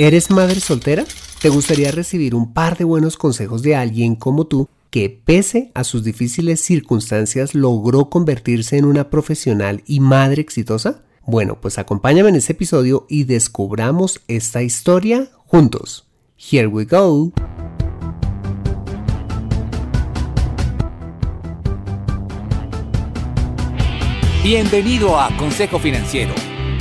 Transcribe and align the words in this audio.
¿Eres 0.00 0.30
madre 0.30 0.60
soltera? 0.60 1.04
¿Te 1.42 1.50
gustaría 1.50 1.90
recibir 1.90 2.34
un 2.34 2.54
par 2.54 2.78
de 2.78 2.84
buenos 2.84 3.18
consejos 3.18 3.60
de 3.60 3.76
alguien 3.76 4.14
como 4.14 4.46
tú 4.46 4.66
que 4.88 5.10
pese 5.10 5.72
a 5.74 5.84
sus 5.84 6.04
difíciles 6.04 6.62
circunstancias 6.62 7.54
logró 7.54 8.08
convertirse 8.08 8.78
en 8.78 8.86
una 8.86 9.10
profesional 9.10 9.82
y 9.86 10.00
madre 10.00 10.40
exitosa? 10.40 11.02
Bueno, 11.26 11.60
pues 11.60 11.76
acompáñame 11.76 12.30
en 12.30 12.36
este 12.36 12.54
episodio 12.54 13.04
y 13.10 13.24
descubramos 13.24 14.22
esta 14.26 14.62
historia 14.62 15.28
juntos. 15.36 16.06
Here 16.38 16.66
we 16.66 16.86
go. 16.86 17.30
Bienvenido 24.42 25.20
a 25.20 25.28
Consejo 25.36 25.78
Financiero 25.78 26.32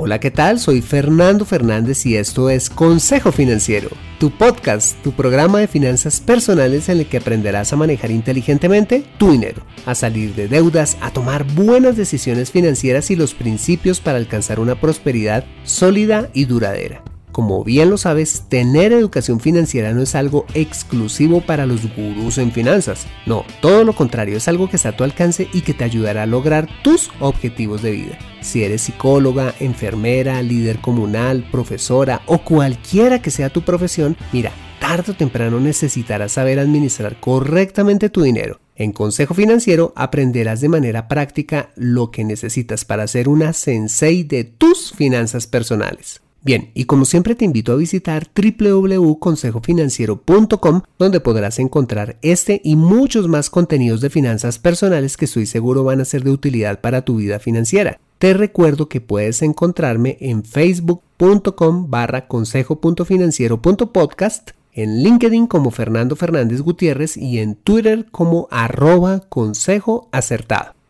Hola, 0.00 0.20
¿qué 0.20 0.30
tal? 0.30 0.60
Soy 0.60 0.80
Fernando 0.80 1.44
Fernández 1.44 2.06
y 2.06 2.14
esto 2.14 2.50
es 2.50 2.70
Consejo 2.70 3.32
Financiero, 3.32 3.88
tu 4.20 4.30
podcast, 4.30 4.96
tu 5.02 5.10
programa 5.10 5.58
de 5.58 5.66
finanzas 5.66 6.20
personales 6.20 6.88
en 6.88 6.98
el 6.98 7.06
que 7.06 7.16
aprenderás 7.16 7.72
a 7.72 7.76
manejar 7.76 8.12
inteligentemente 8.12 9.04
tu 9.18 9.32
dinero, 9.32 9.62
a 9.86 9.96
salir 9.96 10.36
de 10.36 10.46
deudas, 10.46 10.96
a 11.00 11.10
tomar 11.10 11.42
buenas 11.42 11.96
decisiones 11.96 12.52
financieras 12.52 13.10
y 13.10 13.16
los 13.16 13.34
principios 13.34 13.98
para 13.98 14.18
alcanzar 14.18 14.60
una 14.60 14.80
prosperidad 14.80 15.44
sólida 15.64 16.30
y 16.32 16.44
duradera. 16.44 17.02
Como 17.32 17.62
bien 17.62 17.90
lo 17.90 17.98
sabes, 17.98 18.44
tener 18.48 18.92
educación 18.92 19.40
financiera 19.40 19.92
no 19.92 20.02
es 20.02 20.14
algo 20.14 20.46
exclusivo 20.54 21.40
para 21.40 21.66
los 21.66 21.82
gurús 21.94 22.38
en 22.38 22.52
finanzas. 22.52 23.06
No, 23.26 23.44
todo 23.60 23.84
lo 23.84 23.94
contrario, 23.94 24.36
es 24.36 24.48
algo 24.48 24.68
que 24.68 24.76
está 24.76 24.90
a 24.90 24.96
tu 24.96 25.04
alcance 25.04 25.48
y 25.52 25.60
que 25.60 25.74
te 25.74 25.84
ayudará 25.84 26.24
a 26.24 26.26
lograr 26.26 26.68
tus 26.82 27.10
objetivos 27.20 27.82
de 27.82 27.92
vida. 27.92 28.18
Si 28.40 28.64
eres 28.64 28.82
psicóloga, 28.82 29.54
enfermera, 29.60 30.42
líder 30.42 30.80
comunal, 30.80 31.46
profesora 31.50 32.22
o 32.26 32.38
cualquiera 32.38 33.20
que 33.20 33.30
sea 33.30 33.50
tu 33.50 33.62
profesión, 33.62 34.16
mira, 34.32 34.52
tarde 34.80 35.12
o 35.12 35.14
temprano 35.14 35.60
necesitarás 35.60 36.32
saber 36.32 36.58
administrar 36.58 37.20
correctamente 37.20 38.10
tu 38.10 38.22
dinero. 38.22 38.60
En 38.74 38.92
Consejo 38.92 39.34
Financiero 39.34 39.92
aprenderás 39.96 40.60
de 40.60 40.68
manera 40.68 41.08
práctica 41.08 41.70
lo 41.74 42.10
que 42.10 42.24
necesitas 42.24 42.84
para 42.84 43.08
ser 43.08 43.28
una 43.28 43.52
sensei 43.52 44.22
de 44.22 44.44
tus 44.44 44.92
finanzas 44.92 45.48
personales. 45.48 46.22
Bien, 46.42 46.70
y 46.72 46.84
como 46.84 47.04
siempre 47.04 47.34
te 47.34 47.44
invito 47.44 47.72
a 47.72 47.76
visitar 47.76 48.28
www.consejofinanciero.com 48.34 50.82
donde 50.98 51.20
podrás 51.20 51.58
encontrar 51.58 52.16
este 52.22 52.60
y 52.62 52.76
muchos 52.76 53.26
más 53.26 53.50
contenidos 53.50 54.00
de 54.00 54.08
finanzas 54.08 54.60
personales 54.60 55.16
que 55.16 55.24
estoy 55.24 55.46
seguro 55.46 55.82
van 55.82 56.00
a 56.00 56.04
ser 56.04 56.22
de 56.22 56.30
utilidad 56.30 56.80
para 56.80 57.02
tu 57.02 57.16
vida 57.16 57.40
financiera. 57.40 57.98
Te 58.18 58.34
recuerdo 58.34 58.88
que 58.88 59.00
puedes 59.00 59.42
encontrarme 59.42 60.16
en 60.20 60.44
facebook.com 60.44 61.90
barra 61.90 62.28
consejo.financiero.podcast, 62.28 64.50
en 64.72 65.02
LinkedIn 65.02 65.48
como 65.48 65.72
Fernando 65.72 66.14
Fernández 66.16 66.60
Gutiérrez 66.60 67.16
y 67.16 67.40
en 67.40 67.56
Twitter 67.56 68.06
como 68.10 68.46
arroba. 68.50 69.24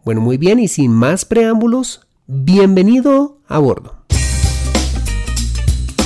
Bueno, 0.05 0.21
muy 0.21 0.37
bien 0.37 0.59
y 0.59 0.69
sin 0.69 0.93
más 0.93 1.25
preámbulos, 1.25 2.06
bienvenido 2.27 3.39
a 3.47 3.59
bordo. 3.59 3.97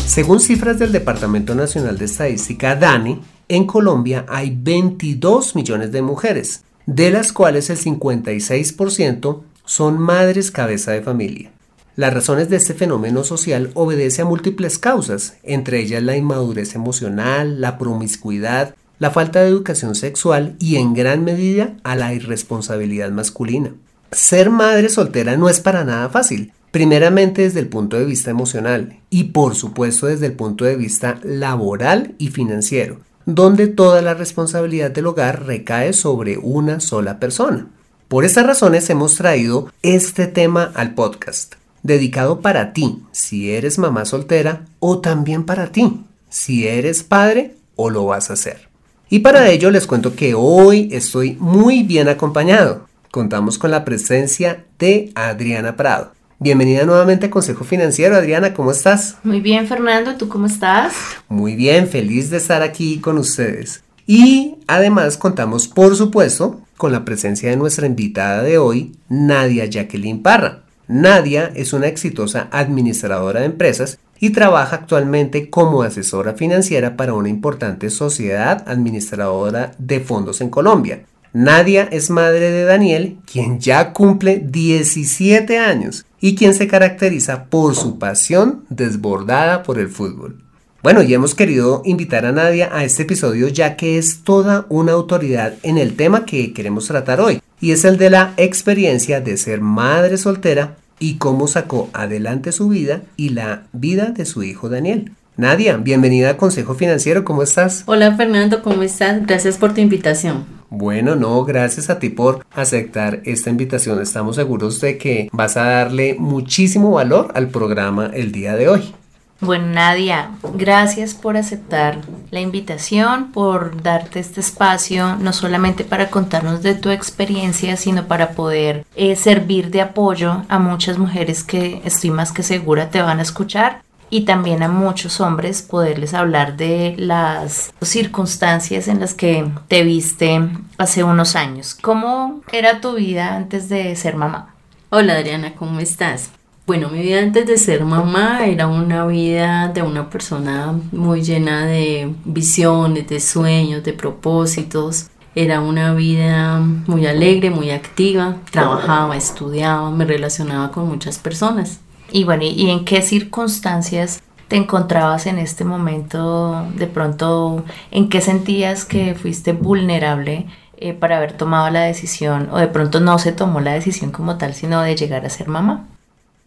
Según 0.06 0.40
cifras 0.40 0.78
del 0.78 0.92
Departamento 0.92 1.54
Nacional 1.54 1.96
de 1.96 2.04
Estadística 2.04 2.76
DANE, 2.76 3.20
en 3.48 3.66
Colombia 3.66 4.26
hay 4.28 4.54
22 4.54 5.54
millones 5.56 5.92
de 5.92 6.02
mujeres, 6.02 6.64
de 6.86 7.10
las 7.10 7.32
cuales 7.32 7.70
el 7.70 7.78
56% 7.78 9.42
son 9.64 9.98
madres 9.98 10.50
cabeza 10.50 10.92
de 10.92 11.02
familia. 11.02 11.50
Las 11.96 12.12
razones 12.12 12.48
de 12.48 12.56
este 12.56 12.74
fenómeno 12.74 13.24
social 13.24 13.70
obedece 13.74 14.22
a 14.22 14.24
múltiples 14.24 14.78
causas, 14.78 15.36
entre 15.42 15.80
ellas 15.80 16.02
la 16.02 16.16
inmadurez 16.16 16.74
emocional, 16.74 17.60
la 17.60 17.78
promiscuidad, 17.78 18.74
la 18.98 19.10
falta 19.10 19.40
de 19.40 19.48
educación 19.48 19.94
sexual 19.94 20.56
y 20.58 20.76
en 20.76 20.94
gran 20.94 21.24
medida 21.24 21.74
a 21.84 21.96
la 21.96 22.14
irresponsabilidad 22.14 23.10
masculina. 23.10 23.74
Ser 24.10 24.50
madre 24.50 24.88
soltera 24.88 25.36
no 25.36 25.48
es 25.48 25.60
para 25.60 25.84
nada 25.84 26.08
fácil, 26.08 26.52
Primeramente 26.72 27.42
desde 27.42 27.60
el 27.60 27.68
punto 27.68 27.98
de 27.98 28.06
vista 28.06 28.30
emocional 28.30 28.98
y 29.10 29.24
por 29.24 29.54
supuesto 29.54 30.06
desde 30.06 30.26
el 30.26 30.32
punto 30.32 30.64
de 30.64 30.74
vista 30.74 31.20
laboral 31.22 32.14
y 32.16 32.28
financiero, 32.28 33.00
donde 33.26 33.66
toda 33.66 34.00
la 34.00 34.14
responsabilidad 34.14 34.90
del 34.90 35.06
hogar 35.06 35.44
recae 35.44 35.92
sobre 35.92 36.38
una 36.38 36.80
sola 36.80 37.20
persona. 37.20 37.68
Por 38.08 38.24
estas 38.24 38.46
razones 38.46 38.88
hemos 38.88 39.16
traído 39.16 39.70
este 39.82 40.26
tema 40.26 40.72
al 40.74 40.94
podcast, 40.94 41.56
dedicado 41.82 42.40
para 42.40 42.72
ti, 42.72 43.02
si 43.12 43.50
eres 43.50 43.78
mamá 43.78 44.06
soltera, 44.06 44.64
o 44.80 45.00
también 45.00 45.44
para 45.44 45.72
ti, 45.72 46.04
si 46.30 46.66
eres 46.66 47.02
padre 47.02 47.54
o 47.76 47.90
lo 47.90 48.06
vas 48.06 48.30
a 48.30 48.32
hacer. 48.32 48.70
Y 49.10 49.18
para 49.18 49.50
ello 49.50 49.70
les 49.70 49.86
cuento 49.86 50.16
que 50.16 50.32
hoy 50.34 50.88
estoy 50.90 51.36
muy 51.38 51.82
bien 51.82 52.08
acompañado. 52.08 52.86
Contamos 53.10 53.58
con 53.58 53.70
la 53.70 53.84
presencia 53.84 54.64
de 54.78 55.12
Adriana 55.14 55.76
Prado. 55.76 56.12
Bienvenida 56.42 56.84
nuevamente 56.84 57.26
a 57.26 57.30
Consejo 57.30 57.62
Financiero. 57.62 58.16
Adriana, 58.16 58.52
¿cómo 58.52 58.72
estás? 58.72 59.16
Muy 59.22 59.40
bien, 59.40 59.68
Fernando. 59.68 60.16
¿Tú 60.16 60.28
cómo 60.28 60.46
estás? 60.46 60.92
Muy 61.28 61.54
bien, 61.54 61.86
feliz 61.86 62.30
de 62.30 62.38
estar 62.38 62.62
aquí 62.62 62.98
con 62.98 63.16
ustedes. 63.16 63.84
Y 64.08 64.56
además 64.66 65.16
contamos, 65.16 65.68
por 65.68 65.94
supuesto, 65.94 66.60
con 66.76 66.90
la 66.90 67.04
presencia 67.04 67.48
de 67.48 67.56
nuestra 67.56 67.86
invitada 67.86 68.42
de 68.42 68.58
hoy, 68.58 68.90
Nadia 69.08 69.66
Jacqueline 69.66 70.20
Parra. 70.20 70.64
Nadia 70.88 71.52
es 71.54 71.72
una 71.72 71.86
exitosa 71.86 72.48
administradora 72.50 73.38
de 73.38 73.46
empresas 73.46 74.00
y 74.18 74.30
trabaja 74.30 74.74
actualmente 74.74 75.48
como 75.48 75.84
asesora 75.84 76.32
financiera 76.32 76.96
para 76.96 77.14
una 77.14 77.28
importante 77.28 77.88
sociedad 77.88 78.64
administradora 78.66 79.74
de 79.78 80.00
fondos 80.00 80.40
en 80.40 80.50
Colombia. 80.50 81.04
Nadia 81.32 81.84
es 81.92 82.10
madre 82.10 82.50
de 82.50 82.64
Daniel, 82.64 83.18
quien 83.30 83.60
ya 83.60 83.92
cumple 83.92 84.42
17 84.44 85.56
años 85.60 86.04
y 86.22 86.36
quien 86.36 86.54
se 86.54 86.68
caracteriza 86.68 87.44
por 87.46 87.74
su 87.74 87.98
pasión 87.98 88.64
desbordada 88.70 89.64
por 89.64 89.78
el 89.78 89.88
fútbol. 89.88 90.40
Bueno, 90.82 91.02
y 91.02 91.12
hemos 91.12 91.34
querido 91.34 91.82
invitar 91.84 92.24
a 92.24 92.32
Nadia 92.32 92.70
a 92.72 92.84
este 92.84 93.02
episodio 93.02 93.48
ya 93.48 93.76
que 93.76 93.98
es 93.98 94.22
toda 94.22 94.64
una 94.68 94.92
autoridad 94.92 95.54
en 95.62 95.78
el 95.78 95.94
tema 95.94 96.24
que 96.24 96.52
queremos 96.52 96.86
tratar 96.86 97.20
hoy, 97.20 97.40
y 97.60 97.72
es 97.72 97.84
el 97.84 97.98
de 97.98 98.10
la 98.10 98.34
experiencia 98.36 99.20
de 99.20 99.36
ser 99.36 99.60
madre 99.60 100.16
soltera 100.16 100.76
y 100.98 101.16
cómo 101.16 101.48
sacó 101.48 101.90
adelante 101.92 102.52
su 102.52 102.68
vida 102.68 103.02
y 103.16 103.30
la 103.30 103.64
vida 103.72 104.06
de 104.06 104.24
su 104.24 104.44
hijo 104.44 104.68
Daniel. 104.68 105.12
Nadia, 105.36 105.76
bienvenida 105.76 106.30
a 106.30 106.36
Consejo 106.36 106.74
Financiero, 106.74 107.24
¿cómo 107.24 107.42
estás? 107.42 107.82
Hola 107.86 108.16
Fernando, 108.16 108.62
¿cómo 108.62 108.82
estás? 108.82 109.26
Gracias 109.26 109.58
por 109.58 109.74
tu 109.74 109.80
invitación. 109.80 110.61
Bueno, 110.74 111.16
no, 111.16 111.44
gracias 111.44 111.90
a 111.90 111.98
ti 111.98 112.08
por 112.08 112.46
aceptar 112.50 113.20
esta 113.26 113.50
invitación. 113.50 114.00
Estamos 114.00 114.36
seguros 114.36 114.80
de 114.80 114.96
que 114.96 115.28
vas 115.30 115.58
a 115.58 115.64
darle 115.64 116.16
muchísimo 116.18 116.92
valor 116.92 117.30
al 117.34 117.48
programa 117.48 118.10
el 118.14 118.32
día 118.32 118.56
de 118.56 118.70
hoy. 118.70 118.94
Bueno, 119.42 119.66
Nadia, 119.66 120.30
gracias 120.54 121.12
por 121.12 121.36
aceptar 121.36 121.98
la 122.30 122.40
invitación, 122.40 123.32
por 123.32 123.82
darte 123.82 124.18
este 124.18 124.40
espacio, 124.40 125.16
no 125.16 125.34
solamente 125.34 125.84
para 125.84 126.08
contarnos 126.08 126.62
de 126.62 126.74
tu 126.74 126.88
experiencia, 126.88 127.76
sino 127.76 128.06
para 128.06 128.30
poder 128.30 128.86
eh, 128.96 129.14
servir 129.14 129.70
de 129.70 129.82
apoyo 129.82 130.42
a 130.48 130.58
muchas 130.58 130.96
mujeres 130.96 131.44
que 131.44 131.82
estoy 131.84 132.10
más 132.10 132.32
que 132.32 132.42
segura 132.42 132.88
te 132.88 133.02
van 133.02 133.18
a 133.18 133.22
escuchar 133.22 133.82
y 134.12 134.26
también 134.26 134.62
a 134.62 134.68
muchos 134.68 135.22
hombres 135.22 135.62
poderles 135.62 136.12
hablar 136.12 136.58
de 136.58 136.94
las 136.98 137.72
circunstancias 137.80 138.86
en 138.86 139.00
las 139.00 139.14
que 139.14 139.50
te 139.68 139.84
viste 139.84 140.50
hace 140.76 141.02
unos 141.02 141.34
años. 141.34 141.74
¿Cómo 141.80 142.42
era 142.52 142.82
tu 142.82 142.96
vida 142.96 143.34
antes 143.34 143.70
de 143.70 143.96
ser 143.96 144.16
mamá? 144.16 144.54
Hola 144.90 145.14
Adriana, 145.14 145.54
¿cómo 145.54 145.80
estás? 145.80 146.28
Bueno, 146.66 146.90
mi 146.90 147.00
vida 147.00 147.20
antes 147.20 147.46
de 147.46 147.56
ser 147.56 147.86
mamá 147.86 148.44
era 148.44 148.66
una 148.66 149.06
vida 149.06 149.68
de 149.68 149.80
una 149.80 150.10
persona 150.10 150.78
muy 150.92 151.22
llena 151.22 151.64
de 151.64 152.14
visiones, 152.26 153.08
de 153.08 153.18
sueños, 153.18 153.82
de 153.82 153.94
propósitos. 153.94 155.06
Era 155.34 155.62
una 155.62 155.94
vida 155.94 156.58
muy 156.58 157.06
alegre, 157.06 157.48
muy 157.48 157.70
activa, 157.70 158.36
trabajaba, 158.50 159.16
estudiaba, 159.16 159.90
me 159.90 160.04
relacionaba 160.04 160.70
con 160.70 160.86
muchas 160.86 161.18
personas. 161.18 161.80
Y 162.12 162.24
bueno, 162.24 162.44
¿y 162.44 162.70
en 162.70 162.84
qué 162.84 163.00
circunstancias 163.00 164.22
te 164.48 164.56
encontrabas 164.56 165.26
en 165.26 165.38
este 165.38 165.64
momento? 165.64 166.66
De 166.74 166.86
pronto, 166.86 167.64
¿en 167.90 168.10
qué 168.10 168.20
sentías 168.20 168.84
que 168.84 169.14
fuiste 169.14 169.52
vulnerable 169.52 170.46
eh, 170.76 170.92
para 170.92 171.16
haber 171.16 171.32
tomado 171.32 171.70
la 171.70 171.80
decisión? 171.80 172.50
O 172.52 172.58
de 172.58 172.68
pronto 172.68 173.00
no 173.00 173.18
se 173.18 173.32
tomó 173.32 173.60
la 173.60 173.72
decisión 173.72 174.10
como 174.10 174.36
tal, 174.36 174.52
sino 174.54 174.82
de 174.82 174.94
llegar 174.94 175.24
a 175.24 175.30
ser 175.30 175.48
mamá. 175.48 175.86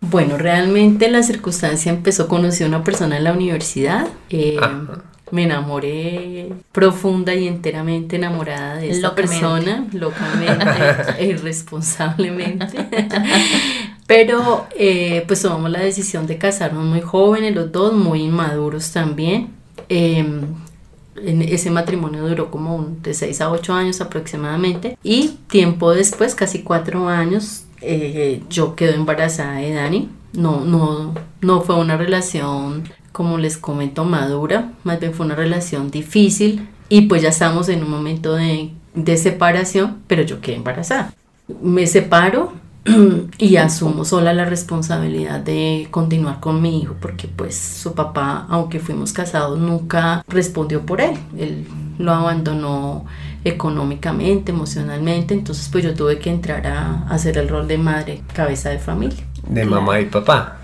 Bueno, 0.01 0.37
realmente 0.37 1.09
la 1.09 1.23
circunstancia 1.23 1.91
empezó, 1.91 2.27
conocí 2.27 2.63
a 2.63 2.67
una 2.67 2.83
persona 2.83 3.17
en 3.17 3.23
la 3.23 3.33
universidad. 3.33 4.07
Eh, 4.29 4.59
me 5.31 5.43
enamoré 5.43 6.53
profunda 6.71 7.33
y 7.33 7.47
enteramente 7.47 8.17
enamorada 8.17 8.75
de 8.75 8.91
esta 8.91 9.15
persona, 9.15 9.87
locamente, 9.91 11.23
irresponsablemente. 11.25 12.77
Pero 14.07 14.67
eh, 14.77 15.23
pues 15.27 15.41
tomamos 15.41 15.71
la 15.71 15.79
decisión 15.79 16.27
de 16.27 16.37
casarnos 16.37 16.85
muy 16.85 17.01
jóvenes, 17.01 17.55
los 17.55 17.71
dos, 17.71 17.93
muy 17.93 18.21
inmaduros 18.21 18.91
también. 18.91 19.49
Em, 19.89 20.41
ese 21.15 21.71
matrimonio 21.71 22.27
duró 22.27 22.51
como 22.51 22.87
de 23.01 23.13
6 23.13 23.41
a 23.41 23.49
8 23.49 23.73
años 23.73 24.01
aproximadamente 24.01 24.97
y 25.01 25.39
tiempo 25.47 25.93
después, 25.93 26.35
casi 26.35 26.61
4 26.61 27.07
años, 27.07 27.63
eh, 27.81 28.43
yo 28.49 28.75
quedo 28.75 28.93
embarazada 28.93 29.59
de 29.59 29.73
Dani. 29.73 30.09
No, 30.33 30.65
no, 30.65 31.13
no 31.41 31.61
fue 31.61 31.75
una 31.75 31.97
relación 31.97 32.83
como 33.11 33.37
les 33.37 33.57
comento, 33.57 34.03
madura, 34.03 34.73
más 34.83 34.99
bien 34.99 35.13
fue 35.13 35.25
una 35.25 35.35
relación 35.35 35.89
difícil 35.89 36.67
y 36.89 37.03
pues 37.03 37.21
ya 37.21 37.29
estamos 37.29 37.69
en 37.69 37.81
un 37.81 37.89
momento 37.89 38.35
de, 38.35 38.71
de 38.93 39.17
separación, 39.17 39.99
pero 40.07 40.23
yo 40.23 40.41
quedé 40.41 40.57
embarazada. 40.57 41.13
Me 41.61 41.87
separo 41.87 42.51
y 43.39 43.55
asumo 43.55 44.05
sola 44.05 44.33
la 44.33 44.45
responsabilidad 44.45 45.39
de 45.39 45.87
continuar 45.89 46.39
con 46.39 46.61
mi 46.61 46.81
hijo 46.81 46.95
porque 46.99 47.27
pues 47.27 47.55
su 47.57 47.93
papá, 47.93 48.45
aunque 48.49 48.79
fuimos 48.79 49.11
casados, 49.11 49.57
nunca 49.57 50.23
respondió 50.27 50.85
por 50.85 51.01
él. 51.01 51.17
Él 51.37 51.65
lo 51.97 52.13
abandonó 52.13 53.05
económicamente, 53.43 54.51
emocionalmente, 54.51 55.33
entonces 55.33 55.69
pues 55.71 55.83
yo 55.83 55.93
tuve 55.93 56.19
que 56.19 56.29
entrar 56.29 56.65
a, 56.67 57.07
hacer 57.09 57.37
el 57.37 57.47
rol 57.47 57.67
de 57.67 57.77
madre, 57.77 58.21
cabeza 58.33 58.69
de 58.69 58.79
familia. 58.79 59.23
De 59.47 59.63
mamá 59.63 59.99
y 59.99 60.05
papá. 60.05 60.57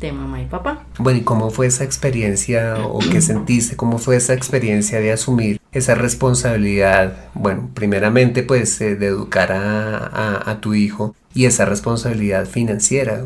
de 0.00 0.12
mamá 0.12 0.42
y 0.42 0.46
papá. 0.46 0.84
Bueno, 0.98 1.20
¿y 1.20 1.22
cómo 1.22 1.50
fue 1.50 1.68
esa 1.68 1.84
experiencia 1.84 2.76
o 2.84 2.98
qué 2.98 3.20
sentiste? 3.20 3.76
¿Cómo 3.76 3.98
fue 3.98 4.16
esa 4.16 4.34
experiencia 4.34 4.98
de 5.00 5.12
asumir 5.12 5.60
esa 5.70 5.94
responsabilidad? 5.94 7.30
Bueno, 7.34 7.70
primeramente 7.74 8.42
pues 8.42 8.80
eh, 8.80 8.96
de 8.96 9.06
educar 9.06 9.52
a, 9.52 10.50
a 10.50 10.60
tu 10.60 10.74
hijo 10.74 11.14
y 11.38 11.46
esa 11.46 11.66
responsabilidad 11.66 12.46
financiera. 12.46 13.22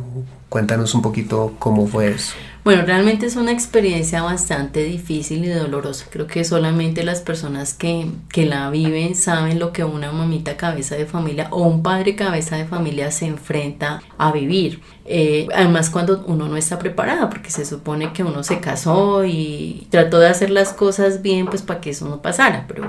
Cuéntanos 0.51 0.95
un 0.95 1.01
poquito 1.01 1.55
cómo 1.59 1.87
fue 1.87 2.11
eso. 2.11 2.35
Bueno, 2.65 2.83
realmente 2.87 3.27
es 3.27 3.35
una 3.35 3.51
experiencia 3.51 4.23
bastante 4.23 4.85
difícil 4.85 5.45
y 5.45 5.49
dolorosa. 5.49 6.07
Creo 6.11 6.29
que 6.29 6.45
solamente 6.45 7.03
las 7.03 7.21
personas 7.21 7.75
que, 7.75 8.07
que, 8.33 8.47
la 8.47 8.71
viven 8.71 9.17
saben 9.17 9.59
lo 9.59 9.73
que 9.73 9.83
una 9.83 10.13
mamita 10.13 10.57
cabeza 10.57 10.95
de 10.95 11.05
familia 11.07 11.49
o 11.51 11.65
un 11.65 11.83
padre 11.83 12.15
cabeza 12.15 12.57
de 12.57 12.65
familia 12.65 13.11
se 13.11 13.27
enfrenta 13.27 14.01
a 14.17 14.31
vivir. 14.31 14.81
Eh, 15.07 15.49
además 15.53 15.91
cuando 15.91 16.23
uno 16.29 16.47
no 16.47 16.57
está 16.57 16.79
preparado, 16.79 17.29
porque 17.31 17.51
se 17.51 17.65
supone 17.65 18.13
que 18.13 18.23
uno 18.23 18.45
se 18.45 18.61
casó 18.61 19.25
y 19.25 19.89
trató 19.91 20.21
de 20.21 20.29
hacer 20.29 20.51
las 20.51 20.73
cosas 20.73 21.21
bien, 21.21 21.47
pues 21.47 21.63
para 21.63 21.81
que 21.81 21.91
eso 21.91 22.09
no 22.09 22.23
pasara. 22.23 22.67
Pero 22.69 22.89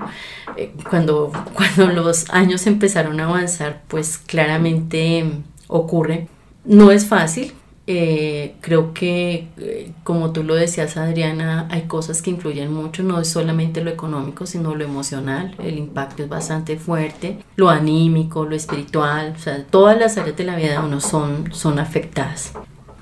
eh, 0.55 0.71
cuando, 0.87 1.31
cuando 1.55 1.87
los 1.87 2.29
años 2.29 2.67
empezaron 2.67 3.19
a 3.19 3.25
avanzar, 3.25 3.81
pues 3.87 4.19
claramente 4.19 5.25
ocurre. 5.67 6.27
No 6.63 6.91
es 6.91 7.07
fácil, 7.07 7.53
eh, 7.85 8.55
creo 8.61 8.93
que, 8.93 9.49
eh, 9.57 9.91
como 10.03 10.31
tú 10.31 10.43
lo 10.43 10.55
decías, 10.55 10.95
Adriana, 10.95 11.67
hay 11.69 11.83
cosas 11.83 12.21
que 12.21 12.29
influyen 12.29 12.71
mucho, 12.71 13.03
no 13.03 13.19
es 13.19 13.27
solamente 13.27 13.83
lo 13.83 13.91
económico, 13.91 14.45
sino 14.45 14.73
lo 14.73 14.85
emocional. 14.85 15.55
El 15.59 15.77
impacto 15.77 16.23
es 16.23 16.29
bastante 16.29 16.77
fuerte, 16.77 17.39
lo 17.57 17.69
anímico, 17.69 18.45
lo 18.45 18.55
espiritual, 18.55 19.33
o 19.35 19.39
sea, 19.39 19.65
todas 19.65 19.97
las 19.99 20.17
áreas 20.17 20.37
de 20.37 20.45
la 20.45 20.55
vida 20.55 20.71
de 20.71 20.79
uno 20.79 21.01
son, 21.01 21.53
son 21.53 21.77
afectadas. 21.77 22.53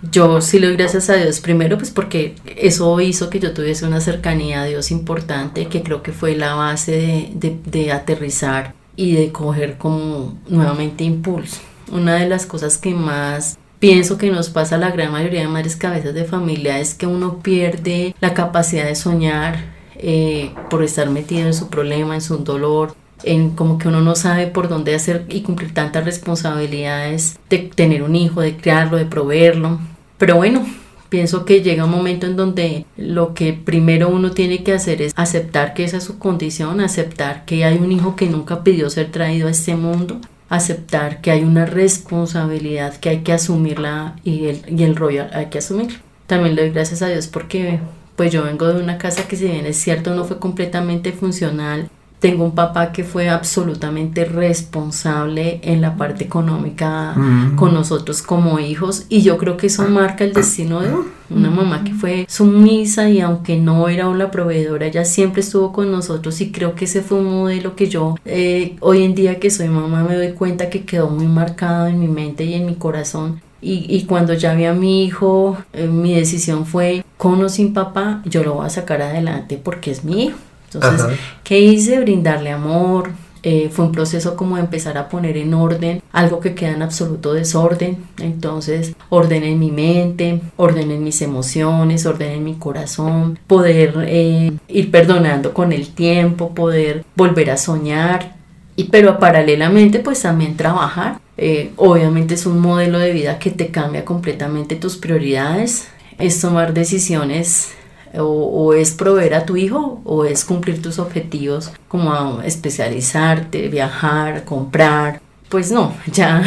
Yo 0.10 0.42
sí 0.42 0.60
le 0.60 0.66
doy 0.66 0.78
gracias 0.78 1.12
a 1.12 1.16
Dios 1.16 1.42
primero, 1.42 1.78
pues 1.78 1.92
porque 1.92 2.34
eso 2.58 3.00
hizo 3.02 3.30
que 3.30 3.40
yo 3.40 3.54
tuviese 3.54 3.86
una 3.86 4.02
cercanía 4.02 4.64
a 4.64 4.66
Dios 4.66 4.90
importante, 4.90 5.68
que 5.68 5.84
creo 5.84 6.02
que 6.02 6.12
fue 6.12 6.36
la 6.36 6.56
base 6.56 7.30
de, 7.36 7.60
de 7.64 7.92
aterrizar 7.92 8.74
y 8.96 9.14
de 9.14 9.32
coger 9.32 9.78
como 9.78 10.40
nuevamente 10.50 11.04
impulso. 11.04 11.62
Una 11.92 12.16
de 12.16 12.28
las 12.28 12.48
cosas 12.48 12.80
que 12.80 12.96
más 12.96 13.60
pienso 13.82 14.20
que 14.20 14.30
nos 14.30 14.50
pasa 14.50 14.76
a 14.76 14.78
la 14.78 14.92
gran 14.92 15.12
mayoría 15.12 15.42
de 15.42 15.48
madres 15.48 15.76
cabezas 15.76 16.14
de 16.14 16.24
familia 16.24 16.80
es 16.80 16.94
que 16.94 17.08
uno 17.08 17.40
pierde 17.40 18.16
la 18.22 18.36
capacidad 18.36 18.86
de 18.86 18.96
soñar 18.96 19.66
eh, 19.96 20.54
por 20.70 20.84
estar 20.84 21.10
metido 21.10 21.48
en 21.48 21.56
su 21.56 21.68
problema, 21.68 22.14
en 22.14 22.22
su 22.22 22.38
dolor, 22.38 22.96
en 23.24 23.50
como 23.50 23.80
que 23.80 23.88
uno 23.88 24.02
no 24.02 24.16
sabe 24.16 24.46
por 24.46 24.70
dónde 24.70 24.94
hacer 24.94 25.26
y 25.30 25.42
cumplir 25.42 25.74
tantas 25.74 26.06
responsabilidades 26.06 27.40
de 27.50 27.58
tener 27.58 28.04
un 28.04 28.16
hijo, 28.16 28.42
de 28.42 28.56
criarlo, 28.56 28.98
de 28.98 29.06
proveerlo. 29.06 29.80
Pero 30.20 30.36
bueno, 30.36 30.64
pienso 31.10 31.44
que 31.44 31.64
llega 31.64 31.86
un 31.86 31.92
momento 31.92 32.28
en 32.28 32.36
donde 32.36 32.86
lo 32.98 33.34
que 33.34 33.54
primero 33.54 34.10
uno 34.10 34.30
tiene 34.30 34.64
que 34.64 34.74
hacer 34.74 35.02
es 35.02 35.12
aceptar 35.16 35.74
que 35.74 35.86
esa 35.86 35.98
es 35.98 36.04
su 36.04 36.20
condición, 36.20 36.82
aceptar 36.82 37.46
que 37.46 37.66
hay 37.66 37.80
un 37.80 37.92
hijo 37.92 38.16
que 38.16 38.28
nunca 38.28 38.64
pidió 38.64 38.92
ser 38.92 39.12
traído 39.12 39.48
a 39.48 39.52
este 39.52 39.76
mundo 39.76 40.22
aceptar 40.52 41.22
que 41.22 41.32
hay 41.32 41.44
una 41.44 41.66
responsabilidad 41.66 42.98
que 42.98 43.08
hay 43.08 43.20
que 43.20 43.32
asumirla 43.32 44.18
y 44.26 44.48
el, 44.48 44.62
y 44.68 44.84
el 44.84 44.98
rollo 44.98 45.26
hay 45.32 45.46
que 45.46 45.60
asumir. 45.60 46.02
También 46.28 46.56
le 46.56 46.64
doy 46.64 46.72
gracias 46.72 47.02
a 47.02 47.08
Dios 47.08 47.28
porque 47.28 47.80
pues 48.18 48.34
yo 48.34 48.44
vengo 48.44 48.68
de 48.68 48.84
una 48.84 48.98
casa 48.98 49.28
que 49.30 49.38
si 49.38 49.46
bien 49.46 49.66
es 49.66 49.78
cierto 49.78 50.14
no 50.14 50.26
fue 50.26 50.40
completamente 50.40 51.14
funcional, 51.14 51.90
tengo 52.22 52.46
un 52.46 52.52
papá 52.52 52.92
que 52.92 53.04
fue 53.04 53.30
absolutamente 53.30 54.26
responsable 54.26 55.60
en 55.64 55.82
la 55.82 55.98
parte 55.98 56.24
económica 56.24 57.14
mm. 57.16 57.56
con 57.56 57.74
nosotros 57.74 58.22
como 58.22 58.60
hijos 58.60 59.08
y 59.10 59.24
yo 59.24 59.40
creo 59.40 59.58
que 59.58 59.68
eso 59.68 59.90
marca 59.90 60.24
el 60.24 60.32
destino 60.32 60.82
de 60.82 60.92
Una 61.32 61.50
mamá 61.50 61.84
que 61.84 61.94
fue 61.94 62.26
sumisa 62.30 63.10
y 63.10 63.22
aunque 63.22 63.58
no 63.58 63.88
era 63.88 64.08
una 64.08 64.30
proveedora, 64.30 64.86
ella 64.86 65.04
siempre 65.04 65.42
estuvo 65.42 65.74
con 65.74 65.92
nosotros 65.92 66.40
y 66.42 66.52
creo 66.52 66.76
que 66.76 66.86
ese 66.86 67.02
fue 67.02 67.20
un 67.20 67.32
modelo 67.32 67.76
que 67.76 67.90
yo 67.90 68.16
eh, 68.26 68.76
hoy 68.82 69.04
en 69.04 69.16
día 69.16 69.40
que 69.40 69.50
soy 69.50 69.70
mamá 69.70 70.04
me 70.04 70.16
doy 70.16 70.34
cuenta 70.34 70.70
que 70.70 70.86
quedó 70.86 71.10
muy 71.10 71.26
marcado 71.26 71.88
en 71.88 72.00
mi 72.00 72.08
mente 72.08 72.44
y 72.44 72.54
en 72.54 72.68
mi 72.68 72.76
corazón. 72.76 73.42
Y, 73.64 73.86
y, 73.96 74.06
cuando 74.06 74.34
ya 74.34 74.56
vi 74.56 74.66
a 74.66 74.74
mi 74.74 75.06
hijo, 75.06 75.56
eh, 75.74 75.86
mi 75.86 76.16
decisión 76.16 76.66
fue, 76.66 77.06
con 77.18 77.44
o 77.44 77.48
sin 77.48 77.76
papá, 77.76 78.24
yo 78.26 78.44
lo 78.44 78.56
voy 78.56 78.66
a 78.66 78.70
sacar 78.70 79.04
adelante 79.04 79.62
porque 79.64 79.92
es 79.92 80.04
mi 80.04 80.26
hijo. 80.26 80.38
Entonces, 80.74 81.20
¿qué 81.44 81.60
hice? 81.60 82.00
Brindarle 82.00 82.52
amor. 82.52 83.12
Eh, 83.44 83.72
fue 83.72 83.86
un 83.86 83.92
proceso 83.92 84.36
como 84.36 84.60
empezar 84.60 85.00
a 85.00 85.10
poner 85.10 85.36
en 85.36 85.56
orden 85.56 86.04
algo 86.12 86.40
que 86.40 86.54
queda 86.54 86.72
en 86.72 86.84
absoluto 86.84 87.34
desorden. 87.34 87.98
Entonces, 88.20 88.94
orden 89.10 89.44
en 89.44 89.58
mi 89.58 89.72
mente, 89.72 90.42
orden 90.58 90.92
en 90.92 91.04
mis 91.04 91.22
emociones, 91.24 92.06
orden 92.06 92.32
en 92.32 92.44
mi 92.44 92.56
corazón, 92.56 93.40
poder 93.48 93.96
eh, 94.08 94.52
ir 94.68 94.92
perdonando 94.92 95.54
con 95.54 95.72
el 95.72 95.90
tiempo, 95.90 96.54
poder 96.54 97.04
volver 97.16 97.50
a 97.50 97.58
soñar. 97.58 98.36
Y, 98.76 98.86
pero 98.86 99.18
paralelamente, 99.18 100.00
pues 100.00 100.22
también 100.22 100.56
trabajar. 100.56 101.20
Eh, 101.38 101.72
obviamente 101.78 102.36
es 102.36 102.46
un 102.46 102.60
modelo 102.60 103.00
de 103.00 103.12
vida 103.12 103.40
que 103.40 103.50
te 103.50 103.70
cambia 103.70 104.06
completamente 104.06 104.76
tus 104.76 104.98
prioridades. 104.98 105.88
Es 106.20 106.40
tomar 106.40 106.76
decisiones 106.76 107.72
o, 108.18 108.74
es 108.74 108.92
proveer 108.92 109.34
a 109.34 109.46
tu 109.46 109.58
hijo 109.58 110.02
o 110.04 110.26
es 110.26 110.46
cumplir 110.46 110.82
tus 110.82 111.00
objetivos 111.00 111.72
como 111.88 112.42
especializarte, 112.42 113.68
viajar, 113.70 114.44
comprar. 114.44 115.22
Pues 115.50 115.72
no, 115.72 115.94
ya, 116.12 116.44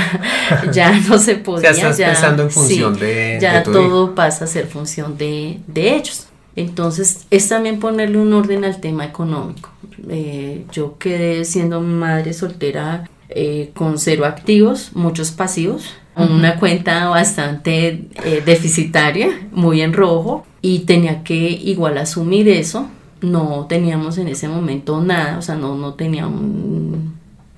ya 0.73 0.92
no 1.09 1.18
se 1.18 1.37
podía. 1.37 1.73
ya 1.73 1.90
estás 1.90 1.97
pensando 1.97 2.42
en 2.44 2.50
función 2.50 2.99
de 2.99 3.38
Ya 3.40 3.62
todo 3.62 4.14
pasa 4.14 4.44
a 4.44 4.49
ser 4.49 4.66
función 4.66 5.16
de, 5.18 5.61
de 5.66 5.97
ellos. 5.97 6.26
Entonces 6.56 7.26
es 7.30 7.49
también 7.49 7.80
ponerle 7.80 8.18
un 8.18 8.33
orden 8.33 8.64
al 8.64 8.80
tema 8.80 9.04
económico. 9.04 9.71
Eh, 10.09 10.64
yo 10.73 10.99
quedé 10.99 11.44
siendo 11.44 11.80
madre 11.80 12.33
soltera 12.33 13.09
eh, 13.28 13.71
con 13.75 13.99
cero 13.99 14.26
activos, 14.26 14.90
muchos 14.94 15.33
pasivos, 15.33 15.94
una 16.16 16.56
cuenta 16.56 17.09
bastante 17.09 18.09
eh, 18.25 18.42
deficitaria, 18.44 19.28
muy 19.52 19.80
en 19.80 19.92
rojo, 19.92 20.47
y 20.61 20.80
tenía 20.80 21.23
que 21.23 21.35
igual 21.35 21.99
asumir 21.99 22.49
eso. 22.49 22.88
No 23.21 23.66
teníamos 23.68 24.18
en 24.18 24.28
ese 24.28 24.49
momento 24.49 25.00
nada, 25.00 25.38
o 25.38 25.42
sea, 25.42 25.54
no, 25.54 25.76
no 25.76 25.94
tenía 25.94 26.28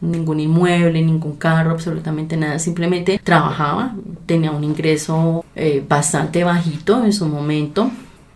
ningún 0.01 0.41
inmueble, 0.41 1.03
ningún 1.03 1.37
carro, 1.37 1.73
absolutamente 1.73 2.37
nada, 2.37 2.59
simplemente 2.59 3.21
trabajaba, 3.23 3.95
tenía 4.27 4.51
un 4.51 4.65
ingreso 4.65 5.45
eh, 5.55 5.85
bastante 5.89 6.45
bajito 6.45 7.05
en 7.05 7.13
su 7.13 7.27
momento 7.27 7.91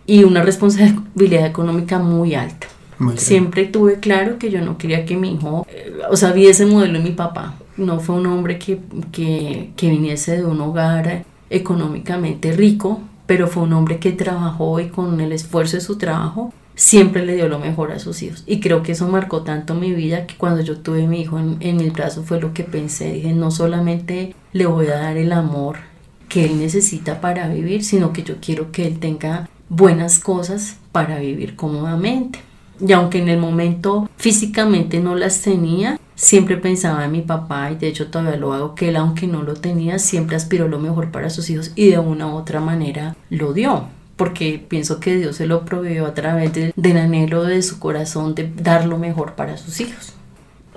y 0.05 0.23
una 0.23 0.41
responsabilidad 0.41 1.45
económica 1.45 1.99
muy 1.99 2.35
alta. 2.35 2.67
Siempre 3.15 3.65
tuve 3.65 3.99
claro 3.99 4.37
que 4.37 4.51
yo 4.51 4.61
no 4.61 4.77
quería 4.77 5.05
que 5.05 5.17
mi 5.17 5.33
hijo, 5.33 5.65
eh, 5.69 5.91
o 6.09 6.15
sea, 6.15 6.33
viese 6.33 6.65
modelo 6.65 6.99
de 6.99 7.03
mi 7.03 7.11
papá. 7.11 7.55
No 7.81 7.99
fue 7.99 8.15
un 8.15 8.27
hombre 8.27 8.59
que, 8.59 8.79
que, 9.11 9.71
que 9.75 9.89
viniese 9.89 10.37
de 10.37 10.45
un 10.45 10.61
hogar 10.61 11.25
económicamente 11.49 12.51
rico, 12.53 13.01
pero 13.25 13.47
fue 13.47 13.63
un 13.63 13.73
hombre 13.73 13.99
que 13.99 14.11
trabajó 14.11 14.79
y 14.79 14.89
con 14.89 15.19
el 15.19 15.31
esfuerzo 15.31 15.77
de 15.77 15.81
su 15.81 15.97
trabajo 15.97 16.53
siempre 16.75 17.25
le 17.25 17.35
dio 17.35 17.47
lo 17.49 17.59
mejor 17.59 17.91
a 17.91 17.99
sus 17.99 18.21
hijos. 18.23 18.43
Y 18.47 18.59
creo 18.59 18.83
que 18.83 18.93
eso 18.93 19.07
marcó 19.07 19.41
tanto 19.43 19.75
mi 19.75 19.91
vida 19.93 20.25
que 20.25 20.35
cuando 20.35 20.61
yo 20.61 20.79
tuve 20.79 21.07
mi 21.07 21.21
hijo 21.21 21.39
en, 21.39 21.57
en 21.59 21.79
el 21.79 21.91
brazo 21.91 22.23
fue 22.23 22.39
lo 22.39 22.53
que 22.53 22.63
pensé. 22.63 23.13
Dije, 23.13 23.33
no 23.33 23.51
solamente 23.51 24.35
le 24.53 24.65
voy 24.65 24.87
a 24.87 24.97
dar 24.97 25.17
el 25.17 25.31
amor 25.31 25.77
que 26.29 26.45
él 26.45 26.59
necesita 26.59 27.19
para 27.19 27.49
vivir, 27.49 27.83
sino 27.83 28.13
que 28.13 28.23
yo 28.23 28.35
quiero 28.39 28.71
que 28.71 28.87
él 28.87 28.99
tenga 28.99 29.49
buenas 29.69 30.19
cosas 30.19 30.77
para 30.91 31.19
vivir 31.19 31.55
cómodamente. 31.55 32.39
Y 32.85 32.91
aunque 32.93 33.19
en 33.19 33.29
el 33.29 33.39
momento 33.39 34.09
físicamente 34.17 34.99
no 34.99 35.15
las 35.15 35.41
tenía, 35.41 35.99
siempre 36.15 36.57
pensaba 36.57 37.05
en 37.05 37.11
mi 37.11 37.21
papá 37.21 37.71
y 37.71 37.75
de 37.75 37.87
hecho 37.87 38.07
todavía 38.07 38.37
lo 38.37 38.53
hago, 38.53 38.75
que 38.75 38.89
él 38.89 38.95
aunque 38.95 39.27
no 39.27 39.43
lo 39.43 39.55
tenía, 39.55 39.99
siempre 39.99 40.35
aspiró 40.35 40.67
lo 40.67 40.79
mejor 40.79 41.11
para 41.11 41.29
sus 41.29 41.49
hijos 41.49 41.71
y 41.75 41.89
de 41.89 41.99
una 41.99 42.27
u 42.27 42.35
otra 42.35 42.59
manera 42.59 43.15
lo 43.29 43.53
dio 43.53 43.87
porque 44.21 44.63
pienso 44.67 44.99
que 44.99 45.15
Dios 45.15 45.37
se 45.37 45.47
lo 45.47 45.65
proveyó 45.65 46.05
a 46.05 46.13
través 46.13 46.51
del 46.53 46.97
anhelo 46.97 47.43
de 47.43 47.63
su 47.63 47.79
corazón 47.79 48.35
de 48.35 48.51
dar 48.55 48.85
lo 48.85 48.99
mejor 48.99 49.33
para 49.33 49.57
sus 49.57 49.81
hijos. 49.81 50.13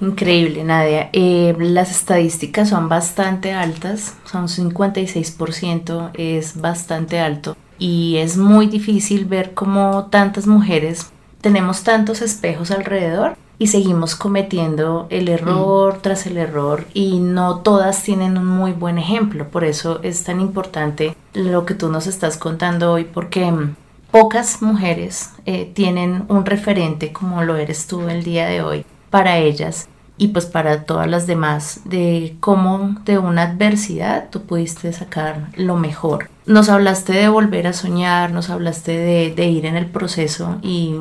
Increíble, 0.00 0.64
Nadia. 0.64 1.10
Eh, 1.12 1.54
las 1.58 1.90
estadísticas 1.90 2.70
son 2.70 2.88
bastante 2.88 3.52
altas, 3.52 4.14
son 4.24 4.48
56%, 4.48 6.10
es 6.14 6.58
bastante 6.58 7.20
alto 7.20 7.54
y 7.78 8.16
es 8.16 8.38
muy 8.38 8.66
difícil 8.66 9.26
ver 9.26 9.52
cómo 9.52 10.06
tantas 10.10 10.46
mujeres 10.46 11.10
tenemos 11.42 11.82
tantos 11.82 12.22
espejos 12.22 12.70
alrededor 12.70 13.36
y 13.58 13.68
seguimos 13.68 14.16
cometiendo 14.16 15.06
el 15.10 15.28
error 15.28 15.98
tras 16.00 16.26
el 16.26 16.36
error 16.36 16.86
y 16.92 17.18
no 17.20 17.58
todas 17.58 18.02
tienen 18.02 18.36
un 18.36 18.46
muy 18.46 18.72
buen 18.72 18.98
ejemplo. 18.98 19.48
Por 19.48 19.64
eso 19.64 20.00
es 20.02 20.24
tan 20.24 20.40
importante 20.40 21.16
lo 21.32 21.64
que 21.64 21.74
tú 21.74 21.88
nos 21.88 22.06
estás 22.06 22.36
contando 22.36 22.92
hoy 22.92 23.04
porque 23.04 23.50
mm, 23.50 23.76
pocas 24.10 24.62
mujeres 24.62 25.30
eh, 25.46 25.70
tienen 25.74 26.24
un 26.28 26.44
referente 26.44 27.12
como 27.12 27.42
lo 27.42 27.56
eres 27.56 27.86
tú 27.86 28.08
el 28.08 28.24
día 28.24 28.46
de 28.46 28.62
hoy 28.62 28.84
para 29.10 29.38
ellas 29.38 29.88
y 30.16 30.28
pues 30.28 30.46
para 30.46 30.84
todas 30.84 31.08
las 31.08 31.26
demás 31.26 31.80
de 31.84 32.36
cómo 32.40 32.96
de 33.04 33.18
una 33.18 33.42
adversidad 33.42 34.28
tú 34.30 34.42
pudiste 34.42 34.92
sacar 34.92 35.48
lo 35.56 35.76
mejor. 35.76 36.28
Nos 36.46 36.68
hablaste 36.68 37.12
de 37.12 37.28
volver 37.28 37.66
a 37.66 37.72
soñar, 37.72 38.30
nos 38.30 38.50
hablaste 38.50 38.96
de, 38.96 39.34
de 39.34 39.46
ir 39.46 39.66
en 39.66 39.76
el 39.76 39.86
proceso 39.86 40.58
y 40.62 40.94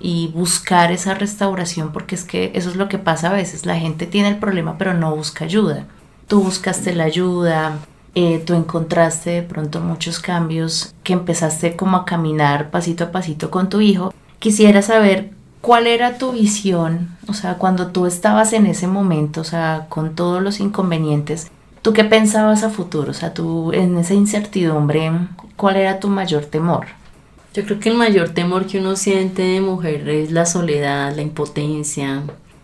y 0.00 0.28
buscar 0.28 0.92
esa 0.92 1.14
restauración 1.14 1.92
porque 1.92 2.14
es 2.14 2.24
que 2.24 2.52
eso 2.54 2.70
es 2.70 2.76
lo 2.76 2.88
que 2.88 2.98
pasa 2.98 3.30
a 3.30 3.34
veces, 3.34 3.66
la 3.66 3.78
gente 3.78 4.06
tiene 4.06 4.28
el 4.28 4.38
problema 4.38 4.78
pero 4.78 4.94
no 4.94 5.14
busca 5.14 5.44
ayuda. 5.44 5.86
Tú 6.26 6.42
buscaste 6.42 6.94
la 6.94 7.04
ayuda, 7.04 7.78
eh, 8.14 8.42
tú 8.44 8.54
encontraste 8.54 9.30
de 9.30 9.42
pronto 9.42 9.80
muchos 9.80 10.20
cambios 10.20 10.94
que 11.02 11.12
empezaste 11.12 11.76
como 11.76 11.96
a 11.96 12.04
caminar 12.04 12.70
pasito 12.70 13.04
a 13.04 13.12
pasito 13.12 13.50
con 13.50 13.68
tu 13.68 13.80
hijo. 13.80 14.12
Quisiera 14.38 14.82
saber 14.82 15.30
cuál 15.60 15.86
era 15.86 16.18
tu 16.18 16.32
visión, 16.32 17.16
o 17.26 17.34
sea, 17.34 17.54
cuando 17.54 17.88
tú 17.88 18.06
estabas 18.06 18.52
en 18.52 18.66
ese 18.66 18.86
momento, 18.86 19.40
o 19.40 19.44
sea, 19.44 19.86
con 19.88 20.14
todos 20.14 20.42
los 20.42 20.60
inconvenientes, 20.60 21.50
¿tú 21.82 21.92
qué 21.92 22.04
pensabas 22.04 22.62
a 22.62 22.70
futuro? 22.70 23.10
O 23.10 23.14
sea, 23.14 23.34
tú 23.34 23.72
en 23.72 23.96
esa 23.98 24.14
incertidumbre, 24.14 25.12
¿cuál 25.56 25.76
era 25.76 26.00
tu 26.00 26.08
mayor 26.08 26.44
temor? 26.46 26.86
Yo 27.54 27.64
creo 27.64 27.80
que 27.80 27.88
el 27.88 27.96
mayor 27.96 28.30
temor 28.30 28.66
que 28.66 28.78
uno 28.78 28.94
siente 28.94 29.42
de 29.42 29.60
mujer 29.60 30.08
es 30.08 30.30
la 30.30 30.44
soledad, 30.44 31.16
la 31.16 31.22
impotencia, 31.22 32.22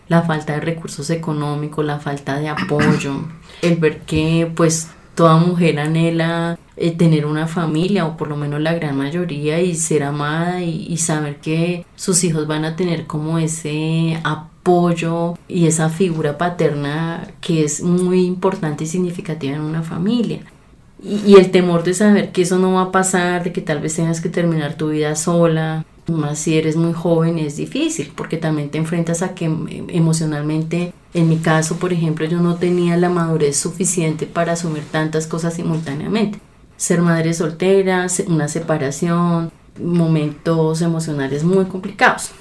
la 0.08 0.22
falta 0.22 0.52
de 0.52 0.60
recursos 0.60 1.08
económicos, 1.10 1.84
la 1.84 1.98
falta 2.00 2.38
de 2.38 2.48
apoyo, 2.48 3.26
el 3.62 3.76
ver 3.76 4.00
que 4.00 4.50
pues 4.54 4.88
toda 5.14 5.36
mujer 5.36 5.78
anhela 5.80 6.58
eh, 6.76 6.90
tener 6.90 7.24
una 7.24 7.46
familia 7.46 8.04
o 8.04 8.16
por 8.16 8.28
lo 8.28 8.36
menos 8.36 8.60
la 8.60 8.74
gran 8.74 8.96
mayoría 8.96 9.60
y 9.60 9.74
ser 9.74 10.02
amada 10.02 10.60
y, 10.60 10.86
y 10.86 10.98
saber 10.98 11.36
que 11.36 11.86
sus 11.96 12.22
hijos 12.24 12.46
van 12.46 12.64
a 12.64 12.76
tener 12.76 13.06
como 13.06 13.38
ese 13.38 14.20
apoyo 14.22 15.38
y 15.48 15.66
esa 15.66 15.88
figura 15.88 16.36
paterna 16.36 17.28
que 17.40 17.64
es 17.64 17.82
muy 17.82 18.26
importante 18.26 18.84
y 18.84 18.86
significativa 18.86 19.54
en 19.54 19.62
una 19.62 19.82
familia 19.82 20.40
y, 21.04 21.36
el 21.36 21.50
temor 21.50 21.84
de 21.84 21.94
saber 21.94 22.32
que 22.32 22.42
eso 22.42 22.58
no 22.58 22.72
va 22.74 22.82
a 22.82 22.92
pasar, 22.92 23.44
de 23.44 23.52
que 23.52 23.60
tal 23.60 23.80
vez 23.80 23.94
tengas 23.94 24.20
que 24.20 24.30
terminar 24.30 24.76
tu 24.76 24.88
vida 24.88 25.14
sola, 25.16 25.84
más 26.06 26.38
si 26.38 26.56
eres 26.56 26.76
muy 26.76 26.92
joven 26.92 27.38
es 27.38 27.56
difícil, 27.56 28.12
porque 28.14 28.38
también 28.38 28.70
te 28.70 28.78
enfrentas 28.78 29.22
a 29.22 29.34
que 29.34 29.44
em, 29.46 29.66
emocionalmente, 29.88 30.92
en 31.12 31.28
mi 31.28 31.38
caso, 31.38 31.76
por 31.76 31.92
ejemplo, 31.92 32.24
yo 32.26 32.40
no 32.40 32.56
tenía 32.56 32.96
la 32.96 33.10
madurez 33.10 33.56
suficiente 33.56 34.26
para 34.26 34.52
asumir 34.52 34.84
tantas 34.90 35.26
cosas 35.26 35.54
simultáneamente. 35.54 36.38
Ser 36.76 37.02
madre 37.02 37.34
soltera, 37.34 38.06
una 38.26 38.48
separación, 38.48 39.52
momentos 39.78 40.82
emocionales 40.82 41.44
muy 41.44 41.66
complicados 41.66 42.32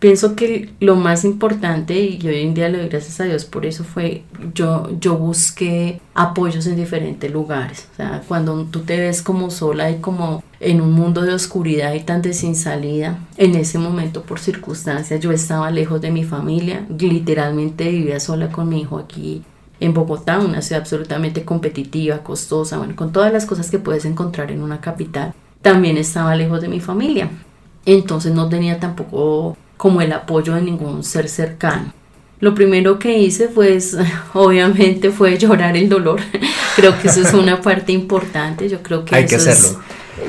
pienso 0.00 0.34
que 0.34 0.70
lo 0.80 0.96
más 0.96 1.24
importante, 1.24 2.00
y 2.00 2.26
hoy 2.26 2.40
en 2.40 2.54
día 2.54 2.68
le 2.68 2.78
doy 2.78 2.88
gracias 2.88 3.20
a 3.20 3.24
Dios 3.24 3.44
por 3.44 3.66
eso, 3.66 3.84
fue 3.84 4.24
yo, 4.54 4.88
yo 4.98 5.16
busqué 5.16 6.00
apoyos 6.14 6.66
en 6.66 6.76
diferentes 6.76 7.30
lugares. 7.30 7.86
O 7.92 7.96
sea, 7.96 8.22
cuando 8.26 8.64
tú 8.64 8.80
te 8.80 8.98
ves 8.98 9.22
como 9.22 9.50
sola 9.50 9.90
y 9.90 9.98
como 9.98 10.42
en 10.58 10.80
un 10.80 10.92
mundo 10.92 11.22
de 11.22 11.34
oscuridad 11.34 11.94
y 11.94 12.00
tan 12.00 12.22
de 12.22 12.32
sin 12.32 12.56
salida, 12.56 13.20
en 13.36 13.54
ese 13.54 13.78
momento 13.78 14.22
por 14.22 14.40
circunstancias 14.40 15.20
yo 15.20 15.30
estaba 15.30 15.70
lejos 15.70 16.00
de 16.00 16.10
mi 16.10 16.24
familia, 16.24 16.86
literalmente 16.88 17.90
vivía 17.90 18.20
sola 18.20 18.50
con 18.50 18.68
mi 18.68 18.80
hijo 18.80 18.98
aquí 18.98 19.42
en 19.80 19.94
Bogotá, 19.94 20.38
una 20.38 20.62
ciudad 20.62 20.80
absolutamente 20.80 21.44
competitiva, 21.44 22.18
costosa, 22.18 22.78
bueno, 22.78 22.96
con 22.96 23.12
todas 23.12 23.32
las 23.32 23.46
cosas 23.46 23.70
que 23.70 23.78
puedes 23.78 24.04
encontrar 24.04 24.50
en 24.50 24.62
una 24.62 24.80
capital. 24.80 25.34
También 25.62 25.96
estaba 25.96 26.36
lejos 26.36 26.60
de 26.60 26.68
mi 26.68 26.80
familia. 26.80 27.30
Entonces 27.86 28.32
no 28.32 28.48
tenía 28.48 28.78
tampoco 28.78 29.56
como 29.80 30.02
el 30.02 30.12
apoyo 30.12 30.56
de 30.56 30.60
ningún 30.60 31.02
ser 31.02 31.26
cercano. 31.26 31.94
Lo 32.38 32.54
primero 32.54 32.98
que 32.98 33.18
hice 33.18 33.48
pues 33.48 33.96
obviamente 34.34 35.08
fue 35.10 35.38
llorar 35.38 35.74
el 35.74 35.88
dolor. 35.88 36.20
creo 36.76 37.00
que 37.00 37.08
eso 37.08 37.22
es 37.22 37.32
una 37.32 37.60
parte 37.62 37.90
importante. 37.90 38.68
Yo 38.68 38.82
creo 38.82 39.06
que 39.06 39.16
hay 39.16 39.24
que 39.24 39.36
hacerlo. 39.36 39.80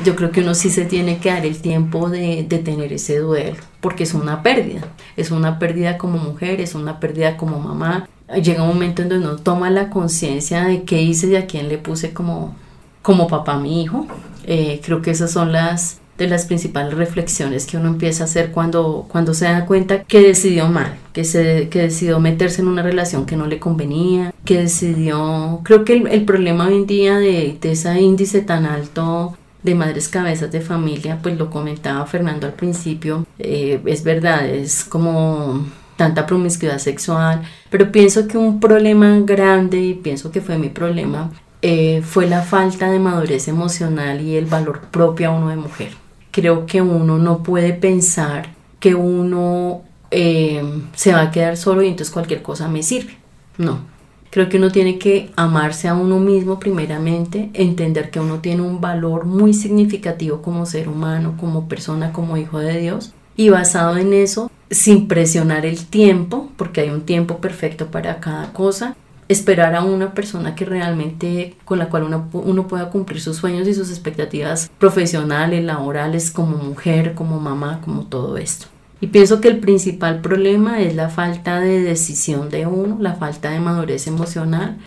yo 0.06 0.16
creo 0.16 0.32
que 0.32 0.40
uno 0.40 0.56
sí 0.56 0.70
se 0.70 0.86
tiene 0.86 1.18
que 1.18 1.32
dar 1.32 1.46
el 1.46 1.58
tiempo 1.58 2.10
de, 2.10 2.46
de, 2.48 2.60
tener 2.60 2.94
ese 2.94 3.18
duelo, 3.18 3.58
porque 3.82 4.04
es 4.04 4.14
una 4.14 4.42
pérdida. 4.42 4.88
Es 5.18 5.32
una 5.32 5.60
pérdida 5.60 5.98
como 5.98 6.18
mujer, 6.18 6.62
es 6.62 6.74
una 6.74 7.02
pérdida 7.02 7.36
como 7.36 7.60
mamá. 7.60 8.08
Llega 8.42 8.64
un 8.64 8.70
momento 8.70 9.02
en 9.02 9.10
donde 9.10 9.28
uno 9.28 9.36
toma 9.36 9.70
la 9.70 9.90
conciencia 9.90 10.64
de 10.64 10.84
qué 10.84 11.02
hice 11.02 11.28
y 11.28 11.36
a 11.36 11.46
quién 11.46 11.68
le 11.68 11.78
puse 11.78 12.14
como, 12.14 12.56
como 13.02 13.28
papá 13.28 13.56
a 13.56 13.60
mi 13.60 13.84
hijo. 13.84 14.08
Eh, 14.46 14.80
creo 14.82 15.02
que 15.02 15.12
esas 15.12 15.30
son 15.30 15.52
las, 15.52 16.01
de 16.18 16.28
las 16.28 16.46
principales 16.46 16.94
reflexiones 16.94 17.66
que 17.66 17.78
uno 17.78 17.90
empieza 17.90 18.24
a 18.24 18.26
hacer 18.26 18.52
cuando, 18.52 19.06
cuando 19.10 19.34
se 19.34 19.46
da 19.46 19.66
cuenta 19.66 20.04
que 20.04 20.22
decidió 20.22 20.68
mal, 20.68 20.96
que, 21.14 21.24
se, 21.24 21.70
que 21.70 21.82
decidió 21.82 22.20
meterse 22.20 22.62
en 22.62 22.68
una 22.68 22.84
relación 22.84 23.26
que 23.26 23.36
no 23.36 23.48
le 23.48 23.60
convenía, 23.60 24.34
que 24.46 24.60
decidió, 24.60 25.62
creo 25.64 25.84
que 25.84 25.94
el, 25.94 26.26
problema 26.26 26.68
hoy 26.68 26.76
en 26.76 26.86
día 26.86 27.18
de, 27.18 27.58
de 27.60 27.72
ese 27.72 28.00
índice 28.00 28.42
tan 28.42 28.66
alto 28.66 29.36
de 29.64 29.76
madres 29.76 30.10
cabezas 30.10 30.52
de 30.52 30.62
familia, 30.62 31.20
pues 31.22 31.38
lo 31.38 31.50
comentaba 31.50 32.06
Fernando 32.06 32.48
al 32.48 32.54
principio, 32.54 33.26
eh, 33.40 33.82
es 33.86 34.04
verdad, 34.04 34.48
es 34.48 34.84
como 34.84 35.66
tanta 35.96 36.26
promiscuidad 36.26 36.80
sexual, 36.80 37.44
pero 37.70 37.92
pienso 37.92 38.28
que 38.28 38.38
un 38.38 38.60
problema 38.60 39.20
grande, 39.20 39.80
y 39.80 39.94
pienso 39.94 40.32
que 40.32 40.42
fue 40.42 40.58
mi 40.58 40.70
problema, 40.70 41.32
eh, 41.62 42.02
fue 42.04 42.28
la 42.28 42.42
falta 42.42 42.90
de 42.90 42.98
madurez 42.98 43.48
emocional 43.48 44.22
y 44.22 44.36
el 44.36 44.46
valor 44.46 44.82
propio 44.90 45.30
a 45.30 45.34
uno 45.34 45.50
de 45.50 45.58
mujer 45.58 46.01
creo 46.32 46.66
que 46.66 46.82
uno 46.82 47.18
no 47.18 47.44
puede 47.44 47.74
pensar 47.74 48.50
que 48.80 48.96
uno 48.96 49.84
eh, 50.10 50.64
se 50.96 51.14
va 51.14 51.22
a 51.22 51.32
quedar 51.32 51.58
solo 51.58 51.84
y 51.84 51.88
entonces 51.88 52.12
cualquier 52.12 52.42
cosa 52.42 52.68
me 52.68 52.84
sirve. 52.84 53.18
No. 53.58 53.92
Creo 54.32 54.48
que 54.48 54.58
uno 54.58 54.72
tiene 54.72 54.98
que 54.98 55.30
amarse 55.36 55.90
a 55.90 55.94
uno 55.94 56.20
mismo 56.20 56.58
primeramente, 56.58 57.50
entender 57.54 58.12
que 58.12 58.22
uno 58.22 58.40
tiene 58.40 58.62
un 58.62 58.80
valor 58.80 59.26
muy 59.26 59.54
significativo 59.54 60.42
como 60.42 60.66
ser 60.66 60.88
humano, 60.88 61.36
como 61.38 61.68
persona, 61.68 62.14
como 62.14 62.38
hijo 62.38 62.60
de 62.60 62.80
Dios. 62.80 63.14
Y 63.36 63.50
basado 63.50 63.98
en 63.98 64.14
eso, 64.14 64.50
sin 64.70 65.10
presionar 65.10 65.66
el 65.66 65.86
tiempo, 65.86 66.50
porque 66.56 66.80
hay 66.80 66.90
un 66.90 67.02
tiempo 67.02 67.40
perfecto 67.40 67.88
para 67.88 68.22
cada 68.22 68.54
cosa, 68.54 68.96
esperar 69.32 69.76
a 69.76 69.84
una 69.84 70.14
persona 70.14 70.56
que 70.56 70.66
realmente 70.66 71.56
con 71.66 71.80
la 71.80 71.90
cual 71.90 72.04
uno, 72.04 72.28
uno 72.34 72.68
pueda 72.68 72.90
cumplir 72.90 73.22
sus 73.22 73.38
sueños 73.38 73.68
y 73.68 73.74
sus 73.74 73.90
expectativas 73.90 74.70
profesionales, 74.78 75.64
laborales, 75.64 76.32
como 76.32 76.58
mujer, 76.58 77.14
como 77.14 77.40
mamá, 77.40 77.82
como 77.84 78.04
todo 78.04 78.38
esto. 78.38 78.68
Y 79.00 79.08
pienso 79.08 79.42
que 79.42 79.48
el 79.48 79.60
principal 79.60 80.22
problema 80.22 80.80
es 80.82 80.96
la 80.96 81.10
falta 81.10 81.60
de 81.60 81.82
decisión 81.82 82.50
de 82.50 82.68
uno, 82.68 82.98
la 83.00 83.16
falta 83.16 83.50
de 83.50 83.60
madurez 83.60 84.06
emocional. 84.06 84.78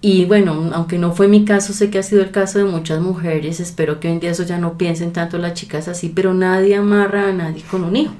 Y 0.00 0.24
bueno, 0.24 0.70
aunque 0.72 0.98
no 0.98 1.12
fue 1.12 1.26
mi 1.26 1.44
caso, 1.44 1.72
sé 1.72 1.90
que 1.90 1.98
ha 1.98 2.02
sido 2.02 2.22
el 2.22 2.30
caso 2.30 2.58
de 2.58 2.64
muchas 2.64 3.00
mujeres, 3.00 3.58
espero 3.58 3.98
que 3.98 4.06
hoy 4.06 4.14
en 4.14 4.20
día 4.20 4.30
eso 4.30 4.44
ya 4.44 4.58
no 4.58 4.78
piensen 4.78 5.12
tanto 5.12 5.38
las 5.38 5.54
chicas 5.54 5.88
así, 5.88 6.12
pero 6.14 6.32
nadie 6.32 6.76
amarra 6.76 7.28
a 7.28 7.32
nadie 7.32 7.64
con 7.68 7.82
un 7.82 7.96
hijo. 7.96 8.12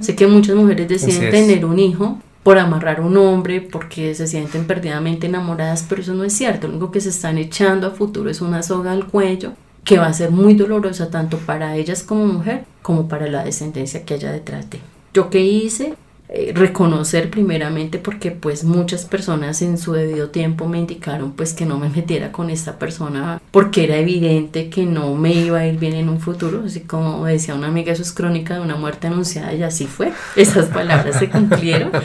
Sé 0.00 0.16
que 0.16 0.26
muchas 0.26 0.56
mujeres 0.56 0.88
deciden 0.88 1.30
tener 1.30 1.64
un 1.64 1.78
hijo 1.78 2.18
por 2.48 2.58
amarrar 2.58 3.00
a 3.00 3.02
un 3.02 3.14
hombre, 3.18 3.60
porque 3.60 4.14
se 4.14 4.26
sienten 4.26 4.66
perdidamente 4.66 5.26
enamoradas, 5.26 5.84
pero 5.86 6.00
eso 6.00 6.14
no 6.14 6.24
es 6.24 6.32
cierto. 6.32 6.66
Lo 6.66 6.76
único 6.76 6.90
que 6.90 7.02
se 7.02 7.10
están 7.10 7.36
echando 7.36 7.86
a 7.86 7.90
futuro 7.90 8.30
es 8.30 8.40
una 8.40 8.62
soga 8.62 8.92
al 8.92 9.06
cuello 9.06 9.52
que 9.84 9.98
va 9.98 10.06
a 10.06 10.14
ser 10.14 10.30
muy 10.30 10.54
dolorosa 10.54 11.10
tanto 11.10 11.36
para 11.36 11.76
ellas 11.76 12.02
como 12.02 12.24
mujer 12.24 12.64
como 12.80 13.06
para 13.06 13.26
la 13.26 13.44
descendencia 13.44 14.06
que 14.06 14.14
haya 14.14 14.32
detrás 14.32 14.70
de. 14.70 14.80
Yo 15.12 15.28
qué 15.28 15.42
hice, 15.42 15.94
eh, 16.30 16.52
reconocer 16.54 17.30
primeramente 17.30 17.98
porque 17.98 18.30
pues 18.30 18.62
muchas 18.62 19.06
personas 19.06 19.62
en 19.62 19.78
su 19.78 19.94
debido 19.94 20.28
tiempo 20.28 20.68
me 20.68 20.78
indicaron 20.78 21.32
pues 21.32 21.54
que 21.54 21.64
no 21.64 21.78
me 21.78 21.88
metiera 21.88 22.32
con 22.32 22.50
esta 22.50 22.78
persona 22.78 23.40
porque 23.50 23.84
era 23.84 23.96
evidente 23.96 24.68
que 24.68 24.84
no 24.84 25.14
me 25.14 25.32
iba 25.32 25.60
a 25.60 25.66
ir 25.66 25.78
bien 25.78 25.94
en 25.94 26.10
un 26.10 26.20
futuro. 26.20 26.64
Así 26.66 26.80
como 26.80 27.24
decía 27.24 27.54
una 27.54 27.68
amiga 27.68 27.92
eso 27.92 28.02
es 28.02 28.12
crónica 28.12 28.54
de 28.54 28.60
una 28.60 28.76
muerte 28.76 29.06
anunciada 29.06 29.54
y 29.54 29.62
así 29.62 29.86
fue. 29.86 30.12
Esas 30.36 30.66
palabras 30.66 31.18
se 31.18 31.30
cumplieron. 31.30 31.92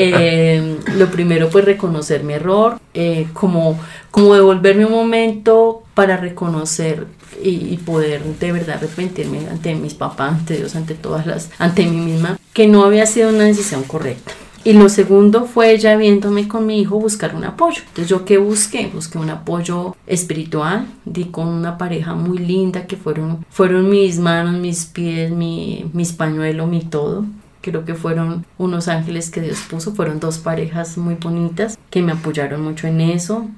Eh, 0.00 0.78
lo 0.96 1.06
primero 1.06 1.48
pues 1.48 1.64
reconocer 1.64 2.22
mi 2.22 2.34
error 2.34 2.78
eh, 2.94 3.26
como 3.32 3.78
como 4.10 4.34
devolverme 4.34 4.84
un 4.84 4.92
momento 4.92 5.77
para 5.98 6.16
reconocer 6.16 7.08
y, 7.42 7.76
poder 7.78 8.22
de 8.22 8.52
verdad 8.52 8.76
arrepentirme 8.76 9.48
ante 9.50 9.74
mis 9.74 9.94
papás, 9.94 10.32
ante 10.32 10.56
Dios, 10.56 10.76
ante 10.76 10.94
todas 10.94 11.26
las, 11.26 11.50
ante 11.58 11.86
mí 11.86 11.96
misma, 11.96 12.38
que 12.52 12.68
no 12.68 12.84
había 12.84 13.04
sido 13.04 13.30
una 13.30 13.42
decisión 13.42 13.82
correcta. 13.82 14.30
Y 14.62 14.74
lo 14.74 14.88
segundo 14.90 15.46
fue 15.46 15.76
ya 15.76 15.96
viéndome 15.96 16.46
con 16.46 16.66
mi 16.66 16.80
hijo 16.80 17.00
buscar 17.00 17.34
un 17.34 17.42
apoyo. 17.42 17.82
Entonces 17.88 18.08
yo 18.08 18.24
qué 18.24 18.38
busqué? 18.38 18.88
Busqué 18.94 19.18
un 19.18 19.30
apoyo 19.30 19.96
espiritual, 20.06 20.86
di 21.04 21.24
con 21.24 21.48
una 21.48 21.78
pareja 21.78 22.14
muy 22.14 22.38
linda 22.38 22.86
que 22.86 22.96
fueron, 22.96 23.44
fueron 23.50 23.90
mis 23.90 24.20
manos, 24.20 24.54
mis 24.54 24.86
pies, 24.86 25.32
mi, 25.32 25.90
mis 25.94 26.12
pañuelos, 26.12 26.68
mi 26.68 26.82
todo. 26.82 27.24
Creo 27.60 27.84
que 27.84 27.96
fueron 27.96 28.46
unos 28.56 28.86
ángeles 28.86 29.30
que 29.30 29.40
Dios 29.40 29.58
puso, 29.68 29.96
fueron 29.96 30.20
dos 30.20 30.38
parejas 30.38 30.96
muy 30.96 31.16
bonitas 31.16 31.76
que 31.90 32.02
me 32.02 32.12
apoyaron 32.12 32.62
mucho 32.62 32.86
en 32.86 33.00
eso 33.00 33.48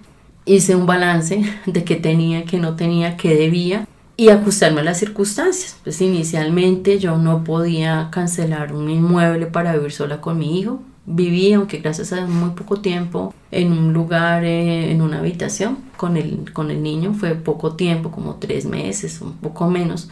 hice 0.55 0.75
un 0.75 0.87
balance 0.87 1.43
de 1.67 1.85
qué 1.85 1.97
tenía, 1.97 2.45
qué 2.45 2.59
no 2.59 2.77
tenía, 2.77 3.17
qué 3.17 3.35
debía 3.35 3.87
y 4.17 4.29
ajustarme 4.29 4.83
a 4.83 4.85
las 4.85 4.99
circunstancias. 4.99 5.79
Pues 5.83 6.01
inicialmente 6.03 6.99
yo 6.99 7.17
no 7.17 7.43
podía 7.43 8.09
cancelar 8.11 8.75
un 8.75 8.91
inmueble 8.91 9.47
para 9.47 9.75
vivir 9.75 9.93
sola 9.93 10.21
con 10.21 10.39
mi 10.39 10.61
hijo. 10.61 10.83
Viví, 11.07 11.55
aunque 11.55 11.79
gracias 11.79 12.13
a 12.13 12.27
muy 12.27 12.51
poco 12.51 12.81
tiempo, 12.83 13.35
en 13.51 13.73
un 13.73 13.95
lugar, 13.95 14.45
eh, 14.45 14.93
en 14.93 15.01
una 15.01 15.21
habitación 15.21 15.79
con 15.97 16.19
el, 16.19 16.53
con 16.53 16.71
el 16.71 16.83
niño. 16.83 17.15
Fue 17.15 17.35
poco 17.35 17.75
tiempo, 17.77 18.11
como 18.11 18.35
tres 18.35 18.67
meses, 18.67 19.23
un 19.23 19.33
poco 19.39 19.69
menos, 19.69 20.11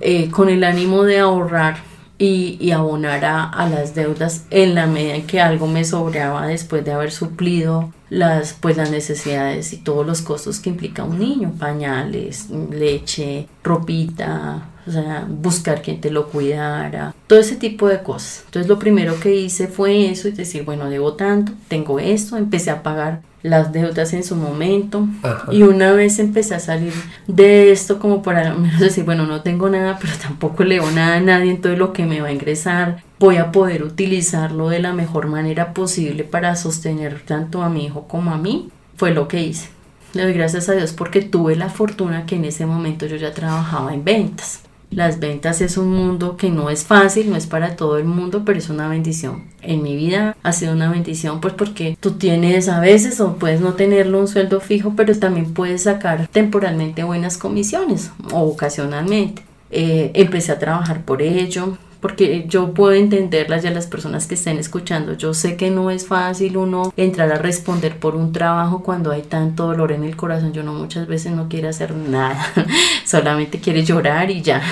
eh, 0.00 0.30
con 0.30 0.50
el 0.50 0.62
ánimo 0.62 1.04
de 1.04 1.20
ahorrar 1.20 1.78
y, 2.18 2.58
y 2.60 2.72
abonar 2.72 3.24
a, 3.24 3.44
a, 3.44 3.68
las 3.68 3.94
deudas 3.94 4.44
en 4.50 4.74
la 4.74 4.86
medida 4.86 5.14
en 5.14 5.26
que 5.26 5.40
algo 5.40 5.66
me 5.66 5.84
sobraba 5.84 6.46
después 6.46 6.84
de 6.84 6.92
haber 6.92 7.10
suplido 7.10 7.92
las, 8.10 8.54
pues, 8.54 8.76
las 8.76 8.90
necesidades 8.90 9.72
y 9.72 9.78
todos 9.78 10.06
los 10.06 10.22
costos 10.22 10.60
que 10.60 10.70
implica 10.70 11.04
un 11.04 11.18
niño, 11.18 11.52
pañales, 11.58 12.48
leche, 12.50 13.48
ropita, 13.62 14.68
o 14.86 14.90
sea, 14.90 15.26
buscar 15.28 15.82
quien 15.82 16.00
te 16.00 16.10
lo 16.10 16.28
cuidara, 16.28 17.14
todo 17.26 17.38
ese 17.38 17.56
tipo 17.56 17.88
de 17.88 18.02
cosas. 18.02 18.42
Entonces 18.46 18.68
lo 18.68 18.78
primero 18.78 19.20
que 19.20 19.34
hice 19.34 19.68
fue 19.68 20.10
eso 20.10 20.28
y 20.28 20.32
decir, 20.32 20.64
bueno, 20.64 20.88
debo 20.88 21.14
tanto, 21.14 21.52
tengo 21.68 21.98
esto, 21.98 22.36
empecé 22.36 22.70
a 22.70 22.82
pagar 22.82 23.20
las 23.42 23.72
deudas 23.72 24.12
en 24.14 24.24
su 24.24 24.34
momento 24.34 25.06
y 25.50 25.62
una 25.62 25.92
vez 25.92 26.18
empecé 26.18 26.56
a 26.56 26.60
salir 26.60 26.92
de 27.28 27.70
esto 27.70 27.98
como 27.98 28.22
para 28.22 28.54
menos 28.54 28.80
decir, 28.80 29.04
bueno, 29.04 29.26
no 29.26 29.42
tengo 29.42 29.68
nada, 29.68 29.98
pero 30.00 30.12
tampoco 30.20 30.64
le 30.64 30.76
leo 30.76 30.90
nada 30.90 31.16
a 31.16 31.20
nadie, 31.20 31.50
entonces 31.50 31.78
lo 31.78 31.92
que 31.92 32.04
me 32.04 32.20
va 32.20 32.28
a 32.28 32.32
ingresar 32.32 33.02
voy 33.18 33.36
a 33.36 33.52
poder 33.52 33.82
utilizarlo 33.82 34.68
de 34.68 34.80
la 34.80 34.92
mejor 34.92 35.26
manera 35.26 35.74
posible 35.74 36.24
para 36.24 36.56
sostener 36.56 37.20
tanto 37.20 37.62
a 37.62 37.68
mi 37.68 37.86
hijo 37.86 38.06
como 38.06 38.32
a 38.32 38.38
mí, 38.38 38.70
fue 38.96 39.12
lo 39.12 39.28
que 39.28 39.42
hice. 39.42 39.68
Le 40.14 40.22
doy 40.22 40.32
gracias 40.32 40.68
a 40.68 40.72
Dios 40.72 40.92
porque 40.92 41.22
tuve 41.22 41.56
la 41.56 41.68
fortuna 41.68 42.26
que 42.26 42.36
en 42.36 42.44
ese 42.44 42.66
momento 42.66 43.06
yo 43.06 43.16
ya 43.16 43.34
trabajaba 43.34 43.92
en 43.92 44.04
ventas. 44.04 44.62
Las 44.90 45.20
ventas 45.20 45.60
es 45.60 45.76
un 45.76 45.92
mundo 45.92 46.38
que 46.38 46.48
no 46.48 46.70
es 46.70 46.84
fácil, 46.84 47.28
no 47.28 47.36
es 47.36 47.46
para 47.46 47.76
todo 47.76 47.98
el 47.98 48.06
mundo, 48.06 48.42
pero 48.46 48.58
es 48.58 48.70
una 48.70 48.88
bendición. 48.88 49.44
En 49.60 49.82
mi 49.82 49.94
vida 49.94 50.34
ha 50.42 50.52
sido 50.52 50.72
una 50.72 50.90
bendición 50.90 51.42
pues 51.42 51.52
porque 51.52 51.98
tú 52.00 52.12
tienes 52.12 52.70
a 52.70 52.80
veces 52.80 53.20
o 53.20 53.34
puedes 53.34 53.60
no 53.60 53.74
tenerlo 53.74 54.18
un 54.18 54.28
sueldo 54.28 54.60
fijo, 54.60 54.94
pero 54.96 55.14
también 55.18 55.52
puedes 55.52 55.82
sacar 55.82 56.26
temporalmente 56.28 57.04
buenas 57.04 57.36
comisiones 57.36 58.10
o 58.32 58.40
ocasionalmente. 58.40 59.42
Eh, 59.70 60.10
empecé 60.14 60.52
a 60.52 60.58
trabajar 60.58 61.04
por 61.04 61.20
ello, 61.20 61.76
porque 62.00 62.46
yo 62.48 62.74
puedo 62.74 62.92
entenderlas 62.92 63.62
ya 63.62 63.70
las 63.70 63.86
personas 63.86 64.26
que 64.26 64.34
estén 64.34 64.58
escuchando. 64.58 65.14
Yo 65.14 65.34
sé 65.34 65.56
que 65.56 65.70
no 65.70 65.90
es 65.90 66.06
fácil 66.06 66.56
uno 66.56 66.92
entrar 66.96 67.32
a 67.32 67.38
responder 67.38 67.98
por 67.98 68.14
un 68.14 68.32
trabajo 68.32 68.82
cuando 68.82 69.10
hay 69.10 69.22
tanto 69.22 69.66
dolor 69.66 69.92
en 69.92 70.04
el 70.04 70.16
corazón. 70.16 70.52
Yo 70.52 70.62
no 70.62 70.72
muchas 70.72 71.06
veces 71.06 71.32
no 71.32 71.48
quiere 71.48 71.68
hacer 71.68 71.94
nada, 71.94 72.46
solamente 73.04 73.58
quiere 73.58 73.84
llorar 73.84 74.30
y 74.30 74.42
ya, 74.42 74.62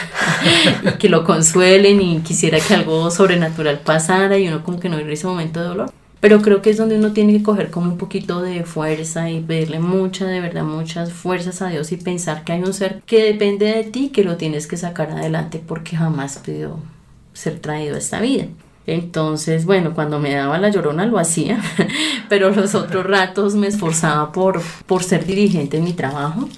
y 0.84 0.92
que 0.98 1.08
lo 1.08 1.24
consuelen 1.24 2.00
y 2.00 2.20
quisiera 2.20 2.58
que 2.60 2.74
algo 2.74 3.10
sobrenatural 3.10 3.80
pasara 3.80 4.38
y 4.38 4.48
uno 4.48 4.62
como 4.62 4.78
que 4.78 4.88
no 4.88 4.98
en 4.98 5.10
ese 5.10 5.26
momento 5.26 5.60
de 5.60 5.66
dolor. 5.66 5.92
Pero 6.20 6.40
creo 6.40 6.62
que 6.62 6.70
es 6.70 6.76
donde 6.78 6.96
uno 6.96 7.12
tiene 7.12 7.34
que 7.34 7.42
coger 7.42 7.70
como 7.70 7.90
un 7.90 7.98
poquito 7.98 8.40
de 8.40 8.64
fuerza 8.64 9.30
y 9.30 9.40
pedirle 9.40 9.80
mucha, 9.80 10.26
de 10.26 10.40
verdad, 10.40 10.64
muchas 10.64 11.12
fuerzas 11.12 11.60
a 11.60 11.68
Dios 11.68 11.92
y 11.92 11.98
pensar 11.98 12.42
que 12.42 12.52
hay 12.52 12.62
un 12.62 12.72
ser 12.72 13.02
que 13.04 13.22
depende 13.22 13.66
de 13.66 13.84
ti, 13.84 14.08
que 14.08 14.24
lo 14.24 14.36
tienes 14.36 14.66
que 14.66 14.76
sacar 14.76 15.10
adelante 15.10 15.62
porque 15.64 15.96
jamás 15.96 16.38
pidió 16.38 16.78
ser 17.36 17.60
traído 17.60 17.94
a 17.94 17.98
esta 17.98 18.20
vida. 18.20 18.46
Entonces, 18.86 19.64
bueno, 19.64 19.94
cuando 19.94 20.20
me 20.20 20.32
daba 20.32 20.58
la 20.58 20.70
llorona 20.70 21.06
lo 21.06 21.18
hacía, 21.18 21.60
pero 22.28 22.50
los 22.50 22.74
otros 22.74 23.04
ratos 23.04 23.54
me 23.54 23.66
esforzaba 23.66 24.32
por, 24.32 24.62
por 24.86 25.02
ser 25.02 25.26
dirigente 25.26 25.76
en 25.76 25.84
mi 25.84 25.92
trabajo. 25.92 26.48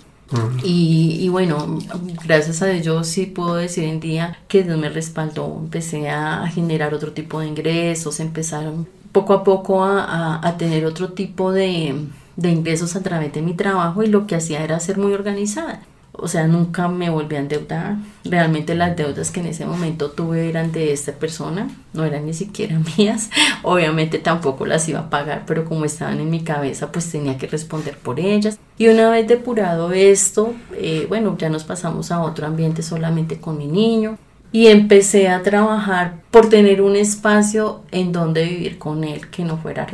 Y, 0.63 1.17
y, 1.23 1.31
bueno, 1.31 1.79
gracias 2.27 2.61
a 2.61 2.67
Dios 2.67 3.07
sí 3.07 3.25
puedo 3.25 3.55
decir 3.55 3.85
en 3.85 3.99
día 3.99 4.37
que 4.47 4.63
Dios 4.63 4.77
me 4.77 4.91
respaldó, 4.91 5.57
empecé 5.59 6.11
a 6.11 6.47
generar 6.49 6.93
otro 6.93 7.13
tipo 7.13 7.41
de 7.41 7.47
ingresos, 7.47 8.21
empezaron 8.21 8.87
poco 9.11 9.33
a 9.33 9.43
poco 9.43 9.83
a, 9.83 10.47
a, 10.47 10.59
tener 10.59 10.85
otro 10.85 11.15
tipo 11.15 11.51
de, 11.51 12.09
de 12.37 12.51
ingresos 12.51 12.95
a 12.95 13.03
través 13.03 13.33
de 13.33 13.41
mi 13.41 13.55
trabajo 13.55 14.03
y 14.03 14.09
lo 14.09 14.27
que 14.27 14.37
hacía 14.37 14.63
era 14.63 14.79
ser 14.81 14.99
muy 14.99 15.15
organizada 15.15 15.81
o 16.21 16.27
sea, 16.27 16.49
nunca 16.49 16.89
me 16.89 17.11
volví 17.11 17.37
a 17.37 17.39
endeudar. 17.39 17.97
Realmente 18.25 18.75
las 18.75 18.97
deudas 18.97 19.31
que 19.31 19.41
en 19.41 19.47
ese 19.47 19.67
momento 19.67 20.11
tuve 20.11 20.49
eran 20.49 20.73
de 20.73 20.93
esta 20.93 21.13
persona, 21.13 21.69
no 21.93 22.05
eran 22.05 22.27
ni 22.27 22.35
siquiera 22.35 22.79
mías. 22.99 23.31
Obviamente 23.63 24.19
tampoco 24.19 24.67
las 24.67 24.89
iba 24.89 25.01
a 25.01 25.11
pagar, 25.11 25.45
pero 25.47 25.65
como 25.65 25.85
estaban 25.85 26.19
en 26.21 26.29
mi 26.29 26.43
cabeza, 26.43 26.91
pues 26.91 27.11
tenía 27.11 27.39
que 27.39 27.47
responder 27.47 27.97
por 27.97 28.19
ellas. 28.19 28.59
Y 28.77 28.89
una 28.89 29.11
vez 29.11 29.29
depurado 29.29 29.93
esto, 29.93 30.55
eh, 30.75 31.07
bueno, 31.09 31.37
ya 31.39 31.49
nos 31.51 31.65
pasamos 31.65 32.11
a 32.11 32.21
otro 32.21 32.47
ambiente 32.47 32.83
solamente 32.83 33.41
con 33.41 33.57
mi 33.57 33.67
niño. 33.67 34.19
Y 34.51 34.69
empecé 34.69 35.29
a 35.29 35.43
trabajar 35.43 36.23
por 36.31 36.49
tener 36.49 36.81
un 36.81 36.97
espacio 36.97 37.83
en 37.91 38.13
donde 38.13 38.45
vivir 38.45 38.79
con 38.79 39.05
él 39.05 39.29
que 39.29 39.45
no 39.45 39.59
fuera 39.59 39.85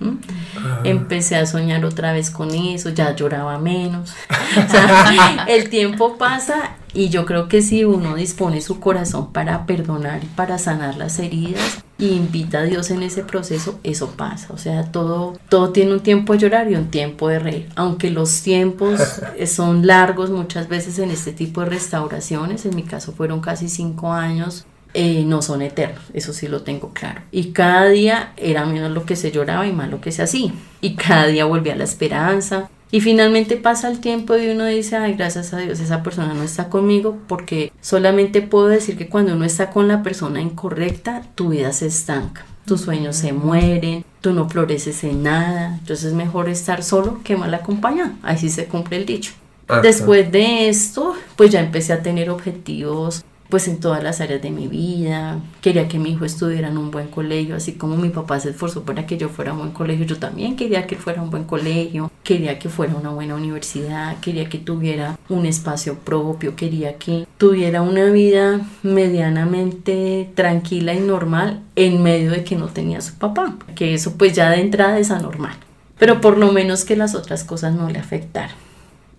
Ah. 0.00 0.80
Empecé 0.84 1.36
a 1.36 1.46
soñar 1.46 1.84
otra 1.84 2.12
vez 2.12 2.30
con 2.30 2.54
eso, 2.54 2.90
ya 2.90 3.14
lloraba 3.14 3.58
menos. 3.58 4.12
el 5.48 5.70
tiempo 5.70 6.18
pasa 6.18 6.76
y 6.92 7.08
yo 7.08 7.26
creo 7.26 7.48
que 7.48 7.62
si 7.62 7.84
uno 7.84 8.14
dispone 8.14 8.60
su 8.60 8.80
corazón 8.80 9.32
para 9.32 9.66
perdonar 9.66 10.22
y 10.22 10.26
para 10.26 10.58
sanar 10.58 10.96
las 10.96 11.18
heridas 11.18 11.82
y 11.98 12.08
invita 12.08 12.60
a 12.60 12.62
Dios 12.62 12.90
en 12.90 13.02
ese 13.02 13.22
proceso, 13.24 13.78
eso 13.82 14.10
pasa. 14.16 14.52
O 14.52 14.58
sea, 14.58 14.90
todo, 14.90 15.38
todo 15.48 15.70
tiene 15.70 15.94
un 15.94 16.00
tiempo 16.00 16.32
de 16.32 16.40
llorar 16.40 16.70
y 16.70 16.74
un 16.74 16.90
tiempo 16.90 17.28
de 17.28 17.38
reír. 17.38 17.68
Aunque 17.76 18.10
los 18.10 18.42
tiempos 18.42 19.00
son 19.46 19.86
largos 19.86 20.30
muchas 20.30 20.68
veces 20.68 20.98
en 20.98 21.10
este 21.10 21.32
tipo 21.32 21.60
de 21.60 21.70
restauraciones, 21.70 22.66
en 22.66 22.76
mi 22.76 22.82
caso 22.82 23.12
fueron 23.12 23.40
casi 23.40 23.68
cinco 23.68 24.12
años 24.12 24.66
eh, 24.94 25.24
no 25.26 25.42
son 25.42 25.60
eternos, 25.60 26.04
eso 26.14 26.32
sí 26.32 26.46
lo 26.46 26.62
tengo 26.62 26.92
claro. 26.92 27.20
Y 27.32 27.50
cada 27.50 27.88
día 27.88 28.32
era 28.36 28.64
menos 28.64 28.92
lo 28.92 29.04
que 29.04 29.16
se 29.16 29.32
lloraba 29.32 29.66
y 29.66 29.72
más 29.72 29.90
lo 29.90 30.00
que 30.00 30.12
se 30.12 30.22
hacía. 30.22 30.52
Y 30.80 30.94
cada 30.94 31.26
día 31.26 31.44
volvía 31.44 31.74
la 31.74 31.82
esperanza. 31.82 32.70
Y 32.92 33.00
finalmente 33.00 33.56
pasa 33.56 33.88
el 33.88 33.98
tiempo 33.98 34.36
y 34.36 34.48
uno 34.48 34.66
dice, 34.66 34.96
ay, 34.96 35.14
gracias 35.14 35.52
a 35.52 35.58
Dios, 35.58 35.80
esa 35.80 36.04
persona 36.04 36.32
no 36.32 36.44
está 36.44 36.68
conmigo, 36.68 37.18
porque 37.26 37.72
solamente 37.80 38.40
puedo 38.40 38.68
decir 38.68 38.96
que 38.96 39.08
cuando 39.08 39.34
uno 39.34 39.44
está 39.44 39.70
con 39.70 39.88
la 39.88 40.04
persona 40.04 40.40
incorrecta, 40.40 41.22
tu 41.34 41.48
vida 41.48 41.72
se 41.72 41.86
estanca, 41.86 42.46
tus 42.64 42.82
sueños 42.82 43.16
se 43.16 43.32
mueren, 43.32 44.04
tú 44.20 44.32
no 44.32 44.48
floreces 44.48 45.02
en 45.02 45.24
nada, 45.24 45.76
entonces 45.80 46.04
es 46.04 46.12
mejor 46.12 46.48
estar 46.48 46.84
solo 46.84 47.20
que 47.24 47.36
mal 47.36 47.52
acompañado, 47.52 48.12
así 48.22 48.48
se 48.48 48.66
cumple 48.66 48.98
el 48.98 49.06
dicho. 49.06 49.32
Ah, 49.66 49.80
Después 49.80 50.30
de 50.30 50.68
esto, 50.68 51.16
pues 51.34 51.50
ya 51.50 51.58
empecé 51.58 51.94
a 51.94 52.02
tener 52.02 52.30
objetivos 52.30 53.24
pues 53.48 53.68
en 53.68 53.80
todas 53.80 54.02
las 54.02 54.20
áreas 54.20 54.42
de 54.42 54.50
mi 54.50 54.68
vida. 54.68 55.40
Quería 55.60 55.88
que 55.88 55.98
mi 55.98 56.10
hijo 56.10 56.24
estuviera 56.24 56.68
en 56.68 56.78
un 56.78 56.90
buen 56.90 57.08
colegio, 57.08 57.56
así 57.56 57.72
como 57.72 57.96
mi 57.96 58.08
papá 58.08 58.40
se 58.40 58.50
esforzó 58.50 58.82
para 58.82 59.06
que 59.06 59.16
yo 59.16 59.28
fuera 59.28 59.50
a 59.50 59.54
un 59.54 59.60
buen 59.60 59.72
colegio, 59.72 60.06
yo 60.06 60.18
también 60.18 60.56
quería 60.56 60.86
que 60.86 60.96
fuera 60.96 61.22
un 61.22 61.30
buen 61.30 61.44
colegio, 61.44 62.10
quería 62.22 62.58
que 62.58 62.68
fuera 62.68 62.94
una 62.94 63.10
buena 63.10 63.34
universidad, 63.34 64.18
quería 64.20 64.48
que 64.48 64.58
tuviera 64.58 65.18
un 65.28 65.46
espacio 65.46 65.98
propio, 65.98 66.56
quería 66.56 66.98
que 66.98 67.26
tuviera 67.38 67.82
una 67.82 68.06
vida 68.06 68.60
medianamente 68.82 70.30
tranquila 70.34 70.94
y 70.94 71.00
normal 71.00 71.60
en 71.76 72.02
medio 72.02 72.30
de 72.30 72.44
que 72.44 72.56
no 72.56 72.68
tenía 72.68 73.00
su 73.00 73.14
papá, 73.14 73.56
que 73.74 73.94
eso 73.94 74.16
pues 74.16 74.32
ya 74.32 74.50
de 74.50 74.60
entrada 74.60 74.98
es 74.98 75.10
anormal, 75.10 75.56
pero 75.98 76.20
por 76.20 76.38
lo 76.38 76.52
menos 76.52 76.84
que 76.84 76.96
las 76.96 77.14
otras 77.14 77.44
cosas 77.44 77.74
no 77.74 77.90
le 77.90 77.98
afectaran 77.98 78.56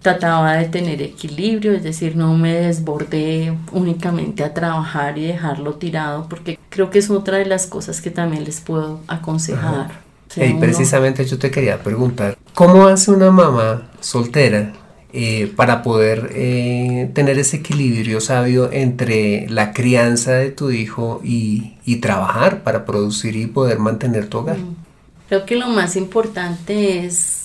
trataba 0.05 0.53
de 0.53 0.65
tener 0.65 1.01
equilibrio, 1.01 1.73
es 1.73 1.81
decir, 1.81 2.15
no 2.15 2.37
me 2.37 2.53
desbordé 2.53 3.57
únicamente 3.71 4.43
a 4.43 4.53
trabajar 4.53 5.17
y 5.17 5.25
dejarlo 5.25 5.73
tirado, 5.73 6.29
porque 6.29 6.59
creo 6.69 6.91
que 6.91 6.99
es 6.99 7.09
otra 7.09 7.37
de 7.39 7.47
las 7.47 7.65
cosas 7.65 8.01
que 8.01 8.11
también 8.11 8.43
les 8.43 8.61
puedo 8.61 8.99
aconsejar. 9.07 10.01
y 10.35 10.53
precisamente 10.53 11.25
yo 11.25 11.39
te 11.39 11.49
quería 11.49 11.81
preguntar, 11.81 12.37
¿cómo 12.53 12.85
hace 12.85 13.09
una 13.09 13.31
mamá 13.31 13.89
soltera 13.99 14.73
eh, 15.11 15.51
para 15.55 15.81
poder 15.81 16.29
eh, 16.35 17.09
tener 17.15 17.39
ese 17.39 17.57
equilibrio 17.57 18.21
sabio 18.21 18.71
entre 18.71 19.49
la 19.49 19.73
crianza 19.73 20.33
de 20.33 20.51
tu 20.51 20.69
hijo 20.69 21.19
y, 21.23 21.77
y, 21.83 21.95
trabajar 21.95 22.61
para 22.61 22.85
producir 22.85 23.35
y 23.35 23.47
poder 23.47 23.79
mantener 23.79 24.27
tu 24.27 24.37
hogar? 24.37 24.59
Mm. 24.59 24.75
Creo 25.29 25.45
que 25.47 25.55
lo 25.55 25.67
más 25.69 25.95
importante 25.95 27.03
es 27.07 27.44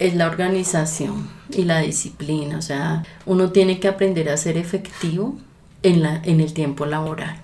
es 0.00 0.16
la 0.16 0.26
organización 0.26 1.28
y 1.50 1.64
la 1.64 1.78
disciplina. 1.78 2.58
O 2.58 2.62
sea, 2.62 3.04
uno 3.26 3.52
tiene 3.52 3.78
que 3.78 3.86
aprender 3.86 4.28
a 4.30 4.36
ser 4.36 4.56
efectivo 4.56 5.36
en, 5.84 6.02
la, 6.02 6.20
en 6.24 6.40
el 6.40 6.52
tiempo 6.52 6.86
laboral. 6.86 7.36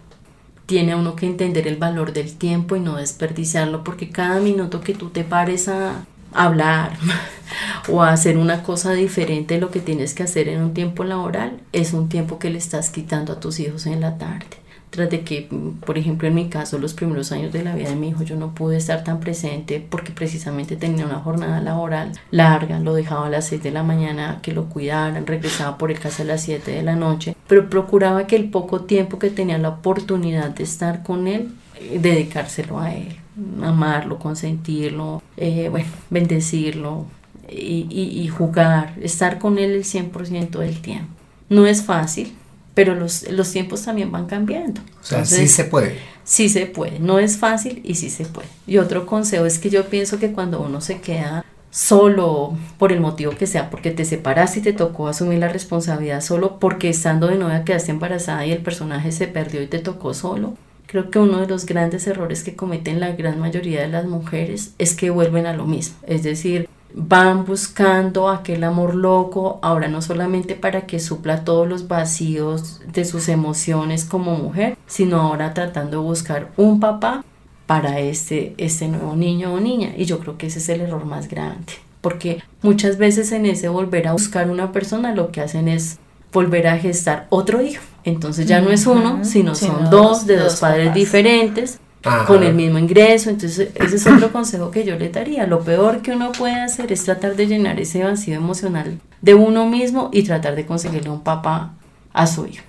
Tiene 0.65 0.97
uno 0.97 1.15
que 1.15 1.27
entender 1.27 1.69
el 1.69 1.77
valor 1.77 2.13
del 2.13 2.35
tiempo 2.35 2.75
y 2.75 2.81
no 2.81 2.97
desperdiciarlo 2.97 3.85
porque 3.85 4.11
cada 4.11 4.41
minuto 4.41 4.81
que 4.81 4.95
tú 4.95 5.11
te 5.11 5.23
pares 5.23 5.69
a 5.69 6.07
hablar 6.33 6.97
o 7.89 8.03
a 8.03 8.11
hacer 8.11 8.37
una 8.37 8.63
cosa 8.65 8.93
diferente 8.95 9.55
de 9.55 9.61
lo 9.61 9.71
que 9.71 9.81
tienes 9.81 10.13
que 10.15 10.25
hacer 10.25 10.49
en 10.49 10.63
un 10.63 10.75
tiempo 10.75 11.05
laboral 11.05 11.61
es 11.73 11.93
un 11.93 12.09
tiempo 12.09 12.39
que 12.39 12.51
le 12.51 12.59
estás 12.59 12.91
quitando 12.91 13.35
a 13.35 13.41
tus 13.41 13.61
hijos 13.61 13.87
en 13.87 14.01
la 14.01 14.19
tarde 14.19 14.66
tras 14.97 15.11
de 15.11 15.21
que, 15.21 15.47
por 15.85 15.99
ejemplo, 15.99 16.27
en 16.27 16.35
mi 16.35 16.49
caso, 16.49 16.79
los 16.79 16.95
primeros 16.95 17.31
años 17.31 17.53
de 17.53 17.63
la 17.63 17.75
vida 17.75 17.91
de 17.91 17.97
mi 17.97 18.09
hijo, 18.09 18.23
yo 18.23 18.35
no 18.35 18.55
pude 18.55 18.79
estar 18.79 19.05
tan 19.05 19.21
presente 19.21 19.87
porque 19.89 20.11
precisamente 20.11 20.75
tenía 20.75 21.05
una 21.05 21.19
jornada 21.19 21.61
laboral 21.61 22.13
larga, 22.31 22.81
lo 22.81 22.95
dejaba 22.95 23.27
a 23.27 23.31
las 23.31 23.47
6 23.49 23.63
de 23.63 23.71
la 23.73 23.83
mañana 23.83 24.41
que 24.41 24.53
lo 24.53 24.71
cuidaran, 24.71 25.27
regresaba 25.27 25.77
por 25.77 25.91
el 25.91 25.99
casa 25.99 26.23
a 26.23 26.27
las 26.27 26.43
7 26.43 26.71
de 26.71 26.83
la 26.83 26.97
noche, 26.97 27.37
pero 27.47 27.69
procuraba 27.69 28.27
que 28.27 28.37
el 28.37 28.49
poco 28.49 28.81
tiempo 28.81 29.19
que 29.19 29.29
tenía 29.29 29.59
la 29.59 29.69
oportunidad 29.69 30.49
de 30.49 30.65
estar 30.65 31.03
con 31.03 31.29
él, 31.29 31.51
eh, 31.79 31.99
dedicárselo 32.01 32.81
a 32.81 32.95
él, 32.95 33.17
amarlo, 33.63 34.19
consentirlo, 34.19 35.23
eh, 35.37 35.69
bueno, 35.71 35.89
bendecirlo 36.09 37.05
y, 37.51 37.87
y, 37.91 38.23
y 38.23 38.29
jugar, 38.29 38.95
estar 39.03 39.39
con 39.39 39.59
él 39.59 39.73
el 39.73 39.85
100% 39.85 40.59
del 40.59 40.81
tiempo. 40.81 41.13
No 41.51 41.67
es 41.67 41.83
fácil, 41.83 42.33
pero 42.77 42.95
los, 42.95 43.27
los 43.31 43.51
tiempos 43.51 43.85
también 43.85 44.13
van 44.13 44.27
cambiando. 44.27 44.83
O 45.01 45.05
sea, 45.05 45.25
sí 45.25 45.49
se 45.49 45.65
puede. 45.65 45.97
Sí 46.25 46.51
se 46.51 46.67
puede, 46.67 46.99
no 46.99 47.19
es 47.19 47.39
fácil 47.39 47.81
y 47.83 47.95
sí 47.95 48.11
se 48.11 48.27
puede. 48.27 48.49
Y 48.67 48.77
otro 48.77 49.07
consejo 49.07 49.47
es 49.47 49.59
que 49.59 49.71
yo 49.71 49.87
pienso 49.87 50.19
que 50.19 50.33
cuando 50.33 50.61
uno 50.61 50.83
se 50.83 51.01
queda 51.01 51.43
solo 51.71 52.55
por 52.77 52.93
el 52.93 53.01
motivo 53.01 53.33
que 53.33 53.47
sea, 53.47 53.71
porque 53.71 53.93
te 53.93 54.05
separaste 54.05 54.59
y 54.59 54.63
te 54.63 54.75
tocó 54.75 55.09
asumir 55.09 55.39
la 55.39 55.49
responsabilidad 55.49 56.21
solo 56.21 56.59
porque 56.59 56.91
estando 56.91 57.29
de 57.29 57.39
novia 57.39 57.65
quedaste 57.65 57.93
embarazada 57.93 58.45
y 58.45 58.53
el 58.53 58.63
personaje 58.63 59.11
se 59.11 59.27
perdió 59.27 59.63
y 59.63 59.69
te 59.69 59.79
tocó 59.79 60.13
solo. 60.13 60.59
Creo 60.87 61.11
que 61.11 61.19
uno 61.19 61.41
de 61.41 61.47
los 61.47 61.65
grandes 61.65 62.07
errores 62.07 62.43
que 62.43 62.57
cometen 62.57 63.01
la 63.01 63.13
gran 63.13 63.41
mayoría 63.41 63.81
de 63.81 63.89
las 63.89 64.05
mujeres 64.05 64.75
es 64.77 64.95
que 64.95 65.09
vuelven 65.09 65.47
a 65.47 65.57
lo 65.57 65.65
mismo, 65.65 65.97
es 66.07 66.23
decir, 66.23 66.69
van 66.99 67.45
buscando 67.45 68.31
aquel 68.31 68.65
amor 68.65 68.95
loco, 68.95 69.59
ahora 69.63 69.87
no 69.87 70.01
solamente 70.01 70.55
para 70.55 70.87
que 70.87 70.99
supla 70.99 71.45
todos 71.45 71.69
los 71.69 71.89
vacíos 71.89 72.81
de 72.91 73.05
sus 73.05 73.29
emociones 73.29 74.07
como 74.07 74.35
mujer, 74.37 74.79
sino 74.87 75.21
ahora 75.21 75.53
tratando 75.53 75.99
de 75.99 76.07
buscar 76.09 76.51
un 76.57 76.81
papá 76.81 77.23
para 77.67 78.01
este, 78.01 78.55
este 78.57 78.89
nuevo 78.89 79.15
niño 79.15 79.53
o 79.53 79.61
niña. 79.61 79.93
Y 79.95 80.07
yo 80.07 80.19
creo 80.21 80.39
que 80.39 80.47
ese 80.47 80.59
es 80.59 80.69
el 80.71 80.81
error 80.81 81.05
más 81.05 81.29
grande, 81.29 81.75
porque 82.01 82.43
muchas 82.63 82.97
veces 82.97 83.31
en 83.31 83.45
ese 83.45 83.69
volver 83.69 84.09
a 84.09 84.13
buscar 84.13 84.51
una 84.51 84.73
persona 84.73 85.15
lo 85.15 85.31
que 85.33 85.43
hacen 85.43 85.69
es 85.69 85.99
volver 86.33 86.67
a 86.67 86.79
gestar 86.79 87.27
otro 87.29 87.61
hijo. 87.61 87.83
Entonces 88.05 88.47
ya 88.47 88.63
no 88.63 88.71
es 88.71 88.87
uno, 88.87 89.23
sino 89.23 89.55
son 89.55 89.91
dos 89.91 90.27
de 90.27 90.39
dos, 90.39 90.61
padres 90.61 90.95
diferentes 90.95 91.79
con 92.27 92.43
el 92.43 92.55
mismo 92.55 92.79
ingreso. 92.79 93.31
Entonces, 93.31 93.71
ese 93.75 93.97
es 93.97 94.07
otro 94.07 94.33
consejo 94.33 94.71
que 94.71 94.85
yo 94.85 94.97
le 94.97 95.09
daría. 95.09 95.47
Lo 95.47 95.61
peor 95.61 96.03
que 96.03 96.13
uno 96.13 96.33
puede 96.33 96.55
hacer 96.55 96.93
es 96.93 97.05
tratar 97.05 97.37
de 97.37 97.47
llenar 97.47 97.81
ese 97.81 98.03
vacío 98.05 98.35
emocional 98.35 98.99
de 99.23 99.35
uno 99.35 99.67
mismo 99.67 100.11
y 100.13 100.23
tratar 100.23 100.55
de 100.57 100.67
conseguirle 100.67 101.11
un 101.11 101.23
papá 101.23 101.75
a 102.13 102.27
su 102.27 102.47
hijo. 102.47 102.65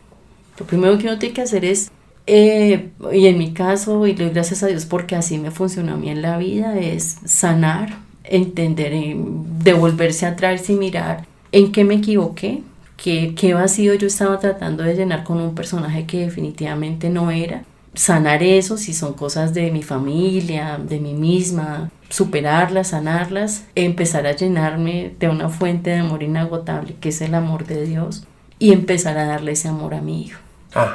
Lo 0.59 0.65
primero 0.65 0.97
que 0.97 1.07
uno 1.07 1.19
tiene 1.19 1.35
que 1.35 1.41
hacer 1.41 1.65
es, 1.65 1.91
eh, 2.25 2.89
y 3.13 3.27
en 3.27 3.37
mi 3.37 3.53
caso, 3.53 4.07
y 4.07 4.15
le 4.15 4.25
doy 4.25 4.33
gracias 4.33 4.63
a 4.63 4.67
Dios 4.67 4.85
porque 4.85 5.15
así 5.15 5.37
me 5.37 5.51
funcionó 5.51 5.93
a 5.93 5.97
mí 5.97 6.09
en 6.09 6.21
la 6.21 6.37
vida, 6.37 6.77
es 6.79 7.17
sanar, 7.25 7.97
entender, 8.23 8.93
eh, 8.93 9.15
devolverse 9.17 10.25
atrás 10.25 10.69
y 10.69 10.73
mirar 10.73 11.25
en 11.51 11.71
qué 11.71 11.83
me 11.83 11.95
equivoqué, 11.95 12.63
qué, 12.97 13.33
qué 13.35 13.53
vacío 13.53 13.93
yo 13.93 14.07
estaba 14.07 14.39
tratando 14.39 14.83
de 14.83 14.95
llenar 14.95 15.23
con 15.23 15.39
un 15.39 15.53
personaje 15.53 16.05
que 16.05 16.25
definitivamente 16.25 17.09
no 17.09 17.31
era 17.31 17.63
sanar 17.97 18.43
eso, 18.43 18.77
si 18.77 18.93
son 18.93 19.13
cosas 19.13 19.53
de 19.53 19.71
mi 19.71 19.81
familia, 19.81 20.77
de 20.77 20.99
mí 20.99 21.13
misma, 21.13 21.89
superarlas, 22.09 22.89
sanarlas, 22.89 23.65
empezar 23.75 24.27
a 24.27 24.35
llenarme 24.35 25.15
de 25.19 25.29
una 25.29 25.49
fuente 25.49 25.89
de 25.89 25.97
amor 25.97 26.23
inagotable 26.23 26.95
que 27.01 27.09
es 27.09 27.21
el 27.21 27.33
amor 27.33 27.65
de 27.65 27.85
Dios 27.85 28.25
y 28.59 28.71
empezar 28.71 29.17
a 29.17 29.25
darle 29.25 29.53
ese 29.53 29.67
amor 29.67 29.95
a 29.95 30.01
mi 30.01 30.23
hijo. 30.23 30.39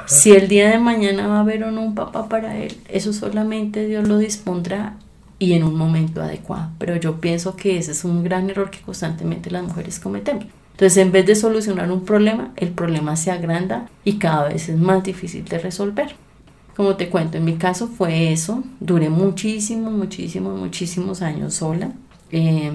Si 0.07 0.31
el 0.31 0.47
día 0.47 0.71
de 0.71 0.79
mañana 0.79 1.27
va 1.27 1.39
a 1.39 1.41
haber 1.41 1.65
o 1.65 1.73
no 1.73 1.83
un 1.83 1.97
papá 1.97 2.29
para 2.29 2.57
él, 2.57 2.77
eso 2.89 3.13
solamente 3.13 3.85
Dios 3.87 4.07
lo 4.07 4.19
dispondrá 4.19 4.95
y 5.41 5.55
en 5.55 5.65
un 5.65 5.75
momento 5.75 6.23
adecuado. 6.23 6.71
Pero 6.79 6.95
yo 6.95 7.21
pienso 7.21 7.57
que 7.57 7.79
ese 7.79 7.91
es 7.91 8.05
un 8.05 8.23
gran 8.23 8.49
error 8.49 8.71
que 8.71 8.81
constantemente 8.81 9.51
las 9.51 9.65
mujeres 9.65 9.99
cometemos. 9.99 10.45
Entonces, 10.73 10.99
en 10.99 11.11
vez 11.11 11.27
de 11.27 11.35
solucionar 11.35 11.91
un 11.91 12.05
problema, 12.05 12.53
el 12.55 12.71
problema 12.71 13.17
se 13.17 13.33
agranda 13.33 13.89
y 14.05 14.19
cada 14.19 14.49
vez 14.49 14.69
es 14.69 14.79
más 14.79 15.03
difícil 15.03 15.45
de 15.45 15.59
resolver. 15.59 16.15
Como 16.77 16.97
te 16.97 17.11
cuento, 17.11 17.37
en 17.37 17.45
mi 17.45 17.57
caso 17.57 17.87
fue 17.89 18.33
eso. 18.33 18.63
Duré 18.81 19.11
muchísimos, 19.11 19.93
muchísimos, 19.93 20.59
muchísimos 20.59 21.23
años 21.23 21.55
sola. 21.55 21.93
Eh, 22.31 22.73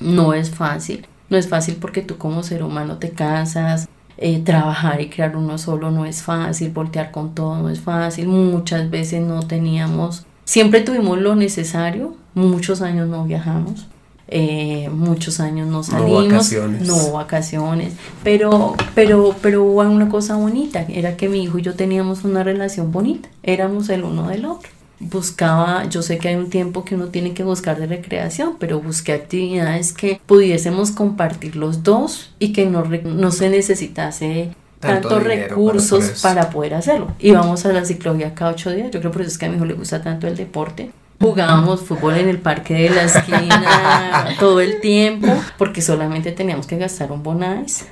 no 0.00 0.34
es 0.34 0.50
fácil. 0.50 1.06
No 1.28 1.36
es 1.36 1.48
fácil 1.48 1.76
porque 1.80 2.02
tú 2.02 2.18
como 2.18 2.42
ser 2.42 2.62
humano 2.62 2.98
te 2.98 3.10
cansas. 3.10 3.88
Eh, 4.18 4.40
trabajar 4.40 5.00
y 5.00 5.10
crear 5.10 5.36
uno 5.36 5.58
solo 5.58 5.90
no 5.90 6.04
es 6.04 6.22
fácil. 6.22 6.70
Voltear 6.70 7.10
con 7.10 7.34
todo 7.34 7.56
no 7.58 7.70
es 7.70 7.80
fácil. 7.80 8.28
Muchas 8.28 8.90
veces 8.90 9.22
no 9.22 9.42
teníamos... 9.42 10.26
Siempre 10.44 10.80
tuvimos 10.80 11.18
lo 11.18 11.36
necesario. 11.36 12.16
Muchos 12.34 12.82
años 12.82 13.08
no 13.08 13.24
viajamos. 13.24 13.86
Eh, 14.28 14.88
muchos 14.92 15.38
años 15.38 15.68
no 15.68 15.84
salimos, 15.84 16.24
no 16.24 16.30
vacaciones. 16.30 16.82
no 16.86 17.12
vacaciones, 17.12 17.92
pero, 18.24 18.74
pero, 18.94 19.36
pero 19.40 19.62
hubo 19.62 19.82
una 19.82 20.08
cosa 20.08 20.34
bonita, 20.34 20.84
era 20.88 21.16
que 21.16 21.28
mi 21.28 21.44
hijo 21.44 21.58
y 21.58 21.62
yo 21.62 21.74
teníamos 21.74 22.24
una 22.24 22.42
relación 22.42 22.90
bonita, 22.90 23.28
éramos 23.44 23.88
el 23.88 24.02
uno 24.02 24.28
del 24.28 24.46
otro. 24.46 24.68
Buscaba, 24.98 25.84
yo 25.88 26.02
sé 26.02 26.18
que 26.18 26.28
hay 26.28 26.36
un 26.36 26.50
tiempo 26.50 26.84
que 26.84 26.94
uno 26.94 27.08
tiene 27.08 27.34
que 27.34 27.44
buscar 27.44 27.78
de 27.78 27.86
recreación, 27.86 28.56
pero 28.58 28.80
busqué 28.80 29.12
actividades 29.12 29.92
que 29.92 30.20
pudiésemos 30.26 30.90
compartir 30.90 31.54
los 31.54 31.84
dos 31.84 32.34
y 32.38 32.52
que 32.52 32.66
no, 32.66 32.82
no 32.82 33.30
se 33.30 33.48
necesitase 33.50 34.50
tantos 34.80 35.22
recursos 35.22 36.20
para, 36.22 36.50
poder 36.50 36.74
hacerlo. 36.74 37.14
Íbamos 37.20 37.64
a 37.64 37.72
la 37.72 37.84
ciclovía 37.84 38.34
cada 38.34 38.52
ocho 38.52 38.70
días, 38.70 38.90
yo 38.90 39.00
creo 39.00 39.12
por 39.12 39.20
eso 39.20 39.30
es 39.30 39.38
que 39.38 39.46
a 39.46 39.50
mi 39.50 39.56
hijo 39.56 39.66
le 39.66 39.74
gusta 39.74 40.02
tanto 40.02 40.26
el 40.26 40.36
deporte 40.36 40.90
Jugábamos 41.20 41.80
fútbol 41.80 42.16
en 42.16 42.28
el 42.28 42.38
parque 42.38 42.74
de 42.74 42.90
la 42.90 43.04
esquina 43.04 44.34
todo 44.38 44.60
el 44.60 44.80
tiempo 44.80 45.28
porque 45.56 45.80
solamente 45.80 46.32
teníamos 46.32 46.66
que 46.66 46.76
gastar 46.76 47.10
un 47.10 47.22
bonais. 47.22 47.86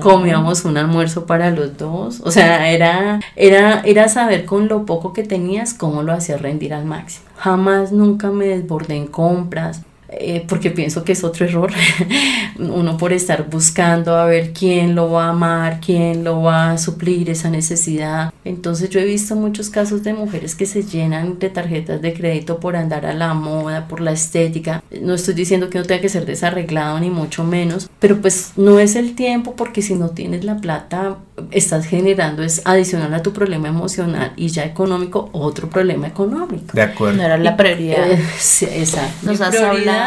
Comíamos 0.00 0.64
un 0.64 0.76
almuerzo 0.76 1.26
para 1.26 1.50
los 1.50 1.76
dos. 1.76 2.20
O 2.24 2.30
sea, 2.30 2.70
era, 2.70 3.20
era, 3.36 3.80
era 3.84 4.08
saber 4.08 4.44
con 4.44 4.68
lo 4.68 4.86
poco 4.86 5.12
que 5.12 5.24
tenías 5.24 5.74
cómo 5.74 6.02
lo 6.02 6.12
hacías 6.12 6.40
rendir 6.40 6.72
al 6.72 6.84
máximo. 6.84 7.26
Jamás 7.36 7.90
nunca 7.90 8.30
me 8.30 8.46
desbordé 8.46 8.96
en 8.96 9.06
compras. 9.06 9.82
Eh, 10.18 10.44
porque 10.46 10.70
pienso 10.70 11.04
que 11.04 11.12
es 11.12 11.24
otro 11.24 11.46
error, 11.46 11.72
uno 12.58 12.96
por 12.98 13.12
estar 13.12 13.48
buscando 13.48 14.16
a 14.16 14.26
ver 14.26 14.52
quién 14.52 14.94
lo 14.94 15.10
va 15.10 15.26
a 15.26 15.30
amar, 15.30 15.80
quién 15.80 16.22
lo 16.22 16.42
va 16.42 16.72
a 16.72 16.78
suplir 16.78 17.30
esa 17.30 17.48
necesidad. 17.48 18.32
Entonces 18.44 18.90
yo 18.90 19.00
he 19.00 19.04
visto 19.04 19.34
muchos 19.36 19.70
casos 19.70 20.02
de 20.02 20.12
mujeres 20.12 20.54
que 20.54 20.66
se 20.66 20.82
llenan 20.82 21.38
de 21.38 21.48
tarjetas 21.48 22.02
de 22.02 22.12
crédito 22.12 22.60
por 22.60 22.76
andar 22.76 23.06
a 23.06 23.14
la 23.14 23.32
moda, 23.32 23.88
por 23.88 24.00
la 24.00 24.12
estética. 24.12 24.82
No 25.00 25.14
estoy 25.14 25.34
diciendo 25.34 25.70
que 25.70 25.78
no 25.78 25.84
tenga 25.84 26.02
que 26.02 26.08
ser 26.08 26.26
desarreglado 26.26 27.00
ni 27.00 27.08
mucho 27.08 27.44
menos, 27.44 27.88
pero 27.98 28.20
pues 28.20 28.52
no 28.56 28.78
es 28.78 28.96
el 28.96 29.14
tiempo 29.14 29.56
porque 29.56 29.80
si 29.80 29.94
no 29.94 30.10
tienes 30.10 30.44
la 30.44 30.58
plata 30.58 31.16
estás 31.50 31.86
generando 31.86 32.42
es 32.42 32.62
adicional 32.64 33.12
a 33.14 33.22
tu 33.22 33.32
problema 33.32 33.68
emocional 33.68 34.32
y 34.36 34.48
ya 34.48 34.64
económico 34.64 35.30
otro 35.32 35.68
problema 35.68 36.06
económico. 36.06 36.72
De 36.72 36.82
acuerdo. 36.82 37.16
No 37.16 37.22
era 37.22 37.38
la 37.38 37.56
prioridad. 37.56 38.10
Eh, 38.10 38.22
sí, 38.38 38.66
exacto. 38.66 39.26
Nos 39.26 39.40
Mi 39.40 39.46
has 39.46 39.54
prioridad 39.54 40.01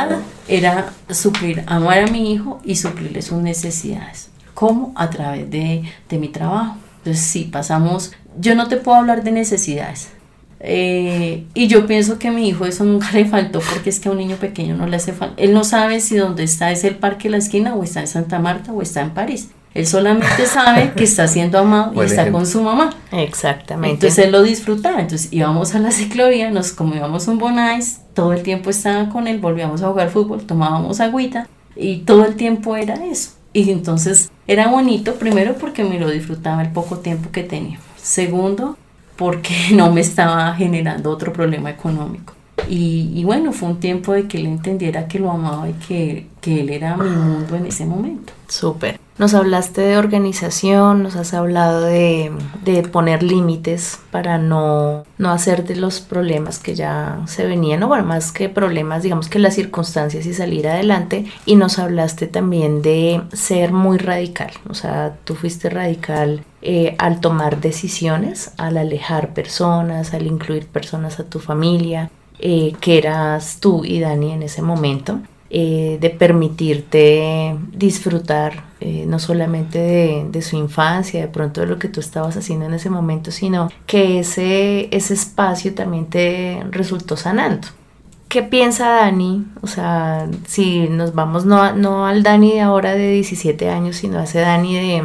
era 0.47 0.93
suplir, 1.09 1.63
amar 1.67 1.99
a 1.99 2.07
mi 2.07 2.33
hijo 2.33 2.59
y 2.63 2.75
suplirle 2.75 3.21
sus 3.21 3.39
necesidades. 3.41 4.29
¿Cómo? 4.53 4.93
A 4.95 5.09
través 5.09 5.49
de, 5.49 5.83
de 6.09 6.17
mi 6.17 6.29
trabajo. 6.29 6.77
Entonces, 6.99 7.23
sí, 7.25 7.49
pasamos. 7.51 8.11
Yo 8.39 8.55
no 8.55 8.67
te 8.67 8.77
puedo 8.77 8.97
hablar 8.97 9.23
de 9.23 9.31
necesidades. 9.31 10.09
Eh, 10.67 11.43
y 11.53 11.67
yo 11.67 11.85
pienso 11.85 12.17
que 12.17 12.29
a 12.29 12.31
mi 12.31 12.47
hijo 12.47 12.65
eso 12.65 12.83
nunca 12.85 13.11
le 13.13 13.25
faltó 13.25 13.59
porque 13.59 13.89
es 13.89 13.99
que 13.99 14.09
a 14.09 14.11
un 14.11 14.17
niño 14.17 14.37
pequeño 14.37 14.75
no 14.75 14.87
le 14.87 14.95
hace 14.97 15.13
falta. 15.13 15.35
Él 15.41 15.53
no 15.53 15.63
sabe 15.63 15.99
si 15.99 16.15
donde 16.15 16.43
está 16.43 16.71
es 16.71 16.83
el 16.83 16.95
parque 16.95 17.23
de 17.23 17.31
la 17.31 17.37
esquina 17.37 17.75
o 17.75 17.83
está 17.83 17.99
en 17.99 18.07
Santa 18.07 18.39
Marta 18.39 18.71
o 18.71 18.81
está 18.81 19.01
en 19.01 19.11
París. 19.11 19.49
Él 19.73 19.85
solamente 19.85 20.45
sabe 20.51 20.93
que 20.95 21.03
está 21.03 21.27
siendo 21.27 21.59
amado 21.59 21.91
y 21.91 21.95
Buen 21.95 22.07
está 22.07 22.21
ejemplo. 22.21 22.39
con 22.39 22.47
su 22.47 22.61
mamá. 22.63 22.89
Exactamente. 23.11 23.93
Entonces 24.07 24.25
él 24.25 24.31
lo 24.31 24.41
disfrutaba. 24.41 25.01
Entonces 25.01 25.31
íbamos 25.31 25.75
a 25.75 25.79
la 25.79 25.91
ciclovía, 25.91 26.49
nos 26.49 26.71
comíamos 26.71 27.27
un 27.27 27.37
bonais, 27.37 27.99
todo 28.15 28.33
el 28.33 28.41
tiempo 28.41 28.71
estaba 28.71 29.09
con 29.09 29.27
él, 29.27 29.39
volvíamos 29.39 29.83
a 29.83 29.89
jugar 29.89 30.09
fútbol, 30.09 30.41
tomábamos 30.43 30.99
agüita 30.99 31.47
y 31.75 31.99
todo 31.99 32.25
el 32.25 32.35
tiempo 32.35 32.75
era 32.75 33.05
eso. 33.05 33.31
Y 33.53 33.69
entonces 33.69 34.31
era 34.47 34.69
bonito, 34.69 35.15
primero 35.15 35.55
porque 35.55 35.83
me 35.83 35.99
lo 35.99 36.09
disfrutaba 36.09 36.63
el 36.63 36.71
poco 36.71 36.97
tiempo 36.99 37.29
que 37.31 37.43
tenía. 37.43 37.79
Segundo, 37.97 38.77
porque 39.15 39.53
no 39.73 39.91
me 39.91 40.01
estaba 40.01 40.53
generando 40.55 41.11
otro 41.11 41.31
problema 41.31 41.69
económico. 41.69 42.33
Y, 42.67 43.11
y 43.13 43.23
bueno, 43.25 43.51
fue 43.51 43.69
un 43.69 43.79
tiempo 43.79 44.13
de 44.13 44.27
que 44.27 44.39
él 44.39 44.47
entendiera 44.47 45.07
que 45.07 45.19
lo 45.19 45.29
amaba 45.29 45.69
y 45.69 45.73
que, 45.73 46.27
que 46.41 46.61
él 46.61 46.69
era 46.69 46.97
mi 46.97 47.09
mundo 47.09 47.55
en 47.55 47.65
ese 47.67 47.85
momento. 47.85 48.33
Súper. 48.47 49.04
Nos 49.17 49.33
hablaste 49.33 49.79
de 49.79 49.97
organización, 49.97 51.01
nos 51.01 51.15
has 51.15 51.33
hablado 51.33 51.81
de, 51.85 52.33
de 52.65 52.83
poner 52.83 53.23
límites 53.23 53.99
para 54.11 54.37
no, 54.37 55.05
no 55.17 55.29
hacer 55.31 55.63
de 55.63 55.77
los 55.77 56.01
problemas 56.01 56.59
que 56.59 56.75
ya 56.75 57.21
se 57.25 57.45
venían, 57.45 57.81
o 57.83 57.87
bueno, 57.87 58.03
más 58.03 58.33
que 58.33 58.49
problemas, 58.49 59.03
digamos 59.03 59.29
que 59.29 59.39
las 59.39 59.55
circunstancias 59.55 60.25
y 60.25 60.33
salir 60.33 60.67
adelante. 60.67 61.25
Y 61.45 61.55
nos 61.55 61.79
hablaste 61.79 62.27
también 62.27 62.81
de 62.81 63.21
ser 63.31 63.71
muy 63.71 63.97
radical, 63.97 64.51
o 64.69 64.73
sea, 64.73 65.15
tú 65.23 65.35
fuiste 65.35 65.69
radical 65.69 66.43
eh, 66.61 66.95
al 66.97 67.21
tomar 67.21 67.61
decisiones, 67.61 68.51
al 68.57 68.75
alejar 68.75 69.33
personas, 69.33 70.13
al 70.13 70.27
incluir 70.27 70.67
personas 70.67 71.21
a 71.21 71.23
tu 71.23 71.39
familia, 71.39 72.11
eh, 72.39 72.73
que 72.81 72.97
eras 72.97 73.59
tú 73.61 73.85
y 73.85 74.01
Dani 74.01 74.33
en 74.33 74.43
ese 74.43 74.61
momento 74.61 75.21
eh, 75.49 75.99
de 76.01 76.09
permitirte 76.09 77.55
disfrutar 77.71 78.63
eh, 78.87 79.05
no 79.07 79.17
solamente 79.17 80.27
de, 80.29 80.41
su 80.43 80.57
infancia, 80.57 81.19
de 81.19 81.27
pronto 81.27 81.61
de 81.61 81.65
lo 81.65 81.79
que 81.79 81.87
tú 81.87 81.99
estabas 81.99 82.37
haciendo 82.37 82.67
en 82.67 82.75
ese 82.75 82.91
momento, 82.91 83.31
sino 83.31 83.71
que 83.87 84.19
ese, 84.19 84.95
ese 84.95 85.15
espacio 85.15 85.73
también 85.73 86.05
te 86.05 86.63
resultó 86.69 87.17
sanando. 87.17 87.67
¿Qué 88.27 88.43
piensa 88.43 88.89
Dani? 88.89 89.47
O 89.63 89.67
sea, 89.67 90.29
si 90.45 90.87
nos 90.87 91.15
vamos 91.15 91.45
no, 91.45 91.73
no 91.73 92.05
al 92.05 92.21
Dani 92.21 92.53
de 92.53 92.61
ahora 92.61 92.93
de 92.93 93.09
17 93.09 93.69
años, 93.71 93.95
sino 93.95 94.19
a 94.19 94.25
ese 94.25 94.41
Dani 94.41 94.75
de 94.75 95.03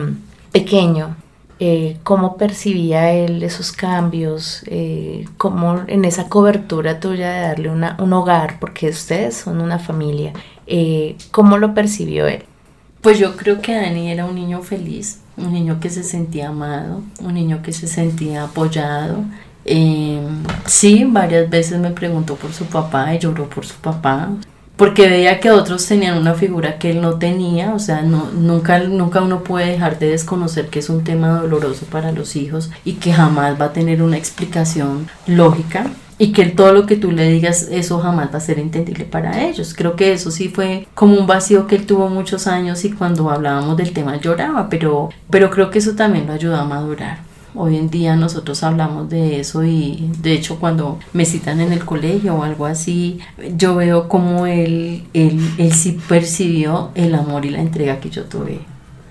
pequeño, 0.52 1.16
eh, 1.58 1.96
cómo 2.02 2.36
percibía 2.36 3.12
él 3.12 3.42
esos 3.42 3.72
cambios, 3.72 4.62
eh, 4.66 5.24
cómo 5.38 5.84
en 5.86 6.04
esa 6.04 6.28
cobertura 6.28 7.00
tuya 7.00 7.32
de 7.32 7.40
darle 7.40 7.70
una, 7.70 7.96
un 7.98 8.12
hogar, 8.12 8.58
porque 8.60 8.90
ustedes 8.90 9.38
son 9.38 9.62
una 9.62 9.78
familia, 9.78 10.34
eh, 10.66 11.16
¿cómo 11.30 11.56
lo 11.56 11.72
percibió 11.72 12.26
él? 12.26 12.44
Pues 13.00 13.18
yo 13.18 13.36
creo 13.36 13.60
que 13.60 13.74
Dani 13.74 14.10
era 14.10 14.26
un 14.26 14.34
niño 14.34 14.62
feliz, 14.62 15.20
un 15.36 15.52
niño 15.52 15.80
que 15.80 15.90
se 15.90 16.02
sentía 16.02 16.48
amado, 16.48 17.02
un 17.20 17.34
niño 17.34 17.62
que 17.62 17.72
se 17.72 17.86
sentía 17.86 18.44
apoyado. 18.44 19.24
Eh, 19.64 20.20
sí, 20.66 21.04
varias 21.06 21.48
veces 21.48 21.78
me 21.78 21.90
preguntó 21.90 22.36
por 22.36 22.52
su 22.52 22.66
papá 22.66 23.14
y 23.14 23.18
lloró 23.18 23.48
por 23.48 23.66
su 23.66 23.76
papá 23.76 24.30
porque 24.80 25.10
veía 25.10 25.40
que 25.40 25.50
otros 25.50 25.84
tenían 25.84 26.16
una 26.16 26.32
figura 26.32 26.78
que 26.78 26.88
él 26.92 27.02
no 27.02 27.18
tenía, 27.18 27.74
o 27.74 27.78
sea, 27.78 28.00
no, 28.00 28.30
nunca, 28.32 28.78
nunca 28.78 29.20
uno 29.20 29.44
puede 29.44 29.72
dejar 29.72 29.98
de 29.98 30.08
desconocer 30.08 30.68
que 30.68 30.78
es 30.78 30.88
un 30.88 31.04
tema 31.04 31.38
doloroso 31.38 31.84
para 31.84 32.12
los 32.12 32.34
hijos 32.34 32.70
y 32.82 32.94
que 32.94 33.12
jamás 33.12 33.60
va 33.60 33.66
a 33.66 33.72
tener 33.74 34.02
una 34.02 34.16
explicación 34.16 35.06
lógica 35.26 35.84
y 36.20 36.32
que 36.32 36.44
todo 36.44 36.74
lo 36.74 36.84
que 36.84 36.96
tú 36.96 37.12
le 37.12 37.30
digas, 37.30 37.68
eso 37.70 37.98
jamás 37.98 38.28
va 38.30 38.36
a 38.36 38.40
ser 38.42 38.58
entendible 38.58 39.06
para 39.06 39.42
ellos. 39.42 39.72
Creo 39.72 39.96
que 39.96 40.12
eso 40.12 40.30
sí 40.30 40.50
fue 40.50 40.86
como 40.94 41.14
un 41.14 41.26
vacío 41.26 41.66
que 41.66 41.76
él 41.76 41.86
tuvo 41.86 42.10
muchos 42.10 42.46
años 42.46 42.84
y 42.84 42.92
cuando 42.92 43.30
hablábamos 43.30 43.78
del 43.78 43.94
tema 43.94 44.20
lloraba, 44.20 44.68
pero, 44.68 45.08
pero 45.30 45.48
creo 45.48 45.70
que 45.70 45.78
eso 45.78 45.94
también 45.94 46.26
lo 46.26 46.34
ayudó 46.34 46.56
a 46.56 46.66
madurar. 46.66 47.20
Hoy 47.54 47.78
en 47.78 47.88
día 47.88 48.16
nosotros 48.16 48.62
hablamos 48.62 49.08
de 49.08 49.40
eso 49.40 49.64
y 49.64 50.10
de 50.20 50.34
hecho 50.34 50.60
cuando 50.60 50.98
me 51.14 51.24
citan 51.24 51.58
en 51.62 51.72
el 51.72 51.86
colegio 51.86 52.34
o 52.34 52.42
algo 52.42 52.66
así, 52.66 53.18
yo 53.56 53.74
veo 53.76 54.06
como 54.06 54.46
él, 54.46 55.04
él, 55.14 55.40
él 55.56 55.72
sí 55.72 55.98
percibió 56.06 56.90
el 56.96 57.14
amor 57.14 57.46
y 57.46 57.50
la 57.50 57.62
entrega 57.62 57.98
que 57.98 58.10
yo 58.10 58.24
tuve 58.24 58.60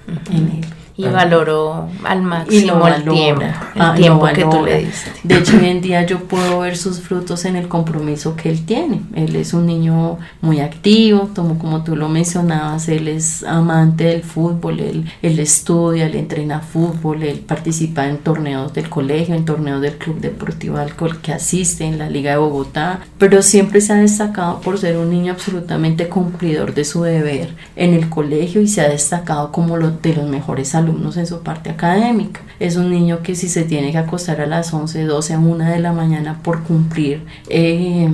uh 0.07 0.11
-huh. 0.11 0.37
en 0.37 0.47
él. 0.59 0.78
Y 0.99 1.07
valoró 1.07 1.87
al 2.03 2.21
máximo 2.21 2.85
el 2.85 3.03
tiempo, 3.05 3.41
el 3.41 3.81
ah, 3.81 3.93
tiempo 3.95 4.27
que 4.33 4.43
tú 4.43 4.65
le 4.65 4.79
diste. 4.79 5.11
De 5.23 5.37
hecho, 5.37 5.55
hoy 5.57 5.69
en 5.69 5.79
día 5.79 6.05
yo 6.05 6.19
puedo 6.19 6.59
ver 6.59 6.75
sus 6.75 6.99
frutos 6.99 7.45
en 7.45 7.55
el 7.55 7.69
compromiso 7.69 8.35
que 8.35 8.49
él 8.49 8.65
tiene. 8.65 9.01
Él 9.15 9.33
es 9.37 9.53
un 9.53 9.65
niño 9.65 10.17
muy 10.41 10.59
activo, 10.59 11.29
como, 11.33 11.57
como 11.57 11.85
tú 11.85 11.95
lo 11.95 12.09
mencionabas, 12.09 12.89
él 12.89 13.07
es 13.07 13.43
amante 13.43 14.03
del 14.03 14.23
fútbol, 14.23 14.81
él, 14.81 15.09
él 15.21 15.39
estudia, 15.39 16.05
él 16.05 16.15
entrena 16.15 16.59
fútbol, 16.59 17.23
él 17.23 17.39
participa 17.39 18.05
en 18.05 18.17
torneos 18.17 18.73
del 18.73 18.89
colegio, 18.89 19.35
en 19.35 19.45
torneos 19.45 19.81
del 19.81 19.95
Club 19.95 20.19
Deportivo 20.19 20.79
Alcohol 20.79 21.21
que 21.21 21.31
asiste, 21.31 21.85
en 21.85 21.97
la 21.97 22.09
Liga 22.09 22.31
de 22.31 22.37
Bogotá, 22.39 22.99
pero 23.17 23.41
siempre 23.41 23.79
se 23.79 23.93
ha 23.93 23.97
destacado 23.97 24.59
por 24.59 24.77
ser 24.77 24.97
un 24.97 25.09
niño 25.09 25.31
absolutamente 25.31 26.09
cumplidor 26.09 26.73
de 26.73 26.83
su 26.83 27.03
deber 27.03 27.55
en 27.77 27.93
el 27.93 28.09
colegio 28.09 28.59
y 28.59 28.67
se 28.67 28.81
ha 28.81 28.89
destacado 28.89 29.53
como 29.53 29.77
lo, 29.77 29.91
de 29.91 30.13
los 30.13 30.27
mejores 30.27 30.75
alumnos 30.75 30.88
alumnos 30.89 31.17
en 31.17 31.27
su 31.27 31.41
parte 31.41 31.69
académica. 31.69 32.41
Es 32.59 32.75
un 32.75 32.89
niño 32.89 33.21
que 33.21 33.35
si 33.35 33.47
se 33.47 33.63
tiene 33.63 33.91
que 33.91 33.97
acostar 33.97 34.41
a 34.41 34.45
las 34.45 34.73
11, 34.73 35.03
12, 35.03 35.37
1 35.37 35.65
de 35.65 35.79
la 35.79 35.93
mañana 35.93 36.39
por 36.43 36.63
cumplir 36.63 37.25
eh, 37.49 38.11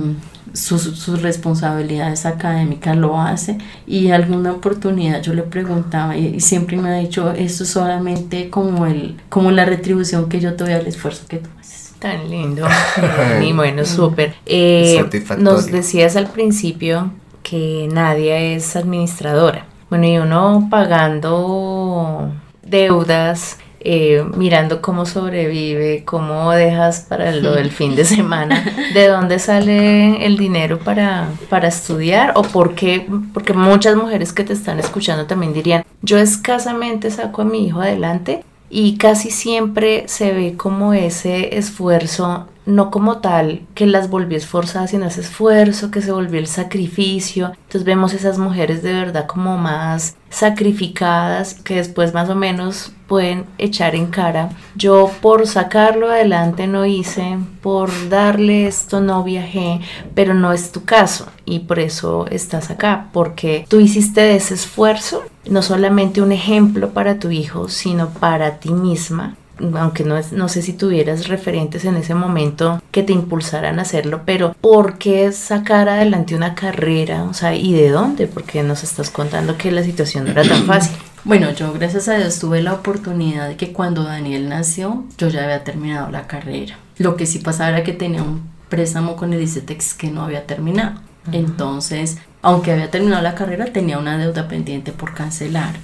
sus, 0.52 0.82
sus, 0.82 1.22
responsabilidades 1.22 2.26
académicas 2.26 2.96
lo 2.96 3.20
hace. 3.20 3.58
Y 3.86 4.10
alguna 4.10 4.52
oportunidad 4.52 5.22
yo 5.22 5.34
le 5.34 5.42
preguntaba 5.42 6.16
y, 6.16 6.36
y, 6.36 6.40
siempre 6.40 6.76
me 6.76 6.88
ha 6.88 6.98
dicho 6.98 7.32
esto 7.32 7.64
es 7.64 7.70
solamente 7.70 8.50
como 8.50 8.86
el 8.86 9.16
como 9.28 9.50
la 9.50 9.64
retribución 9.64 10.28
que 10.28 10.40
yo 10.40 10.54
te 10.54 10.64
doy 10.64 10.72
al 10.72 10.86
esfuerzo 10.86 11.24
que 11.28 11.38
tú 11.38 11.48
haces 11.60 11.94
tan 11.98 12.30
lindo. 12.30 12.66
Y 13.42 13.52
bueno 13.52 13.84
súper. 13.84 14.34
Eh, 14.46 15.04
nos 15.38 15.66
decías 15.66 16.16
al 16.16 16.28
principio 16.28 17.12
que 17.42 17.88
Nadia 17.92 18.38
es 18.38 18.76
administradora. 18.76 19.66
Bueno 19.88 20.06
y 20.06 20.18
uno 20.18 20.66
pagando 20.70 22.32
deudas, 22.68 23.58
eh, 23.80 24.24
mirando 24.36 24.82
cómo 24.82 25.06
sobrevive, 25.06 26.02
cómo 26.04 26.50
dejas 26.50 27.00
para 27.08 27.30
lo 27.30 27.52
del 27.52 27.70
fin 27.70 27.94
de 27.94 28.04
semana, 28.04 28.64
de 28.94 29.06
dónde 29.06 29.38
sale 29.38 30.26
el 30.26 30.36
dinero 30.36 30.78
para, 30.78 31.28
para 31.48 31.68
estudiar 31.68 32.32
o 32.34 32.42
por 32.42 32.74
qué, 32.74 33.06
porque 33.32 33.52
muchas 33.52 33.94
mujeres 33.94 34.32
que 34.32 34.44
te 34.44 34.54
están 34.54 34.80
escuchando 34.80 35.26
también 35.26 35.52
dirían, 35.52 35.84
yo 36.02 36.18
escasamente 36.18 37.10
saco 37.10 37.42
a 37.42 37.44
mi 37.44 37.66
hijo 37.66 37.80
adelante 37.80 38.42
y 38.68 38.96
casi 38.96 39.30
siempre 39.30 40.08
se 40.08 40.32
ve 40.32 40.56
como 40.56 40.92
ese 40.92 41.56
esfuerzo 41.56 42.48
no 42.66 42.90
como 42.90 43.18
tal 43.18 43.62
que 43.74 43.86
las 43.86 44.10
volvió 44.10 44.36
esforzadas, 44.36 44.90
sino 44.90 45.06
ese 45.06 45.20
esfuerzo 45.20 45.90
que 45.90 46.02
se 46.02 46.12
volvió 46.12 46.40
el 46.40 46.48
sacrificio. 46.48 47.52
Entonces 47.54 47.84
vemos 47.84 48.12
esas 48.12 48.38
mujeres 48.38 48.82
de 48.82 48.92
verdad 48.92 49.26
como 49.26 49.56
más 49.56 50.16
sacrificadas 50.28 51.54
que 51.54 51.76
después 51.76 52.12
más 52.12 52.28
o 52.28 52.34
menos 52.34 52.92
pueden 53.06 53.46
echar 53.58 53.94
en 53.94 54.06
cara. 54.06 54.50
Yo 54.74 55.10
por 55.22 55.46
sacarlo 55.46 56.10
adelante 56.10 56.66
no 56.66 56.84
hice, 56.84 57.38
por 57.62 57.90
darle 58.08 58.66
esto 58.66 59.00
no 59.00 59.22
viajé, 59.22 59.80
pero 60.14 60.34
no 60.34 60.52
es 60.52 60.72
tu 60.72 60.84
caso 60.84 61.28
y 61.44 61.60
por 61.60 61.78
eso 61.78 62.26
estás 62.30 62.70
acá, 62.70 63.08
porque 63.12 63.64
tú 63.68 63.78
hiciste 63.78 64.34
ese 64.34 64.54
esfuerzo 64.54 65.22
no 65.48 65.62
solamente 65.62 66.20
un 66.20 66.32
ejemplo 66.32 66.90
para 66.90 67.20
tu 67.20 67.30
hijo, 67.30 67.68
sino 67.68 68.08
para 68.08 68.58
ti 68.58 68.72
misma 68.72 69.36
aunque 69.74 70.04
no, 70.04 70.16
es, 70.16 70.32
no 70.32 70.48
sé 70.48 70.62
si 70.62 70.72
tuvieras 70.72 71.28
referentes 71.28 71.84
en 71.84 71.96
ese 71.96 72.14
momento 72.14 72.82
que 72.90 73.02
te 73.02 73.12
impulsaran 73.12 73.78
a 73.78 73.82
hacerlo, 73.82 74.22
pero 74.24 74.54
¿por 74.60 74.98
qué 74.98 75.32
sacar 75.32 75.88
adelante 75.88 76.34
una 76.34 76.54
carrera? 76.54 77.24
O 77.24 77.34
sea, 77.34 77.54
¿y 77.54 77.72
de 77.72 77.90
dónde? 77.90 78.26
Porque 78.26 78.62
nos 78.62 78.82
estás 78.82 79.10
contando 79.10 79.56
que 79.56 79.70
la 79.70 79.82
situación 79.82 80.24
no 80.24 80.30
era 80.30 80.42
tan 80.42 80.62
fácil. 80.66 80.96
Bueno, 81.24 81.50
yo 81.50 81.72
gracias 81.72 82.08
a 82.08 82.14
Dios 82.14 82.38
tuve 82.38 82.62
la 82.62 82.74
oportunidad 82.74 83.48
de 83.48 83.56
que 83.56 83.72
cuando 83.72 84.04
Daniel 84.04 84.48
nació, 84.48 85.04
yo 85.18 85.28
ya 85.28 85.44
había 85.44 85.64
terminado 85.64 86.10
la 86.10 86.26
carrera. 86.28 86.78
Lo 86.98 87.16
que 87.16 87.26
sí 87.26 87.40
pasaba 87.40 87.70
era 87.70 87.82
que 87.82 87.92
tenía 87.92 88.22
un 88.22 88.48
préstamo 88.68 89.16
con 89.16 89.32
el 89.32 89.42
ICETEX 89.42 89.94
que 89.94 90.10
no 90.10 90.22
había 90.22 90.46
terminado. 90.46 91.00
Entonces, 91.32 92.18
aunque 92.42 92.70
había 92.70 92.92
terminado 92.92 93.22
la 93.22 93.34
carrera, 93.34 93.64
tenía 93.66 93.98
una 93.98 94.18
deuda 94.18 94.46
pendiente 94.46 94.92
por 94.92 95.14
cancelar. 95.14 95.74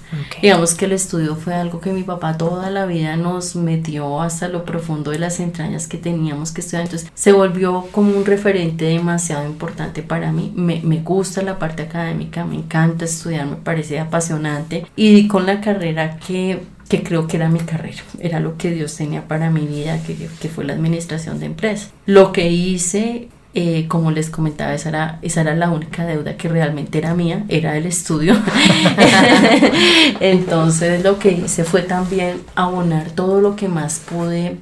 Digamos 0.41 0.75
que 0.75 0.85
el 0.85 0.93
estudio 0.93 1.35
fue 1.35 1.55
algo 1.55 1.81
que 1.81 1.93
mi 1.93 2.05
papá 2.05 2.39
toda 2.39 2.71
la 2.71 2.87
vida 2.87 3.17
nos 3.17 3.57
metió 3.57 4.21
hasta 4.21 4.47
lo 4.47 4.65
profundo 4.65 5.11
de 5.11 5.19
las 5.19 5.41
entrañas 5.41 5.89
que 5.89 5.99
teníamos 5.99 6.53
que 6.53 6.61
estudiar. 6.61 6.85
Entonces, 6.85 7.11
se 7.15 7.33
volvió 7.33 7.89
como 7.91 8.17
un 8.17 8.25
referente 8.25 8.85
demasiado 8.85 9.45
importante 9.45 10.03
para 10.03 10.31
mí. 10.31 10.53
Me, 10.55 10.81
me 10.85 11.01
gusta 11.01 11.43
la 11.43 11.59
parte 11.59 11.83
académica, 11.83 12.45
me 12.45 12.55
encanta 12.55 13.07
estudiar, 13.07 13.47
me 13.47 13.57
parece 13.57 13.99
apasionante. 13.99 14.87
Y 14.95 15.27
con 15.27 15.47
la 15.47 15.61
carrera 15.61 16.17
que 16.19 16.61
que 16.89 17.03
creo 17.03 17.27
que 17.27 17.39
era 17.39 17.49
mi 17.49 17.61
carrera, 17.61 18.03
era 18.21 18.39
lo 18.39 18.59
que 18.59 18.71
Dios 18.71 18.95
tenía 18.95 19.27
para 19.27 19.49
mi 19.49 19.67
vida, 19.67 20.03
que, 20.03 20.15
que 20.15 20.49
fue 20.51 20.63
la 20.65 20.75
administración 20.75 21.41
de 21.41 21.47
empresas. 21.47 21.91
Lo 22.05 22.33
que 22.33 22.51
hice 22.51 23.31
eh, 23.55 23.87
como 23.87 24.11
les 24.11 24.31
comentaba, 24.31 24.73
esa 24.73 24.89
era, 24.89 25.19
esa 25.21 25.43
era 25.43 25.55
la 25.55 25.71
única 25.71 26.07
deuda 26.07 26.39
que 26.39 26.49
realmente 26.49 26.97
era 26.97 27.15
mía, 27.15 27.45
era 27.49 27.77
el 27.77 27.85
estudio. 27.85 28.35
Entonces 30.21 31.05
lo 31.05 31.19
que 31.19 31.33
hice 31.33 31.65
fue 31.65 31.83
también 31.83 32.41
abonar 32.55 33.11
todo 33.11 33.43
lo 33.43 33.55
que 33.55 33.69
más 33.69 33.99
pude 33.99 34.57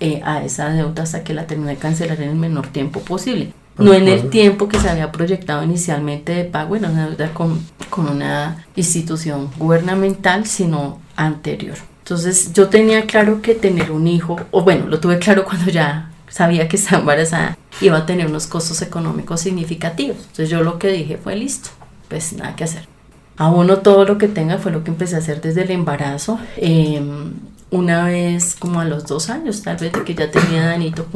eh, 0.00 0.20
a 0.24 0.42
esa 0.44 0.70
deuda 0.70 1.04
hasta 1.04 1.22
que 1.22 1.34
la 1.34 1.46
terminé 1.46 1.70
de 1.72 1.76
cancelar 1.76 2.20
en 2.20 2.30
el 2.30 2.36
menor 2.36 2.66
tiempo 2.66 3.00
posible. 3.00 3.52
No 3.78 3.94
en 3.94 4.06
el 4.08 4.28
tiempo 4.28 4.68
que 4.68 4.78
se 4.78 4.90
había 4.90 5.12
proyectado 5.12 5.62
inicialmente 5.62 6.34
de 6.34 6.44
pago, 6.44 6.76
era 6.76 6.90
una 6.90 7.08
deuda 7.08 7.32
con, 7.32 7.64
con 7.88 8.08
una 8.08 8.66
institución 8.76 9.50
gubernamental, 9.56 10.46
sino 10.46 10.98
anterior. 11.16 11.76
Entonces 12.00 12.52
yo 12.52 12.68
tenía 12.68 13.06
claro 13.06 13.40
que 13.40 13.54
tener 13.54 13.92
un 13.92 14.08
hijo, 14.08 14.36
o 14.50 14.62
bueno, 14.62 14.88
lo 14.88 14.98
tuve 14.98 15.18
claro 15.18 15.44
cuando 15.44 15.70
ya 15.70 16.11
sabía 16.32 16.66
que 16.66 16.76
estaba 16.76 17.00
embarazada, 17.00 17.58
iba 17.80 17.98
a 17.98 18.06
tener 18.06 18.26
unos 18.26 18.46
costos 18.46 18.82
económicos 18.82 19.40
significativos. 19.40 20.16
Entonces 20.16 20.48
yo 20.48 20.62
lo 20.62 20.78
que 20.78 20.88
dije 20.88 21.18
fue 21.18 21.36
listo, 21.36 21.70
pues 22.08 22.32
nada 22.32 22.56
que 22.56 22.64
hacer. 22.64 22.88
Abono 23.36 23.78
todo 23.78 24.04
lo 24.04 24.18
que 24.18 24.28
tenga, 24.28 24.58
fue 24.58 24.72
lo 24.72 24.82
que 24.82 24.90
empecé 24.90 25.16
a 25.16 25.18
hacer 25.18 25.40
desde 25.40 25.62
el 25.62 25.70
embarazo. 25.70 26.38
Em, 26.56 27.34
una 27.70 28.04
vez, 28.04 28.56
como 28.58 28.80
a 28.80 28.84
los 28.84 29.06
dos 29.06 29.30
años, 29.30 29.62
tal 29.62 29.76
vez 29.76 29.92
de 29.92 30.04
que 30.04 30.14
ya 30.14 30.30
tenía 30.30 30.66
Danito 30.66 31.06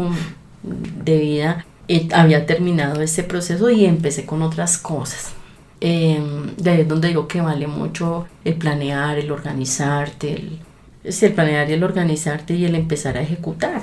de 0.63 1.19
vida, 1.19 1.67
eh, 1.89 2.09
había 2.13 2.47
terminado 2.47 3.01
ese 3.01 3.23
proceso 3.23 3.71
y 3.71 3.85
empecé 3.85 4.27
con 4.27 4.43
otras 4.43 4.79
cosas. 4.79 5.33
Em, 5.81 6.55
de 6.57 6.71
ahí 6.71 6.81
es 6.83 6.89
donde 6.89 7.09
digo 7.09 7.29
que 7.29 7.41
vale 7.41 7.67
mucho 7.67 8.27
el 8.45 8.55
planear, 8.55 9.19
el 9.19 9.31
organizarte, 9.31 10.33
el, 10.33 10.59
el 11.05 11.33
planear 11.35 11.71
y 11.71 11.75
el 11.75 11.85
organizarte 11.85 12.55
y 12.55 12.65
el 12.65 12.75
empezar 12.75 13.17
a 13.19 13.23
ejecutar. 13.23 13.83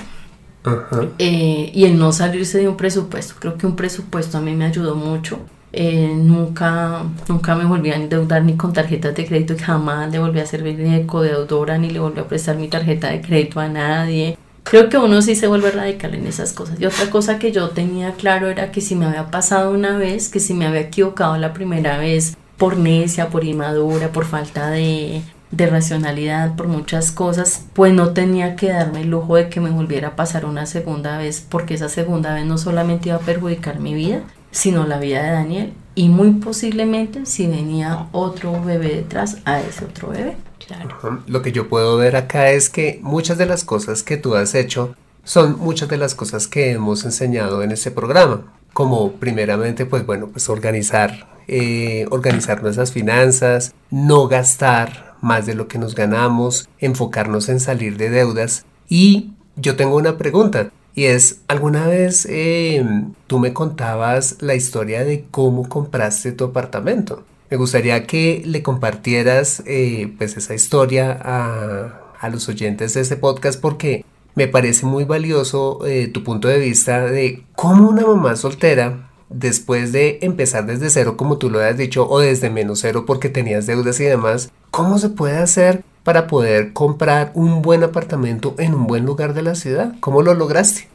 Eh, 1.19 1.71
y 1.73 1.85
el 1.85 1.97
no 1.97 2.11
salirse 2.11 2.59
de 2.59 2.67
un 2.67 2.77
presupuesto. 2.77 3.35
Creo 3.39 3.57
que 3.57 3.67
un 3.67 3.75
presupuesto 3.75 4.37
a 4.37 4.41
mí 4.41 4.55
me 4.55 4.65
ayudó 4.65 4.95
mucho. 4.95 5.39
Eh, 5.75 6.13
nunca, 6.15 7.03
nunca 7.27 7.55
me 7.55 7.65
volví 7.65 7.89
a 7.89 7.95
endeudar 7.95 8.43
ni 8.43 8.55
con 8.55 8.73
tarjetas 8.73 9.15
de 9.15 9.25
crédito 9.25 9.55
jamás 9.59 10.11
le 10.11 10.19
volví 10.19 10.39
a 10.39 10.45
servir 10.45 10.77
de 10.77 11.07
codeudora 11.07 11.79
ni 11.79 11.89
le 11.89 11.97
volví 11.97 12.19
a 12.19 12.27
prestar 12.27 12.57
mi 12.57 12.67
tarjeta 12.67 13.09
de 13.09 13.21
crédito 13.21 13.59
a 13.59 13.67
nadie. 13.67 14.37
Creo 14.63 14.87
que 14.87 14.97
uno 14.97 15.21
sí 15.21 15.35
se 15.35 15.47
vuelve 15.47 15.71
radical 15.71 16.13
en 16.13 16.27
esas 16.27 16.53
cosas. 16.53 16.79
Y 16.79 16.85
otra 16.85 17.09
cosa 17.09 17.39
que 17.39 17.51
yo 17.51 17.69
tenía 17.71 18.13
claro 18.13 18.49
era 18.49 18.71
que 18.71 18.81
si 18.81 18.95
me 18.95 19.05
había 19.05 19.31
pasado 19.31 19.71
una 19.71 19.97
vez, 19.97 20.29
que 20.29 20.39
si 20.39 20.53
me 20.53 20.67
había 20.67 20.81
equivocado 20.81 21.37
la 21.37 21.53
primera 21.53 21.97
vez 21.97 22.37
por 22.57 22.77
necia, 22.77 23.29
por 23.29 23.43
inmadura, 23.43 24.11
por 24.11 24.25
falta 24.25 24.69
de, 24.69 25.21
de 25.55 25.67
racionalidad, 25.67 26.55
por 26.55 26.67
muchas 26.67 27.11
cosas, 27.11 27.65
pues 27.73 27.93
no 27.93 28.11
tenía 28.13 28.55
que 28.55 28.69
darme 28.69 29.01
el 29.01 29.11
lujo 29.11 29.35
de 29.35 29.49
que 29.49 29.61
me 29.61 29.69
volviera 29.69 30.09
a 30.09 30.15
pasar 30.15 30.45
una 30.45 30.65
segunda 30.65 31.17
vez, 31.17 31.45
porque 31.47 31.75
esa 31.75 31.89
segunda 31.89 32.33
vez 32.33 32.45
no 32.45 32.57
solamente 32.57 33.09
iba 33.09 33.17
a 33.17 33.21
perjudicar 33.21 33.79
mi 33.79 33.93
vida, 33.93 34.21
sino 34.51 34.85
la 34.85 34.99
vida 34.99 35.21
de 35.21 35.31
Daniel 35.31 35.73
y 35.95 36.09
muy 36.09 36.31
posiblemente 36.31 37.25
si 37.25 37.47
venía 37.47 38.07
otro 38.11 38.63
bebé 38.63 38.95
detrás 38.95 39.37
a 39.45 39.61
ese 39.61 39.85
otro 39.85 40.09
bebé. 40.09 40.37
Claro. 40.65 41.21
Lo 41.27 41.41
que 41.41 41.51
yo 41.51 41.69
puedo 41.69 41.97
ver 41.97 42.15
acá 42.15 42.49
es 42.49 42.69
que 42.69 42.99
muchas 43.03 43.37
de 43.37 43.45
las 43.45 43.63
cosas 43.63 44.01
que 44.01 44.17
tú 44.17 44.35
has 44.35 44.55
hecho 44.55 44.95
son 45.23 45.59
muchas 45.59 45.87
de 45.89 45.97
las 45.97 46.15
cosas 46.15 46.47
que 46.47 46.71
hemos 46.71 47.05
enseñado 47.05 47.61
en 47.61 47.71
este 47.71 47.91
programa, 47.91 48.53
como 48.73 49.13
primeramente, 49.13 49.85
pues 49.85 50.05
bueno, 50.05 50.29
pues 50.29 50.49
organizar, 50.49 51.27
eh, 51.47 52.07
organizar 52.09 52.63
nuestras 52.63 52.91
finanzas, 52.91 53.73
no 53.91 54.27
gastar, 54.27 55.12
más 55.23 55.45
de 55.45 55.55
lo 55.55 55.67
que 55.67 55.79
nos 55.79 55.95
ganamos, 55.95 56.69
enfocarnos 56.79 57.49
en 57.49 57.59
salir 57.59 57.97
de 57.97 58.09
deudas. 58.09 58.65
Y 58.89 59.31
yo 59.55 59.75
tengo 59.75 59.95
una 59.95 60.17
pregunta. 60.17 60.71
Y 60.93 61.05
es, 61.05 61.41
¿alguna 61.47 61.87
vez 61.87 62.27
em, 62.29 63.13
tú 63.25 63.39
me 63.39 63.53
contabas 63.53 64.37
la 64.41 64.53
historia 64.53 65.03
de 65.03 65.25
cómo 65.31 65.67
compraste 65.67 66.33
tu 66.33 66.43
apartamento? 66.43 67.23
Me 67.49 67.57
gustaría 67.57 68.05
que 68.05 68.43
le 68.45 68.61
compartieras 68.61 69.63
eh, 69.65 70.13
pues 70.17 70.37
esa 70.37 70.53
historia 70.53 71.17
a, 71.23 72.01
a, 72.19 72.29
los 72.29 72.47
oyentes 72.49 72.93
de 72.93 73.01
este 73.01 73.15
podcast 73.15 73.59
porque 73.59 74.05
me 74.35 74.47
parece 74.47 74.85
muy 74.85 75.03
valioso 75.03 75.85
eh, 75.85 76.07
tu 76.07 76.23
punto 76.23 76.47
de 76.47 76.59
vista 76.59 77.05
de 77.05 77.43
cómo 77.55 77.89
una 77.89 78.05
mamá 78.05 78.35
soltera 78.35 79.12
después 79.33 79.91
de 79.91 80.19
empezar 80.21 80.65
desde 80.65 80.89
cero, 80.89 81.17
como 81.17 81.37
tú 81.37 81.49
lo 81.49 81.59
has 81.59 81.77
dicho, 81.77 82.07
o 82.09 82.19
desde 82.19 82.49
menos 82.49 82.79
cero 82.79 83.05
porque 83.05 83.29
tenías 83.29 83.65
deudas 83.65 83.99
y 83.99 84.05
demás, 84.05 84.51
¿cómo 84.71 84.99
se 84.99 85.09
puede 85.09 85.37
hacer 85.37 85.83
para 86.03 86.27
poder 86.27 86.73
comprar 86.73 87.31
un 87.33 87.61
buen 87.61 87.83
apartamento 87.83 88.55
en 88.57 88.73
un 88.73 88.87
buen 88.87 89.05
lugar 89.05 89.33
de 89.33 89.41
la 89.41 89.55
ciudad? 89.55 89.95
¿Cómo 89.99 90.21
lo 90.21 90.33
lograste? 90.33 90.87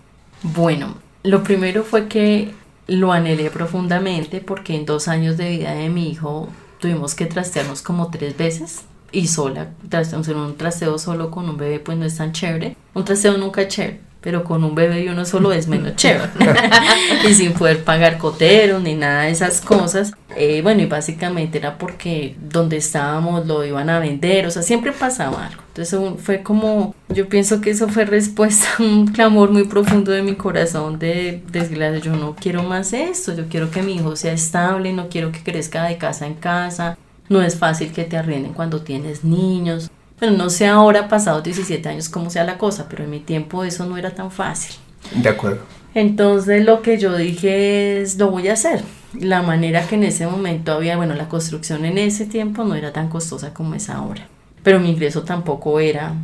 Bueno, 0.42 0.94
lo 1.22 1.42
primero 1.42 1.83
fue 1.83 2.09
que 2.09 2.53
lo 2.87 3.12
anhelé 3.12 3.51
profundamente 3.51 4.40
porque 4.40 4.74
en 4.74 4.87
dos 4.87 5.09
años 5.09 5.37
de 5.37 5.51
vida 5.51 5.72
de 5.72 5.88
mi 5.88 6.11
hijo 6.11 6.48
tuvimos 6.81 7.14
que 7.14 7.27
trastearnos 7.27 7.83
como 7.83 8.11
tres 8.11 8.37
veces 8.37 8.83
y 9.11 9.27
sola, 9.27 9.70
en 9.90 10.37
un 10.37 10.57
trasteo 10.57 10.98
solo 10.98 11.31
con 11.31 11.48
un 11.48 11.57
bebé 11.57 11.81
pues 11.81 11.98
no 11.98 12.05
es 12.05 12.16
tan 12.16 12.33
chévere, 12.33 12.77
un 12.94 13.05
trasteo 13.05 13.37
nunca 13.37 13.62
es 13.62 13.68
chévere, 13.68 14.01
pero 14.20 14.42
con 14.44 14.64
un 14.64 14.74
bebé 14.74 15.04
y 15.04 15.09
uno 15.09 15.24
solo 15.24 15.52
es 15.52 15.68
menos 15.68 15.96
chévere. 15.96 16.31
y 17.28 17.35
sin 17.35 17.52
poder 17.52 17.85
pagar 17.85 18.18
coteros 18.18 18.83
ni 18.83 18.94
nada 18.94 19.22
de 19.22 19.31
esas 19.31 19.61
cosas. 19.61 20.12
Eh, 20.37 20.61
bueno, 20.62 20.83
y 20.83 20.87
básicamente 20.87 21.59
era 21.59 21.78
porque 21.78 22.37
donde 22.40 22.76
estábamos 22.76 23.46
lo 23.46 23.64
iban 23.64 23.90
a 23.90 23.98
vender, 23.98 24.46
o 24.46 24.50
sea, 24.50 24.62
siempre 24.62 24.92
pasaba 24.92 25.46
algo. 25.46 25.62
Entonces 25.68 26.22
fue 26.22 26.42
como, 26.42 26.94
yo 27.09 27.28
pienso 27.28 27.61
que 27.61 27.70
eso 27.70 27.88
fue 27.88 28.04
respuesta 28.04 28.66
a 28.78 28.83
un 28.83 29.07
clamor 29.07 29.50
muy 29.50 29.64
profundo 29.64 30.11
de 30.12 30.22
mi 30.22 30.35
corazón 30.35 30.98
de 30.98 31.42
desgracia, 31.50 32.00
yo 32.00 32.16
no 32.16 32.35
quiero 32.35 32.62
más 32.62 32.92
esto, 32.92 33.35
yo 33.35 33.48
quiero 33.48 33.70
que 33.70 33.83
mi 33.83 33.94
hijo 33.94 34.16
sea 34.16 34.33
estable, 34.33 34.92
no 34.92 35.09
quiero 35.09 35.33
que 35.33 35.42
crezca 35.42 35.85
de 35.85 35.96
casa 35.96 36.26
en 36.26 36.35
casa. 36.35 36.98
No 37.28 37.42
es 37.42 37.57
fácil 37.57 37.92
que 37.92 38.04
te 38.04 38.16
arrienden 38.16 38.54
cuando 38.54 38.81
tienes 38.81 39.22
niños. 39.22 39.90
Bueno, 40.18 40.37
no 40.37 40.50
sé 40.50 40.66
ahora, 40.66 41.09
pasados 41.09 41.44
17 41.44 41.88
años, 41.88 42.09
cómo 42.09 42.31
sea 42.31 42.44
la 42.44 42.59
cosa, 42.59 42.87
pero 42.88 43.04
en 43.04 43.11
mi 43.11 43.20
tiempo 43.20 43.64
eso 43.64 43.87
no 43.87 43.96
era 43.96 44.11
tan 44.11 44.31
fácil. 44.31 44.76
De 45.14 45.28
acuerdo. 45.28 45.61
Entonces 45.94 46.64
lo 46.64 46.83
que 46.83 46.98
yo 46.98 47.16
dije 47.16 48.00
es, 48.00 48.18
lo 48.18 48.31
voy 48.31 48.48
a 48.48 48.54
hacer. 48.54 48.83
La 49.18 49.42
manera 49.42 49.87
que 49.87 49.94
en 49.94 50.04
ese 50.04 50.26
momento 50.26 50.72
había, 50.72 50.96
bueno, 50.96 51.14
la 51.14 51.28
construcción 51.28 51.85
en 51.85 51.98
ese 51.98 52.26
tiempo 52.26 52.64
no 52.64 52.74
era 52.74 52.92
tan 52.92 53.09
costosa 53.09 53.54
como 53.54 53.74
es 53.74 53.88
ahora, 53.88 54.28
pero 54.62 54.81
mi 54.81 54.90
ingreso 54.90 55.22
tampoco 55.22 55.81
era, 55.81 56.14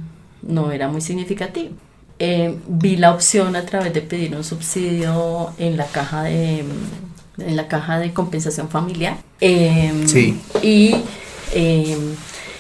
no 0.43 0.71
era 0.71 0.89
muy 0.89 1.01
significativo. 1.01 1.75
Eh, 2.19 2.57
vi 2.69 2.97
la 2.97 3.13
opción 3.13 3.57
a 3.57 3.65
través 3.65 3.93
de 3.93 4.01
pedir 4.03 4.37
un 4.37 4.45
subsidio 4.45 5.51
en 5.59 5.77
la 5.77 5.87
caja 5.87 6.25
de, 6.25 6.65
en 7.39 7.57
la 7.57 7.67
caja 7.69 7.99
de 7.99 8.13
compensación 8.13 8.69
familiar. 8.69 9.17
Em, 9.41 10.07
sí. 10.07 10.41
Y 10.63 10.95
em, 11.53 12.15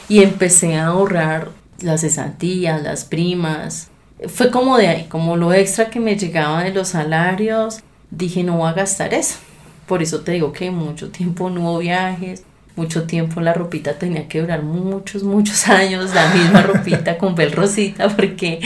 y 0.09 0.23
empecé 0.23 0.77
a 0.77 0.87
ahorrar 0.87 1.51
las 1.81 2.03
cesantías, 2.03 2.83
las 2.83 3.05
primas. 3.05 3.89
Fue 4.29 4.51
como 4.51 4.79
de 4.79 4.89
ahí, 4.89 5.07
como 5.09 5.37
lo 5.37 5.53
extra 5.53 5.91
que 5.91 6.01
me 6.01 6.17
llegaba 6.17 6.65
de 6.65 6.73
los 6.73 6.89
salarios, 6.89 7.81
dije 8.11 8.43
no 8.43 8.59
voy 8.59 8.69
a 8.69 8.75
gastar 8.75 9.15
eso. 9.15 9.39
Por 9.87 10.03
eso 10.03 10.21
te 10.21 10.33
digo 10.33 10.53
que 10.53 10.71
mucho 10.71 11.11
tiempo 11.11 11.51
no 11.51 11.63
hubo 11.63 11.79
viajes, 11.79 12.45
mucho 12.77 13.05
tiempo 13.05 13.41
la 13.41 13.53
ropita 13.53 13.99
tenía 13.99 14.27
que 14.27 14.41
durar 14.41 14.63
muchos, 14.63 15.23
muchos 15.23 15.69
años, 15.69 16.15
la 16.15 16.33
misma 16.35 16.63
ropita 16.63 17.19
con 17.19 17.35
bel 17.35 17.53
rosita, 17.53 18.09
porque, 18.09 18.61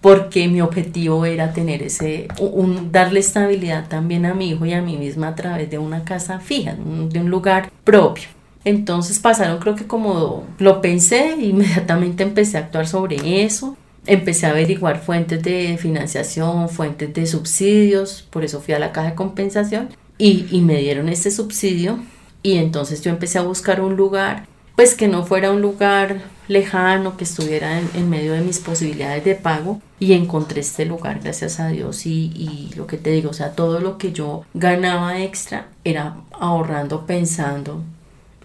porque 0.00 0.48
mi 0.48 0.60
objetivo 0.60 1.24
era 1.26 1.52
tener 1.52 1.82
ese, 1.82 2.28
un, 2.38 2.92
darle 2.92 3.20
estabilidad 3.20 3.88
también 3.88 4.26
a 4.26 4.34
mi 4.34 4.50
hijo 4.50 4.64
y 4.64 4.72
a 4.72 4.82
mí 4.82 4.96
misma 4.96 5.28
a 5.28 5.34
través 5.34 5.70
de 5.70 5.78
una 5.78 6.04
casa 6.04 6.38
fija, 6.38 6.74
de 6.74 7.20
un 7.20 7.30
lugar 7.30 7.70
propio. 7.84 8.28
Entonces 8.64 9.18
pasaron 9.18 9.58
creo 9.58 9.76
que 9.76 9.86
como 9.86 10.44
lo 10.58 10.80
pensé, 10.80 11.36
inmediatamente 11.40 12.22
empecé 12.22 12.56
a 12.56 12.60
actuar 12.60 12.86
sobre 12.86 13.44
eso. 13.44 13.76
empecé 14.06 14.46
a 14.46 14.50
averiguar 14.50 15.00
fuentes 15.00 15.42
de 15.42 15.78
financiación, 15.78 16.68
fuentes 16.68 17.14
de 17.14 17.26
subsidios, 17.26 18.22
por 18.30 18.44
eso 18.44 18.60
fui 18.60 18.74
a 18.74 18.78
la 18.78 18.92
caja 18.92 19.10
de 19.10 19.14
compensación 19.14 19.88
y, 20.18 20.60
me 20.60 20.78
dieron 20.78 21.08
este 21.08 21.30
subsidio 21.30 21.98
y 22.42 22.56
entonces 22.58 23.00
yo 23.02 23.10
empecé 23.10 23.38
a 23.38 23.42
buscar 23.42 23.80
un 23.80 23.96
lugar, 23.96 24.46
pues 24.76 24.94
que 24.94 25.08
no 25.08 25.24
fuera 25.24 25.50
un 25.50 25.62
lugar 25.62 26.20
lejano, 26.48 27.16
que 27.16 27.24
estuviera 27.24 27.80
en, 27.80 28.10
medio 28.10 28.34
de 28.34 28.42
mis 28.42 28.58
posibilidades 28.58 29.24
de 29.24 29.34
pago 29.34 29.80
y 29.98 30.12
encontré 30.12 30.60
este 30.60 30.84
lugar, 30.84 31.20
gracias 31.22 31.58
a 31.58 31.68
Dios 31.68 32.04
y, 32.04 32.30
y, 32.34 32.74
lo 32.76 32.86
que 32.86 32.98
te 32.98 33.10
digo, 33.10 33.30
o 33.30 33.34
sea, 33.34 33.52
todo 33.52 33.80
lo 33.80 33.96
que 33.96 34.12
yo 34.12 34.44
ganaba 34.52 35.18
extra 35.20 35.68
era 35.84 36.16
ahorrando 36.32 37.06
pensando 37.06 37.80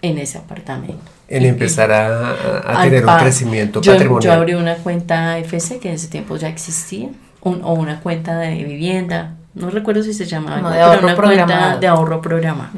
en 0.02 0.18
ese 0.18 0.38
apartamento. 0.38 1.04
En 1.28 1.46
empezar 1.46 1.92
a, 1.92 2.82
tener 2.84 3.06
un 3.06 3.18
crecimiento 3.18 3.82
patrimonial. 3.82 4.34
Yo 4.34 4.40
abrí 4.40 4.54
una 4.56 4.76
cuenta 4.76 5.38
FC 5.38 5.80
que 5.80 5.90
en 5.90 5.96
ese 5.96 6.08
tiempo 6.08 6.38
ya 6.38 6.48
existía, 6.50 7.10
o 7.42 7.74
una 7.74 8.02
cuenta 8.02 8.38
de 8.38 8.64
vivienda, 8.64 9.36
no 9.54 9.70
recuerdo 9.70 10.04
si 10.04 10.14
se 10.14 10.26
llamaba, 10.26 10.72
de 10.72 10.82
ahorro 10.82 11.08
una 11.08 11.16
cuenta 11.16 11.78
de 11.78 11.88
ahorro 11.88 12.22
programado. 12.22 12.72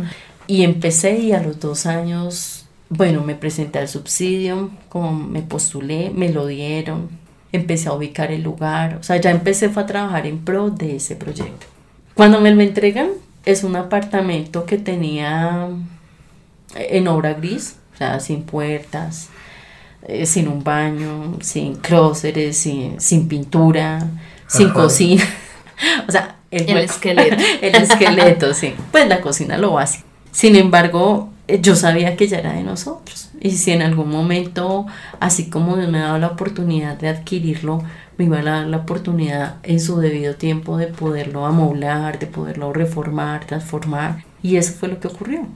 Y 0.47 0.63
empecé 0.63 1.17
y 1.19 1.31
a 1.33 1.41
los 1.41 1.59
dos 1.59 1.85
años, 1.85 2.65
bueno, 2.89 3.23
me 3.23 3.35
presenté 3.35 3.79
al 3.79 3.87
subsidio, 3.87 4.69
como 4.89 5.13
me 5.13 5.41
postulé, 5.41 6.11
me 6.13 6.29
lo 6.29 6.45
dieron, 6.45 7.09
empecé 7.51 7.89
a 7.89 7.93
ubicar 7.93 8.31
el 8.31 8.43
lugar, 8.43 8.97
o 8.99 9.03
sea, 9.03 9.17
ya 9.17 9.31
empecé 9.31 9.69
fue 9.69 9.83
a 9.83 9.85
trabajar 9.85 10.27
en 10.27 10.39
pro 10.39 10.69
de 10.69 10.97
ese 10.97 11.15
proyecto. 11.15 11.67
Cuando 12.13 12.41
me 12.41 12.53
lo 12.53 12.61
entregan, 12.61 13.09
es 13.45 13.63
un 13.63 13.75
apartamento 13.75 14.65
que 14.65 14.77
tenía 14.77 15.69
en 16.75 17.07
obra 17.07 17.33
gris, 17.33 17.77
o 17.93 17.97
sea, 17.97 18.19
sin 18.19 18.43
puertas, 18.43 19.29
eh, 20.07 20.25
sin 20.25 20.47
un 20.47 20.63
baño, 20.63 21.37
sin 21.41 21.75
clóseres, 21.75 22.57
sin, 22.57 22.99
sin 22.99 23.27
pintura, 23.27 24.07
sin 24.47 24.69
cocina. 24.69 25.23
o 26.07 26.11
sea, 26.11 26.37
el, 26.49 26.77
esqueleto. 26.77 27.35
el 27.61 27.75
esqueleto, 27.75 28.53
sí. 28.53 28.73
Pues 28.91 29.07
la 29.07 29.21
cocina 29.21 29.57
lo 29.57 29.73
básico. 29.73 30.05
Sin 30.31 30.55
embargo, 30.55 31.29
eh, 31.47 31.59
yo 31.61 31.75
sabía 31.75 32.15
que 32.15 32.27
ya 32.27 32.39
era 32.39 32.53
de 32.53 32.63
nosotros. 32.63 33.29
Y 33.39 33.51
si 33.51 33.71
en 33.71 33.81
algún 33.81 34.09
momento, 34.09 34.85
así 35.19 35.49
como 35.49 35.75
me 35.75 35.97
ha 35.97 36.03
dado 36.03 36.17
la 36.19 36.27
oportunidad 36.27 36.97
de 36.97 37.09
adquirirlo, 37.09 37.83
me 38.17 38.25
iba 38.25 38.39
a 38.39 38.43
dar 38.43 38.67
la 38.67 38.77
oportunidad 38.77 39.55
en 39.63 39.79
su 39.79 39.99
debido 39.99 40.35
tiempo 40.35 40.77
de 40.77 40.87
poderlo 40.87 41.45
amoblar, 41.45 42.19
de 42.19 42.27
poderlo 42.27 42.71
reformar, 42.71 43.45
transformar. 43.45 44.23
Y 44.43 44.57
eso 44.57 44.73
fue 44.73 44.89
lo 44.89 44.99
que 44.99 45.07
ocurrió. 45.07 45.47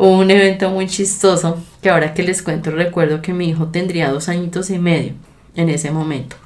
Hubo 0.00 0.16
un 0.16 0.30
evento 0.30 0.70
muy 0.70 0.86
chistoso 0.86 1.58
que 1.82 1.90
ahora 1.90 2.14
que 2.14 2.22
les 2.22 2.40
cuento 2.40 2.70
recuerdo 2.70 3.20
que 3.20 3.34
mi 3.34 3.50
hijo 3.50 3.66
tendría 3.66 4.10
dos 4.10 4.30
añitos 4.30 4.70
y 4.70 4.78
medio 4.78 5.12
en 5.54 5.68
ese 5.68 5.90
momento. 5.90 6.36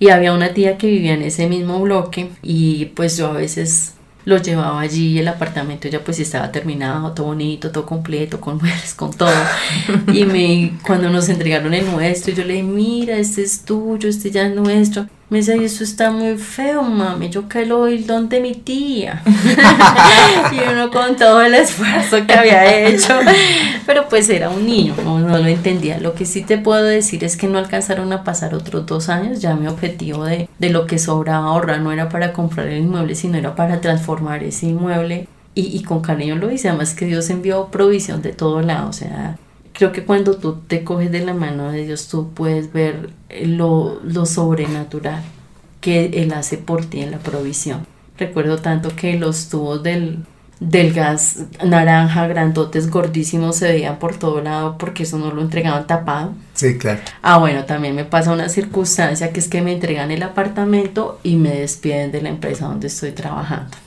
Y 0.00 0.08
había 0.08 0.32
una 0.32 0.54
tía 0.54 0.76
que 0.76 0.88
vivía 0.88 1.14
en 1.14 1.22
ese 1.22 1.46
mismo 1.46 1.78
bloque 1.78 2.30
y 2.42 2.86
pues 2.86 3.16
yo 3.16 3.28
a 3.28 3.34
veces 3.34 3.92
lo 4.24 4.38
llevaba 4.38 4.80
allí, 4.80 5.20
el 5.20 5.28
apartamento 5.28 5.86
ya 5.86 6.02
pues 6.02 6.18
estaba 6.18 6.50
terminado, 6.50 7.12
todo 7.12 7.26
bonito, 7.26 7.70
todo 7.70 7.86
completo, 7.86 8.40
con 8.40 8.58
muebles, 8.58 8.92
con 8.94 9.12
todo. 9.12 9.30
y 10.12 10.24
me, 10.24 10.72
cuando 10.84 11.10
nos 11.10 11.28
entregaron 11.28 11.72
el 11.72 11.88
nuestro, 11.88 12.34
yo 12.34 12.42
le 12.42 12.54
dije, 12.54 12.64
mira, 12.64 13.18
este 13.18 13.42
es 13.42 13.64
tuyo, 13.64 14.08
este 14.08 14.32
ya 14.32 14.48
es 14.48 14.56
nuestro. 14.56 15.06
Me 15.30 15.38
dice, 15.38 15.56
y 15.56 15.64
eso 15.64 15.84
está 15.84 16.10
muy 16.10 16.36
feo, 16.36 16.82
mami, 16.82 17.30
yo 17.30 17.48
que 17.48 17.64
lo 17.64 17.82
oí 17.82 18.02
donde 18.02 18.40
mi 18.40 18.52
tía. 18.52 19.22
y 20.52 20.72
uno 20.72 20.90
con 20.90 21.14
todo 21.14 21.40
el 21.40 21.54
esfuerzo 21.54 22.26
que 22.26 22.34
había 22.34 22.88
hecho, 22.88 23.16
pero 23.86 24.08
pues 24.08 24.28
era 24.28 24.50
un 24.50 24.66
niño, 24.66 24.96
no, 25.04 25.20
no, 25.20 25.38
lo 25.38 25.46
entendía. 25.46 26.00
Lo 26.00 26.14
que 26.14 26.26
sí 26.26 26.42
te 26.42 26.58
puedo 26.58 26.82
decir 26.82 27.22
es 27.22 27.36
que 27.36 27.46
no 27.46 27.58
alcanzaron 27.58 28.12
a 28.12 28.24
pasar 28.24 28.56
otros 28.56 28.86
dos 28.86 29.08
años, 29.08 29.40
ya 29.40 29.54
mi 29.54 29.68
objetivo 29.68 30.24
de, 30.24 30.48
de 30.58 30.70
lo 30.70 30.88
que 30.88 30.98
sobraba 30.98 31.46
ahorrar 31.46 31.80
no 31.80 31.92
era 31.92 32.08
para 32.08 32.32
comprar 32.32 32.66
el 32.66 32.82
inmueble, 32.82 33.14
sino 33.14 33.38
era 33.38 33.54
para 33.54 33.80
transformar 33.80 34.42
ese 34.42 34.66
inmueble. 34.66 35.28
Y, 35.54 35.76
y 35.76 35.84
con 35.84 36.00
cariño 36.00 36.34
lo 36.36 36.50
hice, 36.50 36.68
además 36.68 36.94
que 36.94 37.06
Dios 37.06 37.30
envió 37.30 37.66
provisión 37.66 38.20
de 38.20 38.32
todo 38.32 38.62
lado, 38.62 38.88
o 38.88 38.92
sea, 38.92 39.36
creo 39.80 39.92
que 39.92 40.04
cuando 40.04 40.36
tú 40.36 40.56
te 40.66 40.84
coges 40.84 41.10
de 41.10 41.24
la 41.24 41.32
mano 41.32 41.72
de 41.72 41.86
Dios, 41.86 42.08
tú 42.08 42.34
puedes 42.34 42.70
ver 42.70 43.14
lo, 43.42 43.98
lo 44.04 44.26
sobrenatural 44.26 45.22
que 45.80 46.04
Él 46.22 46.34
hace 46.34 46.58
por 46.58 46.84
ti 46.84 47.00
en 47.00 47.10
la 47.10 47.18
provisión. 47.18 47.86
Recuerdo 48.18 48.58
tanto 48.58 48.94
que 48.94 49.18
los 49.18 49.48
tubos 49.48 49.82
del, 49.82 50.26
del 50.60 50.92
gas 50.92 51.44
naranja, 51.64 52.26
grandotes, 52.26 52.90
gordísimos, 52.90 53.56
se 53.56 53.72
veían 53.72 53.98
por 53.98 54.16
todo 54.16 54.42
lado 54.42 54.76
porque 54.76 55.04
eso 55.04 55.16
no 55.16 55.30
lo 55.32 55.40
entregaban 55.40 55.86
tapado. 55.86 56.34
Sí, 56.52 56.76
claro. 56.76 57.00
Ah, 57.22 57.38
bueno, 57.38 57.64
también 57.64 57.94
me 57.94 58.04
pasa 58.04 58.34
una 58.34 58.50
circunstancia 58.50 59.32
que 59.32 59.40
es 59.40 59.48
que 59.48 59.62
me 59.62 59.72
entregan 59.72 60.10
el 60.10 60.22
apartamento 60.22 61.20
y 61.22 61.36
me 61.36 61.54
despiden 61.54 62.12
de 62.12 62.20
la 62.20 62.28
empresa 62.28 62.66
donde 62.66 62.88
estoy 62.88 63.12
trabajando. 63.12 63.78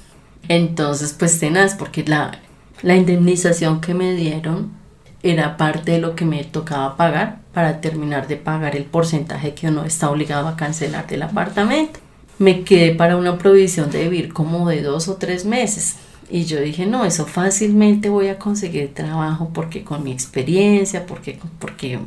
Entonces, 0.47 1.13
pues 1.13 1.39
tenaz, 1.39 1.75
porque 1.75 2.03
la, 2.03 2.39
la 2.81 2.95
indemnización 2.95 3.79
que 3.79 3.93
me 3.93 4.15
dieron 4.15 4.81
era 5.24 5.55
parte 5.55 5.93
de 5.93 5.99
lo 5.99 6.15
que 6.15 6.26
me 6.26 6.43
tocaba 6.43 6.97
pagar 6.97 7.39
para 7.53 7.80
terminar 7.80 8.28
de 8.28 8.36
pagar 8.36 8.76
el 8.76 8.84
porcentaje 8.84 9.53
que 9.53 9.69
uno 9.69 9.86
está 9.86 10.11
obligado 10.11 10.47
a 10.47 10.57
cancelar 10.57 11.07
del 11.07 11.24
apartamento. 11.24 11.99
Me 12.39 12.63
quedé 12.63 12.93
para 12.93 13.15
una 13.15 13.38
provisión 13.38 13.89
de 13.89 14.03
vivir 14.03 14.34
como 14.34 14.67
de 14.67 14.82
dos 14.82 15.07
o 15.07 15.15
tres 15.15 15.45
meses. 15.45 15.95
Y 16.30 16.45
yo 16.45 16.59
dije, 16.59 16.86
no, 16.86 17.05
eso 17.05 17.26
fácilmente 17.26 18.09
voy 18.09 18.28
a 18.28 18.39
conseguir 18.39 18.93
trabajo 18.93 19.51
porque 19.53 19.84
con 19.84 20.03
mi 20.03 20.11
experiencia, 20.11 21.05
porque, 21.05 21.39
porque 21.59 21.99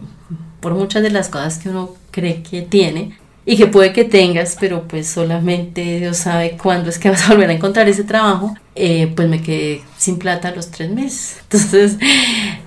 por 0.61 0.75
muchas 0.75 1.03
de 1.03 1.11
las 1.11 1.29
cosas 1.29 1.59
que 1.59 1.69
uno 1.69 1.91
cree 2.11 2.43
que 2.43 2.62
tiene, 2.62 3.17
y 3.49 3.57
que 3.57 3.68
puede 3.68 3.92
que 3.92 4.05
tengas, 4.05 4.57
pero 4.59 4.88
pues 4.88 5.07
solamente 5.07 6.01
Dios 6.01 6.16
sabe 6.16 6.59
cuándo 6.61 6.90
es 6.90 6.99
que 6.99 7.11
vas 7.11 7.24
a 7.24 7.32
volver 7.32 7.49
a 7.49 7.53
encontrar 7.53 7.88
ese 7.88 8.03
trabajo, 8.03 8.57
eh, 8.74 9.12
pues 9.14 9.28
me 9.28 9.40
quedé 9.40 9.82
sin 9.97 10.18
plata 10.18 10.51
los 10.51 10.72
tres 10.72 10.90
meses. 10.90 11.38
Entonces 11.44 11.97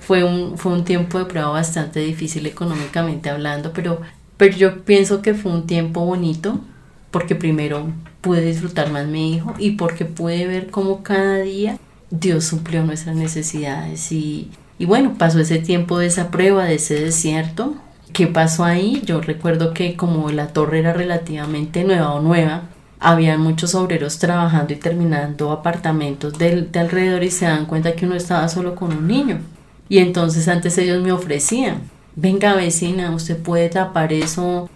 fue 0.00 0.24
un, 0.24 0.56
fue 0.56 0.72
un 0.72 0.84
tiempo 0.84 1.18
de 1.18 1.26
prueba 1.26 1.50
bastante 1.50 2.00
difícil 2.00 2.46
económicamente 2.46 3.28
hablando, 3.28 3.74
pero, 3.74 4.00
pero 4.38 4.56
yo 4.56 4.82
pienso 4.84 5.20
que 5.20 5.34
fue 5.34 5.52
un 5.52 5.66
tiempo 5.66 6.00
bonito 6.06 6.58
porque 7.10 7.34
primero 7.34 7.92
pude 8.22 8.40
disfrutar 8.40 8.90
más 8.90 9.06
mi 9.06 9.34
hijo 9.34 9.54
y 9.58 9.72
porque 9.72 10.06
pude 10.06 10.46
ver 10.46 10.70
cómo 10.70 11.02
cada 11.02 11.38
día 11.40 11.78
Dios 12.10 12.44
suplió 12.44 12.82
nuestras 12.84 13.16
necesidades 13.16 14.10
y, 14.12 14.50
y 14.78 14.86
bueno, 14.86 15.14
pasó 15.18 15.40
ese 15.40 15.58
tiempo 15.58 15.98
de 15.98 16.06
esa 16.06 16.30
prueba, 16.30 16.64
de 16.64 16.76
ese 16.76 16.94
desierto, 16.94 17.76
¿Qué 18.12 18.26
pasó 18.26 18.64
ahí? 18.64 19.02
Yo 19.04 19.20
recuerdo 19.20 19.74
que 19.74 19.96
como 19.96 20.30
la 20.30 20.48
torre 20.48 20.80
era 20.80 20.92
relativamente 20.92 21.84
nueva 21.84 22.12
o 22.12 22.20
nueva, 22.20 22.62
había 22.98 23.38
muchos 23.38 23.74
obreros 23.74 24.18
trabajando 24.18 24.72
y 24.72 24.76
terminando 24.76 25.52
apartamentos 25.52 26.38
de, 26.38 26.62
de, 26.62 26.78
alrededor 26.78 27.22
y 27.24 27.30
se 27.30 27.46
dan 27.46 27.66
cuenta 27.66 27.94
que 27.94 28.06
uno 28.06 28.14
estaba 28.14 28.48
solo 28.48 28.74
con 28.74 28.92
un 28.92 29.06
niño. 29.06 29.38
Y 29.88 29.98
entonces 29.98 30.46
antes 30.48 30.76
ellos 30.78 31.02
me 31.02 31.12
ofrecían, 31.12 31.82
venga 32.14 32.54
vecina, 32.54 33.10
usted 33.10 33.36
puede 33.38 33.68
tapar 33.68 34.12
eso. 34.12 34.68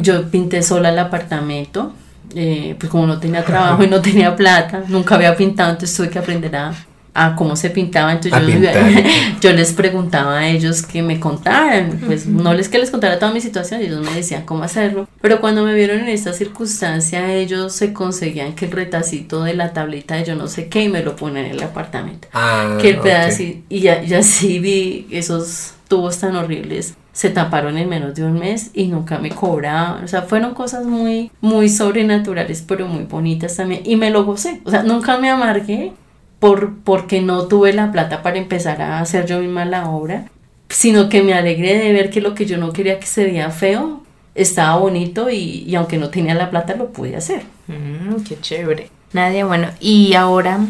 Yo 0.00 0.28
pinté 0.30 0.62
sola 0.62 0.88
el 0.88 0.98
apartamento, 0.98 1.92
eh, 2.34 2.74
pues 2.78 2.90
como 2.90 3.06
no 3.06 3.20
tenía 3.20 3.44
trabajo 3.44 3.84
y 3.84 3.88
no 3.88 4.00
tenía 4.00 4.34
plata, 4.34 4.82
nunca 4.88 5.14
había 5.14 5.36
pintado, 5.36 5.70
entonces 5.70 5.96
tuve 5.96 6.10
que 6.10 6.18
aprender 6.18 6.56
a, 6.56 6.72
a 7.16 7.34
cómo 7.34 7.56
se 7.56 7.70
pintaba. 7.70 8.12
Entonces 8.12 8.40
yo, 9.40 9.52
les 9.52 9.72
preguntaba 9.72 10.38
a 10.38 10.48
ellos 10.48 10.82
que 10.82 11.02
me 11.02 11.18
contaran, 11.18 12.00
pues 12.06 12.26
no 12.26 12.52
les 12.54 12.68
que 12.68 12.78
les 12.78 12.90
contara 12.90 13.18
toda 13.18 13.32
mi 13.32 13.40
situación, 13.40 13.80
ellos 13.80 14.04
me 14.04 14.14
decían 14.14 14.44
cómo 14.44 14.62
hacerlo. 14.62 15.08
Pero 15.20 15.40
cuando 15.40 15.64
me 15.64 15.74
vieron 15.74 16.00
en 16.00 16.08
esta 16.08 16.32
circunstancia, 16.32 17.32
ellos 17.32 17.72
se 17.72 17.92
conseguían 17.92 18.54
que 18.54 18.66
el 18.66 18.72
retacito 18.72 19.42
de 19.42 19.54
la 19.54 19.72
tablita 19.72 20.16
de 20.16 20.24
yo 20.24 20.34
no 20.34 20.46
sé 20.46 20.68
qué 20.68 20.84
y 20.84 20.88
me 20.88 21.02
lo 21.02 21.16
ponen 21.16 21.46
en 21.46 21.52
el 21.52 21.62
apartamento. 21.62 22.28
Ah, 22.32 22.76
que 22.80 22.90
el 22.90 22.98
pedacito, 22.98 23.64
y 23.68 23.80
ya, 23.80 24.02
ya 24.02 24.22
sí 24.22 24.58
vi 24.58 25.06
esos 25.10 25.72
tubos 25.88 26.18
tan 26.18 26.36
horribles 26.36 26.94
se 27.16 27.30
taparon 27.30 27.78
en 27.78 27.88
menos 27.88 28.14
de 28.14 28.24
un 28.24 28.38
mes 28.38 28.72
y 28.74 28.88
nunca 28.88 29.18
me 29.18 29.30
cobraban. 29.30 30.04
O 30.04 30.06
sea, 30.06 30.20
fueron 30.20 30.52
cosas 30.52 30.84
muy, 30.84 31.30
muy 31.40 31.70
sobrenaturales, 31.70 32.62
pero 32.68 32.86
muy 32.86 33.04
bonitas 33.04 33.56
también. 33.56 33.80
Y 33.86 33.96
me 33.96 34.10
lo 34.10 34.26
gocé. 34.26 34.60
O 34.64 34.70
sea, 34.70 34.82
nunca 34.82 35.16
me 35.16 35.30
amargué 35.30 35.94
por, 36.38 36.74
porque 36.84 37.20
no 37.20 37.46
tuve 37.46 37.72
la 37.72 37.92
plata 37.92 38.22
para 38.22 38.38
empezar 38.38 38.82
a 38.82 39.00
hacer 39.00 39.26
yo 39.26 39.40
misma 39.40 39.64
la 39.64 39.88
obra, 39.90 40.26
sino 40.68 41.08
que 41.08 41.22
me 41.22 41.34
alegré 41.34 41.78
de 41.78 41.92
ver 41.92 42.10
que 42.10 42.20
lo 42.20 42.34
que 42.34 42.46
yo 42.46 42.58
no 42.58 42.72
quería 42.72 42.98
que 42.98 43.06
se 43.06 43.24
veía 43.24 43.50
feo 43.50 44.02
estaba 44.34 44.76
bonito 44.76 45.30
y, 45.30 45.64
y 45.66 45.74
aunque 45.76 45.96
no 45.96 46.10
tenía 46.10 46.34
la 46.34 46.50
plata 46.50 46.76
lo 46.76 46.92
pude 46.92 47.16
hacer. 47.16 47.42
Mm, 47.68 48.22
qué 48.22 48.38
chévere. 48.40 48.90
Nadia, 49.12 49.46
bueno, 49.46 49.68
y 49.80 50.14
ahora 50.14 50.60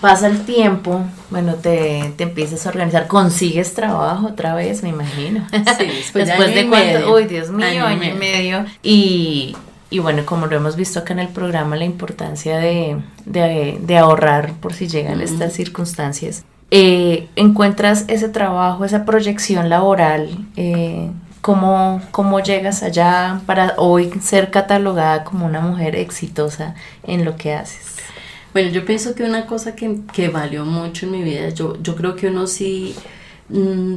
pasa 0.00 0.26
el 0.26 0.44
tiempo, 0.44 1.02
bueno, 1.30 1.54
te, 1.54 2.12
te, 2.16 2.24
empiezas 2.24 2.66
a 2.66 2.70
organizar, 2.70 3.06
consigues 3.06 3.74
trabajo 3.74 4.26
otra 4.26 4.54
vez, 4.54 4.82
me 4.82 4.90
imagino. 4.90 5.46
Sí, 5.50 5.86
después, 6.14 6.26
de, 6.26 6.66
cuánto, 6.68 7.14
uy, 7.14 7.24
Dios 7.24 7.50
mío, 7.50 7.86
año, 7.86 8.04
y 8.04 8.12
medio. 8.12 8.66
Y, 8.82 9.56
y 9.90 9.98
bueno, 9.98 10.26
como 10.26 10.46
lo 10.46 10.56
hemos 10.56 10.76
visto 10.76 10.98
acá 10.98 11.12
en 11.12 11.20
el 11.20 11.28
programa, 11.28 11.76
la 11.76 11.84
importancia 11.84 12.58
de, 12.58 13.00
de, 13.24 13.98
ahorrar 13.98 14.54
por 14.54 14.72
si 14.74 14.88
llegan 14.88 15.20
estas 15.20 15.52
circunstancias. 15.52 16.44
Eh, 16.70 17.28
encuentras 17.36 18.04
ese 18.08 18.28
trabajo, 18.28 18.84
esa 18.84 19.04
proyección 19.04 19.68
laboral 19.68 20.46
eh, 20.56 21.10
¿Cómo, 21.46 22.02
¿Cómo 22.10 22.40
llegas 22.40 22.82
allá 22.82 23.40
para 23.46 23.74
hoy 23.76 24.10
ser 24.20 24.50
catalogada 24.50 25.22
como 25.22 25.46
una 25.46 25.60
mujer 25.60 25.94
exitosa 25.94 26.74
en 27.04 27.24
lo 27.24 27.36
que 27.36 27.54
haces? 27.54 27.98
Bueno, 28.52 28.70
yo 28.70 28.84
pienso 28.84 29.14
que 29.14 29.22
una 29.22 29.46
cosa 29.46 29.76
que, 29.76 30.00
que 30.12 30.28
valió 30.28 30.64
mucho 30.64 31.06
en 31.06 31.12
mi 31.12 31.22
vida, 31.22 31.50
yo, 31.50 31.80
yo 31.80 31.94
creo 31.94 32.16
que 32.16 32.26
uno 32.26 32.48
sí, 32.48 32.96
mm, 33.48 33.94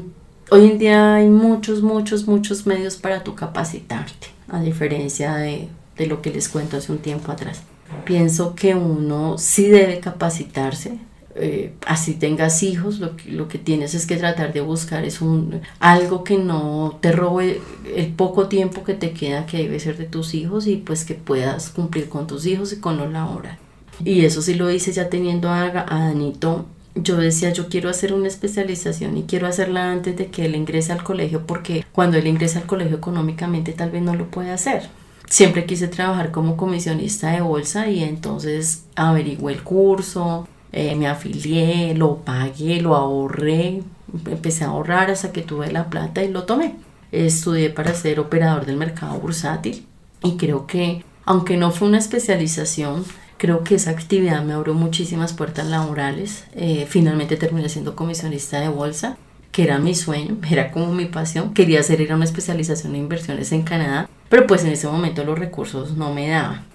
hoy 0.52 0.70
en 0.70 0.78
día 0.78 1.16
hay 1.16 1.28
muchos, 1.28 1.82
muchos, 1.82 2.28
muchos 2.28 2.68
medios 2.68 2.98
para 2.98 3.24
tu 3.24 3.34
capacitarte, 3.34 4.28
a 4.52 4.62
diferencia 4.62 5.36
de, 5.36 5.68
de 5.98 6.08
lo 6.08 6.22
que 6.22 6.32
les 6.32 6.50
cuento 6.50 6.78
hace 6.78 6.92
un 6.92 7.00
tiempo 7.00 7.32
atrás. 7.32 7.62
Pienso 8.06 8.56
que 8.56 8.76
uno 8.76 9.38
sí 9.38 9.68
debe 9.68 10.00
capacitarse, 10.00 11.00
eh, 11.36 11.74
así 11.86 12.16
tengas 12.16 12.64
hijos, 12.64 13.00
lo 13.00 13.16
que, 13.16 13.32
lo 13.32 13.48
que 13.48 13.58
tienes 13.58 13.94
es 13.94 14.06
que 14.06 14.18
tratar 14.18 14.52
de 14.52 14.62
buscar 14.62 15.06
es 15.06 15.22
un, 15.22 15.62
algo 15.80 16.24
que 16.24 16.38
no 16.38 16.98
te 17.02 17.12
robe 17.12 17.62
el 17.96 18.08
poco 18.08 18.48
tiempo 18.48 18.84
que 18.84 18.94
te 18.94 19.12
queda 19.12 19.46
que 19.46 19.60
debe 19.60 19.80
ser 19.80 19.98
de 19.98 20.06
tus 20.06 20.34
hijos 20.34 20.68
y 20.68 20.76
pues 20.78 21.06
que 21.06 21.14
puedas 21.14 21.70
cumplir 21.70 22.10
con 22.10 22.28
tus 22.28 22.46
hijos 22.46 22.74
y 22.74 22.80
con 22.80 22.98
lo 22.98 23.10
laboral. 23.10 23.58
Y 24.04 24.26
eso 24.26 24.42
sí 24.42 24.54
lo 24.56 24.70
hice 24.70 24.92
ya 24.92 25.10
teniendo 25.10 25.50
a, 25.50 25.64
a 25.64 26.00
Danito. 26.08 26.66
Yo 26.96 27.18
decía, 27.18 27.52
yo 27.52 27.70
quiero 27.70 27.90
hacer 27.90 28.14
una 28.14 28.28
especialización 28.28 29.18
y 29.18 29.24
quiero 29.24 29.48
hacerla 29.48 29.92
antes 29.92 30.18
de 30.18 30.28
que 30.28 30.46
él 30.46 30.56
ingrese 30.56 30.92
al 30.92 31.04
colegio 31.04 31.46
porque 31.46 31.86
cuando 31.92 32.18
él 32.18 32.28
ingresa 32.28 32.60
al 32.60 32.66
colegio 32.66 32.98
económicamente 32.98 33.74
tal 33.74 33.92
vez 33.92 34.02
no 34.02 34.16
lo 34.16 34.26
puede 34.32 34.52
hacer 34.52 34.90
siempre 35.30 35.66
quise 35.66 35.88
trabajar 35.88 36.32
como 36.32 36.58
comisionista 36.58 37.32
de 37.32 37.42
bolsa 37.42 37.88
y 37.90 38.04
entonces 38.04 38.84
averigué 38.96 39.54
el 39.54 39.64
curso, 39.64 40.48
eh, 40.72 40.96
me 40.96 41.08
afilié, 41.08 41.94
lo 41.96 42.18
pagué, 42.18 42.82
lo 42.82 42.96
ahorré, 42.96 43.82
empecé 44.26 44.64
a 44.64 44.70
ahorrar 44.70 45.10
hasta 45.12 45.32
que 45.32 45.42
tuve 45.42 45.72
la 45.72 45.90
plata 45.90 46.24
y 46.24 46.30
lo 46.30 46.44
tomé. 46.44 46.76
Estudié 47.12 47.70
para 47.70 47.94
ser 47.94 48.20
operador 48.20 48.66
del 48.66 48.78
mercado 48.78 49.20
bursátil 49.20 49.86
y 50.24 50.38
creo 50.38 50.68
que, 50.68 51.04
aunque 51.26 51.58
no 51.58 51.72
fue 51.72 51.88
una 51.88 51.98
especialización, 51.98 53.06
creo 53.40 53.64
que 53.64 53.74
esa 53.74 53.90
actividad 53.90 54.44
me 54.44 54.54
abrió 54.54 54.76
muchísimas 54.76 55.34
puertas 55.34 55.66
laborales. 55.66 56.44
Eh, 56.54 56.86
finalmente 56.88 57.38
terminé 57.38 57.70
siendo 57.70 57.96
comisionista 57.96 58.60
de 58.60 58.70
bolsa, 58.70 59.18
que 59.52 59.64
era 59.64 59.80
mi 59.80 59.96
sueño, 59.96 60.38
era 60.52 60.72
como 60.72 60.94
mi 60.94 61.06
pasión. 61.06 61.56
Quería 61.56 61.80
hacer 61.80 62.02
era 62.02 62.16
una 62.16 62.26
especialización 62.26 62.94
en 62.94 63.02
inversiones 63.02 63.52
en 63.52 63.64
Canadá, 63.64 64.08
pero 64.30 64.46
pues 64.46 64.64
en 64.64 64.74
ese 64.74 64.88
momento 64.88 65.24
los 65.24 65.40
recursos 65.40 65.98
no 65.98 66.14
me 66.14 66.30
daban 66.30 66.70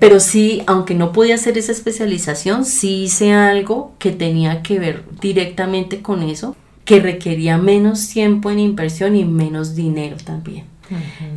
pero 0.00 0.20
sí, 0.20 0.62
aunque 0.66 0.94
no 0.94 1.12
podía 1.12 1.34
hacer 1.34 1.58
esa 1.58 1.72
especialización, 1.72 2.64
sí 2.64 3.04
hice 3.04 3.32
algo 3.32 3.92
que 3.98 4.12
tenía 4.12 4.62
que 4.62 4.78
ver 4.78 5.04
directamente 5.20 6.02
con 6.02 6.22
eso, 6.22 6.56
que 6.84 7.00
requería 7.00 7.58
menos 7.58 8.08
tiempo 8.08 8.50
en 8.50 8.58
inversión 8.58 9.16
y 9.16 9.24
menos 9.24 9.74
dinero 9.74 10.16
también. 10.22 10.66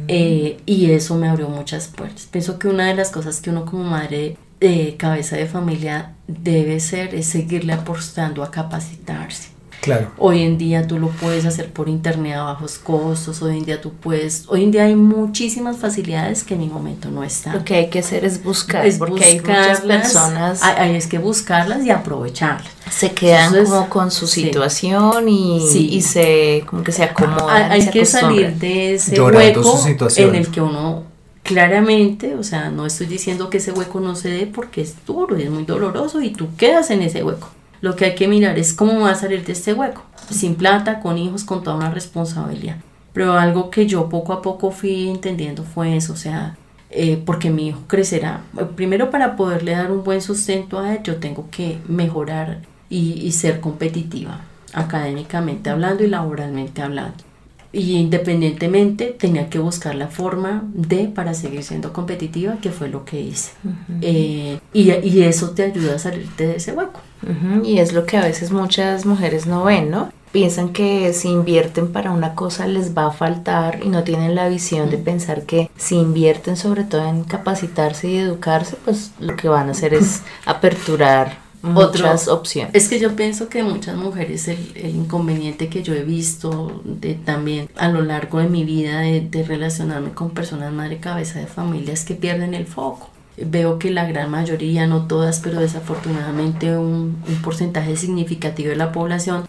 Eh, 0.08 0.58
y 0.66 0.92
eso 0.92 1.16
me 1.16 1.30
abrió 1.30 1.50
muchas 1.50 1.88
puertas. 1.88 2.28
Pienso 2.30 2.60
que 2.60 2.68
una 2.68 2.88
de 2.88 2.96
las 2.96 3.12
cosas 3.12 3.42
que 3.42 3.50
uno 3.50 3.66
como 3.66 3.84
madre 3.84 4.38
de 4.60 4.96
cabeza 4.98 5.36
de 5.36 5.46
familia 5.46 6.14
debe 6.28 6.80
ser 6.80 7.14
es 7.16 7.28
seguirle 7.28 7.74
apostando 7.74 8.44
a 8.44 8.52
capacitarse. 8.52 9.50
Claro. 9.82 10.12
Hoy 10.18 10.42
en 10.42 10.58
día 10.58 10.88
tú 10.88 10.98
lo 10.98 11.10
puedes 11.10 11.46
hacer 11.46 11.72
por 11.72 11.88
internet 11.88 12.36
a 12.36 12.44
bajos 12.44 12.80
costos, 12.80 13.42
hoy 13.42 13.58
en 13.58 13.66
día 13.66 13.80
tú 13.80 13.94
puedes, 13.94 14.46
hoy 14.48 14.64
en 14.64 14.72
día 14.72 14.86
hay 14.86 14.96
muchísimas 14.96 15.78
facilidades 15.78 16.44
que 16.44 16.56
en 16.56 16.62
mi 16.62 16.68
momento 16.68 17.12
no 17.12 17.24
están. 17.24 17.54
Lo 17.54 17.64
que 17.64 17.76
hay 17.76 17.90
que 17.90 18.00
hacer 18.00 18.26
es 18.26 18.44
buscar, 18.44 18.86
porque 18.98 19.24
hay 19.24 19.40
muchas 19.40 19.82
personas... 19.82 20.64
Hay, 20.64 20.96
es 20.96 21.08
que 21.08 21.20
buscarlas 21.20 21.86
y 21.86 21.92
aprovecharlas. 21.92 22.77
Se 22.90 23.12
quedan 23.12 23.66
como 23.66 23.90
con 23.90 24.12
su 24.12 24.28
situación 24.28 25.28
y, 25.30 25.58
y, 25.58 26.02
se, 26.02 26.64
como 26.66 26.84
que 26.84 26.92
se 26.92 27.04
acomodan. 27.04 27.72
Hay, 27.72 27.90
que 27.90 28.06
salir 28.06 28.56
de 28.56 28.96
ese 28.96 29.22
hueco 29.22 29.86
en 30.16 30.36
el 30.36 30.50
que 30.50 30.62
uno 30.62 31.04
claramente, 31.44 32.36
o 32.36 32.44
sea, 32.44 32.70
no 32.70 32.86
estoy 32.86 33.08
diciendo 33.08 33.50
que 33.50 33.58
ese 33.58 33.72
hueco 33.72 34.00
no 34.00 34.16
se 34.16 34.30
dé 34.30 34.48
porque 34.48 34.82
es 34.82 34.96
duro 35.06 35.38
y 35.38 35.44
es 35.44 35.50
muy 35.50 35.64
doloroso 35.64 36.22
y 36.22 36.32
tú 36.32 36.50
quedas 36.58 36.90
en 36.92 37.02
ese 37.02 37.24
hueco 37.24 37.50
lo 37.82 37.96
que 37.96 38.06
hay 38.06 38.16
que 38.16 38.28
mirar 38.28 38.58
es 38.58 38.74
cómo 38.74 39.02
va 39.02 39.12
a 39.12 39.16
salir 39.16 39.46
de 39.46 39.54
este 39.54 39.74
hueco, 39.74 40.04
sin 40.30 40.56
plata, 40.56 41.00
con 41.00 41.18
hijos, 41.18 41.44
con 41.44 41.64
toda 41.64 41.76
una 41.76 41.92
responsabilidad. 41.92 42.78
Pero 43.14 43.34
algo 43.34 43.70
que 43.70 43.88
yo 43.88 44.10
poco 44.10 44.34
a 44.34 44.42
poco 44.42 44.72
fui 44.72 45.10
entendiendo 45.10 45.64
fue 45.64 45.96
eso, 45.96 46.14
o 46.14 46.18
sea, 46.18 46.58
eh, 46.90 47.22
porque 47.26 47.50
mi 47.50 47.68
hijo 47.68 47.82
crecerá. 47.88 48.42
Primero 48.76 49.10
para 49.10 49.36
poderle 49.36 49.72
dar 49.74 49.92
un 49.92 50.04
buen 50.04 50.22
sustento 50.22 50.80
a 50.80 50.96
él, 50.96 51.04
yo 51.04 51.18
tengo 51.18 51.48
que 51.52 51.80
mejorar 51.88 52.62
y, 52.90 53.14
y 53.22 53.32
ser 53.32 53.60
competitiva, 53.60 54.42
académicamente 54.74 55.70
hablando 55.70 56.04
y 56.04 56.08
laboralmente 56.08 56.82
hablando. 56.82 57.28
Y 57.74 57.98
independientemente 57.98 59.16
tenía 59.18 59.50
que 59.50 59.60
buscar 59.60 59.94
la 59.94 60.08
forma 60.08 60.64
de 60.74 61.10
para 61.14 61.34
seguir 61.34 61.64
siendo 61.64 61.92
competitiva, 61.92 62.58
que 62.62 62.72
fue 62.72 62.88
lo 62.88 63.04
que 63.04 63.20
hice. 63.20 63.52
Eh, 64.02 64.60
y, 64.74 64.92
y, 64.92 65.24
eso 65.24 65.52
te 65.52 65.64
ayuda 65.64 65.96
a 65.96 66.00
salirte 66.00 66.48
de 66.48 66.56
ese 66.56 66.72
hueco. 66.72 67.02
Y 67.64 67.80
es 67.80 67.94
lo 67.94 68.06
que 68.06 68.18
a 68.18 68.22
veces 68.22 68.52
muchas 68.52 69.06
mujeres 69.06 69.48
no 69.48 69.66
ven, 69.66 69.92
¿no? 69.92 70.12
Piensan 70.32 70.70
que 70.70 71.14
si 71.14 71.30
invierten 71.30 71.92
para 71.92 72.12
una 72.12 72.36
cosa 72.36 72.68
les 72.68 72.98
va 72.98 73.08
a 73.08 73.12
faltar 73.12 73.80
y 73.84 73.90
no 73.90 74.04
tienen 74.04 74.36
la 74.36 74.48
visión 74.48 74.90
de 74.90 74.98
pensar 74.98 75.44
que 75.44 75.70
si 75.76 75.96
invierten 75.96 76.58
sobre 76.58 76.84
todo 76.84 77.08
en 77.08 77.24
capacitarse 77.24 78.08
y 78.08 78.18
educarse, 78.18 78.78
pues 78.86 79.12
lo 79.20 79.36
que 79.36 79.50
van 79.50 79.68
a 79.68 79.72
hacer 79.72 79.94
es 79.94 80.24
aperturar 80.46 81.47
otras 81.64 82.28
opciones. 82.28 82.74
Es 82.74 82.88
que 82.88 83.00
yo 83.00 83.16
pienso 83.16 83.50
que 83.50 83.64
muchas 83.64 83.96
mujeres 83.96 84.48
el, 84.48 84.60
inconveniente 84.76 85.70
que 85.70 85.84
yo 85.84 85.94
he 85.94 86.04
visto 86.04 86.82
de, 86.84 87.16
también 87.16 87.70
a 87.76 87.90
lo 87.90 88.02
largo 88.02 88.40
de 88.40 88.50
mi 88.50 88.64
vida 88.64 89.00
de, 89.02 89.44
relacionarme 89.48 90.12
con 90.12 90.32
personas 90.32 90.74
madre 90.74 91.00
cabeza 91.00 91.40
de 91.40 91.48
familia 91.48 91.94
es 91.94 92.06
que 92.06 92.16
pierden 92.16 92.54
el 92.54 92.66
foco. 92.66 93.10
Veo 93.38 93.78
que 93.78 93.92
la 93.92 94.06
gran 94.08 94.32
mayoría, 94.32 94.88
no 94.88 95.06
todas, 95.06 95.40
pero 95.40 95.60
desafortunadamente 95.60 96.76
un, 96.76 97.18
un 97.28 97.42
porcentaje 97.44 97.96
significativo 97.96 98.70
de 98.70 98.76
la 98.76 98.92
población 98.92 99.48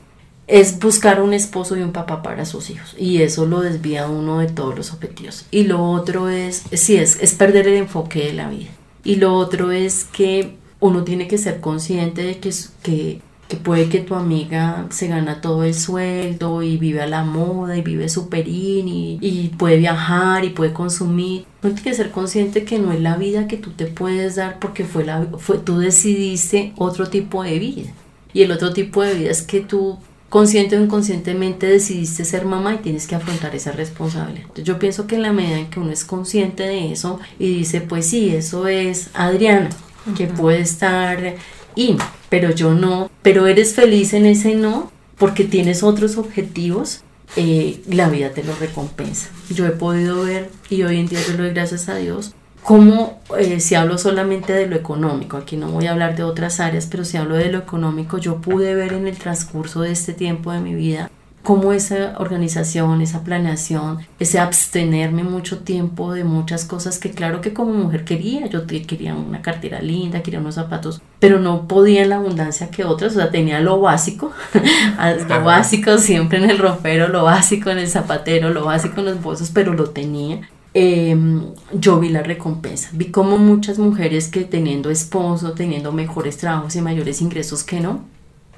es 0.49 0.79
buscar 0.79 1.21
un 1.21 1.35
esposo 1.35 1.77
y 1.77 1.83
un 1.83 1.93
papá 1.93 2.23
para 2.23 2.47
sus 2.47 2.71
hijos 2.71 2.97
y 2.99 3.21
eso 3.21 3.47
lo 3.47 3.61
desvía 3.61 4.09
uno 4.09 4.39
de 4.39 4.47
todos 4.47 4.75
los 4.75 4.93
objetivos 4.93 5.45
y 5.51 5.65
lo 5.65 5.85
otro 5.91 6.31
es 6.31 6.65
sí 6.73 6.97
es, 6.97 7.23
es 7.23 7.35
perder 7.35 7.69
el 7.69 7.75
enfoque 7.75 8.25
de 8.25 8.33
la 8.33 8.49
vida 8.49 8.71
y 9.05 9.17
lo 9.17 9.35
otro 9.35 9.73
es 9.73 10.05
que 10.05 10.58
uno 10.81 11.05
tiene 11.05 11.29
que 11.29 11.39
ser 11.39 11.61
consciente 11.61 12.22
de 12.22 12.39
que, 12.39 12.53
que, 12.83 13.20
que 13.49 13.57
puede 13.57 13.89
que 13.89 14.01
tu 14.01 14.14
amiga 14.14 14.87
se 14.91 15.09
gana 15.09 15.41
todo 15.41 15.64
el 15.64 15.74
sueldo 15.74 16.62
y 16.62 16.76
vive 16.76 17.01
a 17.01 17.07
la 17.07 17.24
moda 17.24 17.76
y 17.76 17.83
vive 17.83 18.09
superín 18.09 18.87
y, 18.89 19.49
puede 19.59 19.79
viajar 19.79 20.45
y 20.45 20.51
puede 20.51 20.72
consumir. 20.72 21.47
Uno 21.62 21.74
tiene 21.74 21.91
que 21.91 21.95
ser 21.95 22.11
consciente 22.11 22.64
que 22.64 22.79
no 22.79 22.93
es 22.93 23.01
la 23.01 23.16
vida 23.16 23.49
que 23.49 23.57
tú 23.57 23.70
te 23.70 23.87
puedes 23.87 24.37
dar 24.37 24.59
porque 24.61 24.85
fue 24.85 25.05
la, 25.05 25.26
fue, 25.39 25.59
tú 25.59 25.79
decidiste 25.79 26.72
otro 26.76 27.09
tipo 27.09 27.43
de 27.43 27.59
vida. 27.59 27.91
Y 28.33 28.43
el 28.43 28.53
otro 28.53 28.72
tipo 28.72 29.03
de 29.03 29.14
vida 29.14 29.31
es 29.31 29.43
que 29.43 29.61
tú 29.61 29.99
consciente 30.29 30.76
o 30.76 30.85
inconscientemente 30.85 31.66
decidiste 31.66 32.24
ser 32.24 32.45
mamá 32.45 32.74
y 32.74 32.79
tienes 32.79 33.07
que 33.07 33.14
afrontar 33.14 33.55
esa 33.55 33.72
responsabilidad. 33.72 34.43
Entonces 34.43 34.64
yo 34.64 34.79
pienso 34.79 35.07
que 35.07 35.16
en 35.16 35.22
la 35.22 35.33
medida 35.33 35.59
en 35.59 35.70
que 35.70 35.81
uno 35.81 35.91
es 35.91 36.05
consciente 36.05 36.64
de 36.64 36.93
eso 36.93 37.18
y 37.39 37.55
dice, 37.55 37.81
pues 37.81 38.07
sí, 38.07 38.29
eso 38.35 38.68
es 38.68 39.09
Adriana, 39.14 39.70
que 40.17 40.27
puede 40.27 40.61
estar 40.61 41.37
y, 41.75 41.97
pero 42.29 42.51
yo 42.51 42.75
no, 42.75 43.11
pero 43.23 43.47
eres 43.47 43.75
feliz 43.75 44.13
en 44.13 44.27
ese 44.27 44.55
no 44.55 44.91
porque 45.17 45.45
tienes 45.45 45.83
otros 45.83 46.17
objetivos, 46.17 47.03
eh, 47.37 47.81
la 47.89 48.09
vida 48.09 48.31
te 48.31 48.43
lo 48.43 48.55
recompensa. 48.57 49.29
Yo 49.51 49.67
he 49.67 49.71
podido 49.71 50.25
ver, 50.25 50.51
y 50.71 50.83
hoy 50.83 50.99
en 50.99 51.07
día 51.07 51.21
yo 51.27 51.33
lo 51.33 51.45
doy 51.45 51.53
gracias 51.53 51.89
a 51.89 51.97
Dios, 51.97 52.35
cómo 52.63 53.21
eh, 53.39 53.61
si 53.61 53.75
hablo 53.75 53.99
solamente 53.99 54.53
de 54.53 54.67
lo 54.67 54.77
económico, 54.77 55.37
aquí 55.37 55.57
no 55.57 55.71
voy 55.71 55.87
a 55.87 55.93
hablar 55.93 56.17
de 56.17 56.23
otras 56.23 56.61
áreas, 56.61 56.87
pero 56.87 57.05
si 57.05 57.17
hablo 57.17 57.37
de 57.37 57.51
lo 57.51 57.59
económico, 57.59 58.19
yo 58.19 58.41
pude 58.41 58.75
ver 58.75 58.93
en 58.93 59.07
el 59.07 59.17
transcurso 59.17 59.83
de 59.83 59.93
este 59.93 60.13
tiempo 60.13 60.53
de 60.53 60.61
mi 60.61 60.75
vida 60.75 61.11
cómo 61.43 61.72
esa 61.72 62.14
organización, 62.18 63.01
esa 63.01 63.24
planeación, 63.24 63.99
ese 64.18 64.39
abstenerme 64.39 65.24
mucho 65.24 65.59
tiempo 65.61 66.12
de 66.12 66.24
muchas 66.24 66.64
cosas 66.64 66.99
que 66.99 67.11
claro 67.11 67.41
que 67.41 67.55
como 67.55 67.72
mujer 67.72 68.05
quería, 68.05 68.47
yo 68.47 68.66
quería 68.66 69.14
una 69.14 69.41
cartera 69.41 69.80
linda, 69.80 70.22
quería 70.22 70.41
unos 70.41 70.57
zapatos, 70.57 71.01
pero 71.18 71.39
no 71.39 71.66
podía 71.66 72.03
en 72.03 72.11
la 72.11 72.16
abundancia 72.16 72.70
que 72.70 72.84
otras, 72.84 73.12
o 73.12 73.16
sea, 73.16 73.30
tenía 73.30 73.61
lo 73.61 73.80
básico, 73.80 74.32
lo 75.28 75.45
básico 75.45 75.99
siempre 75.99 76.39
en 76.39 76.51
el 76.51 76.59
ropero, 76.59 77.09
lo 77.09 77.24
básico 77.24 77.70
en 77.70 77.78
el 77.78 77.89
zapatero, 77.89 78.51
lo 78.51 78.64
básico 78.64 79.01
en 79.01 79.07
los 79.07 79.22
bolsos, 79.22 79.51
pero 79.51 79.72
lo 79.72 79.91
tenía. 79.91 80.41
Em, 80.74 81.55
yo 81.72 81.99
vi 81.99 82.11
la 82.11 82.22
recompensa. 82.22 82.91
Vi 82.93 83.07
como 83.07 83.39
muchas 83.39 83.78
mujeres 83.78 84.28
que 84.28 84.45
teniendo 84.45 84.91
esposo, 84.91 85.53
teniendo 85.53 85.93
mejores 85.93 86.36
trabajos 86.36 86.76
y 86.76 86.82
mayores 86.82 87.22
ingresos 87.22 87.64
que 87.64 87.80
no, 87.80 88.05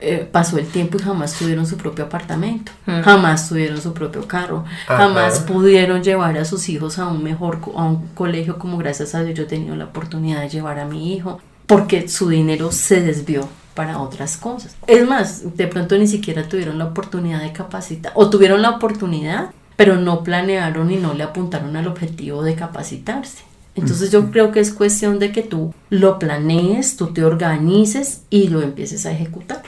eh, 0.00 0.28
pasó 0.30 0.58
el 0.58 0.66
tiempo 0.66 0.96
y 0.98 1.02
jamás 1.02 1.34
tuvieron 1.34 1.66
su 1.66 1.76
propio 1.76 2.06
apartamento, 2.06 2.72
jamás 3.04 3.48
tuvieron 3.48 3.80
su 3.80 3.92
propio 3.92 4.26
carro, 4.26 4.64
jamás 4.86 5.40
pudieron 5.40 6.02
llevar 6.02 6.38
a 6.38 6.44
sus 6.44 6.68
hijos 6.68 6.98
a 6.98 7.06
un 7.06 7.22
mejor 7.22 7.60
a 7.76 7.84
un 7.84 8.08
colegio 8.08 8.58
como 8.58 8.78
gracias 8.78 9.14
a 9.14 9.22
Dios 9.22 9.36
yo 9.36 9.44
he 9.44 9.46
tenido 9.46 9.76
la 9.76 9.84
oportunidad 9.84 10.40
de 10.40 10.48
llevar 10.48 10.78
a 10.78 10.84
mi 10.84 11.14
hijo, 11.14 11.40
porque 11.66 12.08
su 12.08 12.28
dinero 12.28 12.72
se 12.72 13.00
desvió 13.00 13.48
para 13.74 14.00
otras 14.00 14.36
cosas. 14.36 14.76
Es 14.86 15.06
más, 15.06 15.56
de 15.56 15.66
pronto 15.66 15.96
ni 15.96 16.06
siquiera 16.06 16.48
tuvieron 16.48 16.78
la 16.78 16.86
oportunidad 16.86 17.40
de 17.40 17.52
capacitar 17.52 18.12
o 18.14 18.28
tuvieron 18.28 18.62
la 18.62 18.70
oportunidad, 18.70 19.50
pero 19.76 19.96
no 19.96 20.24
planearon 20.24 20.90
y 20.90 20.96
no 20.96 21.14
le 21.14 21.22
apuntaron 21.22 21.76
al 21.76 21.86
objetivo 21.86 22.42
de 22.42 22.54
capacitarse. 22.54 23.49
Entonces 23.80 24.10
yo 24.10 24.30
creo 24.30 24.52
que 24.52 24.60
es 24.60 24.72
cuestión 24.72 25.18
de 25.18 25.32
que 25.32 25.42
tú 25.42 25.74
lo 25.88 26.18
planees, 26.18 26.96
tú 26.96 27.08
te 27.08 27.24
organices 27.24 28.22
y 28.30 28.48
lo 28.48 28.62
empieces 28.62 29.06
a 29.06 29.12
ejecutar. 29.12 29.62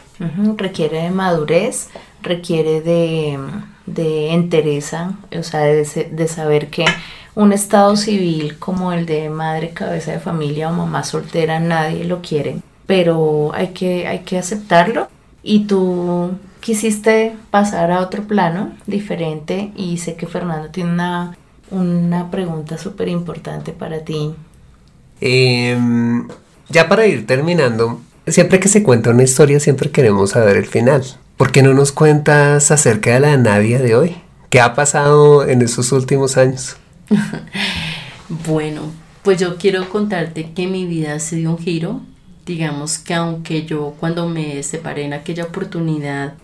Requiere 0.57 1.03
de 1.03 1.11
madurez, 1.11 1.89
requiere 2.23 2.81
de, 2.81 3.39
de 3.87 4.33
entereza, 4.33 5.19
o 5.37 5.43
sea, 5.43 5.61
de, 5.61 5.85
de 6.13 6.29
saber 6.29 6.69
que 6.69 6.85
un 7.35 7.53
estado 7.53 7.97
civil 7.97 8.59
como 8.59 8.93
el 8.93 9.07
de 9.07 9.31
madre 9.31 9.71
cabeza 9.71 10.13
de 10.13 10.21
familia 10.21 10.69
o 10.69 10.73
mamá 10.73 11.03
soltera 11.03 11.59
nadie 11.59 12.05
lo 12.05 12.21
quiere, 12.21 12.57
pero 12.87 13.53
hay 13.55 13.69
que, 13.69 14.07
hay 14.07 14.21
que 14.21 14.39
aceptarlo 14.39 15.09
y 15.43 15.65
tú 15.65 16.33
quisiste 16.61 17.35
pasar 17.51 17.91
a 17.91 18.01
otro 18.01 18.23
plano 18.25 18.73
diferente 18.87 19.73
y 19.77 19.97
sé 19.99 20.15
que 20.15 20.27
Fernando 20.27 20.69
tiene 20.69 20.93
una, 20.93 21.37
una 21.73 22.31
pregunta 22.31 22.79
súper 22.79 23.09
importante 23.09 23.73
para 23.73 24.05
ti. 24.05 24.35
Em, 25.21 26.29
ya 26.69 26.89
para 26.89 27.07
ir 27.07 27.27
terminando, 27.27 28.01
siempre 28.27 28.61
que 28.61 28.69
se 28.69 28.83
cuenta 28.83 29.11
una 29.11 29.23
historia 29.23 29.61
siempre 29.61 29.91
queremos 29.91 30.31
saber 30.31 30.57
el 30.57 30.67
final. 30.67 31.03
¿Por 31.37 31.51
qué 31.51 31.63
no 31.63 31.75
nos 31.75 31.93
cuentas 31.93 32.71
acerca 32.71 33.15
de 33.15 33.21
la 33.21 33.37
Nadia 33.37 33.81
de 33.81 33.97
hoy? 33.97 34.17
¿Qué 34.51 34.61
ha 34.61 34.75
pasado 34.75 35.49
en 35.49 35.63
esos 35.63 35.93
últimos 35.93 36.37
años? 36.37 36.77
bueno, 38.47 38.83
pues 39.23 39.41
yo 39.41 39.57
quiero 39.57 39.89
contarte 39.89 40.53
que 40.53 40.67
mi 40.67 40.87
vida 40.87 41.19
se 41.21 41.37
dio 41.37 41.51
un 41.51 41.59
giro. 41.59 42.01
Digamos 42.45 42.99
que 42.99 43.15
aunque 43.15 43.65
yo 43.65 43.95
cuando 43.99 44.29
me 44.29 44.63
separé 44.63 45.05
en 45.05 45.15
aquella 45.15 45.45
oportunidad 45.45 46.35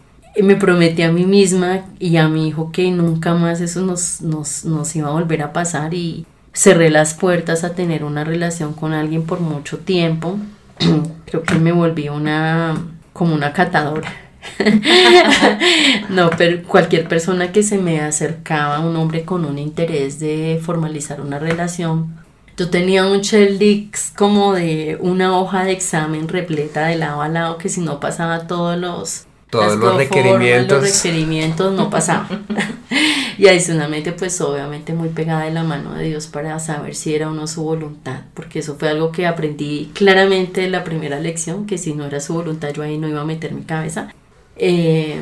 me 0.43 0.57
prometí 0.57 1.03
a 1.03 1.13
mí 1.13 1.25
misma 1.25 1.85
y 1.99 2.17
a 2.17 2.29
mi 2.29 2.49
hijo 2.49 2.73
que 2.73 2.91
nunca 2.91 3.35
más 3.35 3.61
eso 3.61 3.83
nos, 3.83 4.21
nos, 4.21 4.65
nos 4.65 4.95
iba 4.97 5.09
a 5.09 5.13
volver 5.13 5.43
a 5.43 5.53
pasar 5.53 5.95
y 5.95 6.27
cerré 6.53 6.91
las 6.91 7.15
puertas 7.15 7.65
a 7.65 7.75
tener 7.75 8.05
una 8.05 8.25
relación 8.25 8.73
con 8.73 8.93
alguien 8.93 9.25
por 9.25 9.41
mucho 9.41 9.79
tiempo. 9.79 10.39
Creo 11.27 11.43
que 11.43 11.55
me 11.57 11.73
volví 11.73 12.09
una 12.09 12.77
como 13.13 13.35
una 13.35 13.53
catadora 13.53 14.29
no, 16.09 16.31
pero 16.37 16.63
cualquier 16.63 17.09
persona 17.09 17.53
que 17.53 17.63
se 17.63 17.79
me 17.79 18.01
acercaba, 18.01 18.81
un 18.81 18.97
hombre 18.97 19.25
con 19.25 19.45
un 19.45 19.59
interés 19.59 20.19
de 20.19 20.61
formalizar 20.63 21.21
una 21.21 21.39
relación, 21.39 22.17
yo 22.57 22.71
tenía 22.71 23.07
un 23.07 23.21
Sheldix 23.21 24.13
como 24.17 24.53
de 24.55 24.99
una 25.01 25.39
hoja 25.39 25.65
de 25.65 25.73
examen 25.73 26.29
repleta 26.29 26.87
de 26.87 26.97
lado 26.97 27.23
a 27.23 27.29
lado 27.29 27.59
que 27.59 27.69
si 27.69 27.81
no 27.81 28.01
pasaba 28.01 28.47
todos 28.47 28.77
los 28.77 29.27
todos 29.51 29.77
los 29.77 29.97
requerimientos. 29.97 30.83
los 30.83 31.03
requerimientos 31.03 31.73
no 31.73 31.91
pasaba. 31.91 32.29
y 33.39 33.47
adicionalmente, 33.47 34.13
pues 34.13 34.41
obviamente 34.41 34.93
muy 34.93 35.09
pegada 35.09 35.45
de 35.45 35.53
la 35.53 35.63
mano 35.63 35.95
de 35.95 36.09
Dios 36.09 36.27
para 36.27 36.59
saber 36.59 36.95
si 36.95 37.15
era 37.15 37.31
o 37.31 37.35
no 37.35 37.47
su 37.47 37.63
voluntad, 37.63 38.23
porque 38.35 38.59
eso 38.59 38.77
fue 38.79 38.89
algo 38.89 39.13
que 39.13 39.27
aprendí 39.27 39.91
claramente 39.95 40.65
en 40.65 40.73
la 40.73 40.85
primera 40.85 41.19
lección, 41.19 41.67
que 41.67 41.79
si 41.79 41.95
no 41.95 42.05
era 42.05 42.21
su 42.21 42.35
voluntad 42.35 42.71
yo 42.73 42.83
ahí 42.83 42.99
no 42.99 43.09
iba 43.09 43.21
a 43.21 43.25
meter 43.25 43.53
mi 43.53 43.63
cabeza. 43.63 44.13
Eh, 44.57 45.21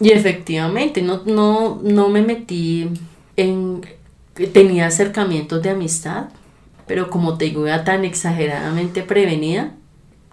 y 0.00 0.10
efectivamente, 0.10 1.02
no, 1.02 1.22
no, 1.24 1.80
no 1.82 2.08
me 2.08 2.22
metí 2.22 2.88
en... 3.36 3.84
Tenía 4.52 4.86
acercamientos 4.86 5.62
de 5.62 5.70
amistad, 5.70 6.28
pero 6.86 7.08
como 7.08 7.38
te 7.38 7.46
digo, 7.46 7.66
era 7.66 7.84
tan 7.84 8.04
exageradamente 8.04 9.02
prevenida 9.02 9.72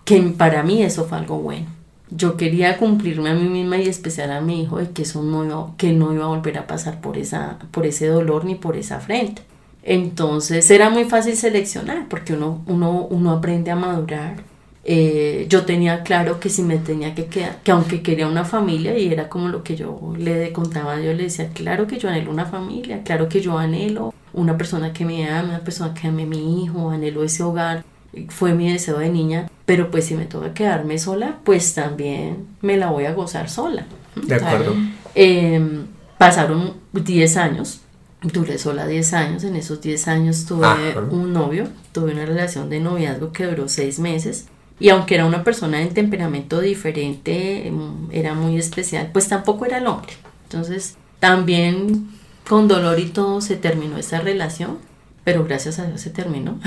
que 0.03 0.19
para 0.37 0.61
mí 0.63 0.83
eso 0.83 1.05
fue 1.05 1.17
algo 1.17 1.37
bueno. 1.39 1.67
Yo 2.15 2.37
quería 2.37 2.77
cumplirme 2.77 3.29
a 3.29 3.33
mí 3.33 3.47
misma 3.49 3.77
y 3.77 3.87
especial 3.87 4.31
a 4.31 4.41
mi 4.41 4.63
hijo 4.63 4.77
de 4.77 4.91
que 4.91 5.03
eso 5.03 5.23
no 5.23 5.43
iba, 5.45 5.75
que 5.77 5.93
no 5.93 6.13
iba 6.13 6.25
a 6.25 6.27
volver 6.27 6.57
a 6.57 6.67
pasar 6.67 7.01
por, 7.01 7.17
esa, 7.17 7.59
por 7.71 7.85
ese 7.85 8.07
dolor 8.07 8.45
ni 8.45 8.55
por 8.55 8.77
esa 8.77 8.99
frente. 8.99 9.41
Entonces 9.83 10.69
era 10.71 10.89
muy 10.89 11.05
fácil 11.05 11.35
seleccionar 11.35 12.07
porque 12.09 12.33
uno, 12.33 12.63
uno, 12.67 13.07
uno 13.09 13.31
aprende 13.31 13.71
a 13.71 13.75
madurar 13.75 14.53
eh, 14.85 15.45
yo 15.47 15.65
tenía 15.65 16.03
claro 16.03 16.39
que 16.41 16.49
si 16.49 16.61
me 16.61 16.77
tenía 16.77 17.15
que 17.15 17.27
quedar, 17.27 17.61
que 17.63 17.71
aunque 17.71 18.01
quería 18.01 18.27
una 18.27 18.43
familia, 18.43 18.97
y 18.97 19.11
era 19.11 19.29
como 19.29 19.47
lo 19.47 19.63
que 19.63 19.75
yo 19.77 20.13
le 20.17 20.51
contaba, 20.51 20.99
yo 20.99 21.13
le 21.13 21.23
decía, 21.23 21.49
claro 21.53 21.87
que 21.87 21.97
yo 21.97 22.09
anhelo 22.09 22.31
una 22.31 22.45
familia, 22.45 23.01
claro 23.03 23.29
que 23.29 23.39
yo 23.41 23.57
anhelo 23.57 24.13
una 24.33 24.57
persona 24.57 24.91
que 24.91 25.05
me 25.05 25.29
ame, 25.29 25.49
una 25.49 25.63
persona 25.63 25.93
que 25.93 26.07
ame 26.07 26.23
a 26.23 26.25
mi 26.25 26.63
hijo, 26.63 26.89
anhelo 26.89 27.23
ese 27.23 27.43
hogar, 27.43 27.85
fue 28.29 28.53
mi 28.53 28.71
deseo 28.71 28.99
de 28.99 29.09
niña, 29.09 29.49
pero 29.65 29.91
pues 29.91 30.05
si 30.05 30.15
me 30.15 30.25
toca 30.25 30.53
quedarme 30.53 30.97
sola, 30.97 31.39
pues 31.43 31.73
también 31.73 32.47
me 32.61 32.77
la 32.77 32.89
voy 32.89 33.05
a 33.05 33.13
gozar 33.13 33.49
sola. 33.49 33.85
De 34.15 34.35
acuerdo. 34.35 34.75
Em, 35.15 35.85
pasaron 36.17 36.73
10 36.93 37.37
años, 37.37 37.81
duré 38.21 38.57
sola 38.57 38.87
10 38.87 39.13
años, 39.13 39.43
en 39.43 39.55
esos 39.55 39.81
10 39.81 40.07
años 40.07 40.45
tuve 40.45 40.67
un 41.11 41.33
novio, 41.33 41.67
tuve 41.91 42.13
una 42.13 42.25
relación 42.25 42.69
de 42.69 42.79
noviazgo 42.79 43.31
que 43.31 43.45
duró 43.45 43.67
6 43.67 43.99
meses 43.99 44.47
y 44.79 44.89
aunque 44.89 45.15
era 45.15 45.25
una 45.25 45.43
persona 45.43 45.79
de 45.79 45.87
temperamento 45.87 46.59
diferente, 46.59 47.67
em, 47.67 48.09
era 48.11 48.33
muy 48.33 48.57
especial, 48.57 49.09
pues 49.13 49.27
tampoco 49.27 49.65
era 49.65 49.77
el 49.77 49.87
hombre. 49.87 50.13
Entonces, 50.45 50.97
también 51.19 52.09
con 52.47 52.67
dolor 52.67 52.99
y 52.99 53.05
todo 53.05 53.41
se 53.41 53.55
terminó 53.55 53.97
esa 53.97 54.19
relación, 54.19 54.77
pero 55.23 55.43
gracias 55.45 55.79
a 55.79 55.85
Dios 55.85 56.01
se 56.01 56.09
terminó. 56.09 56.59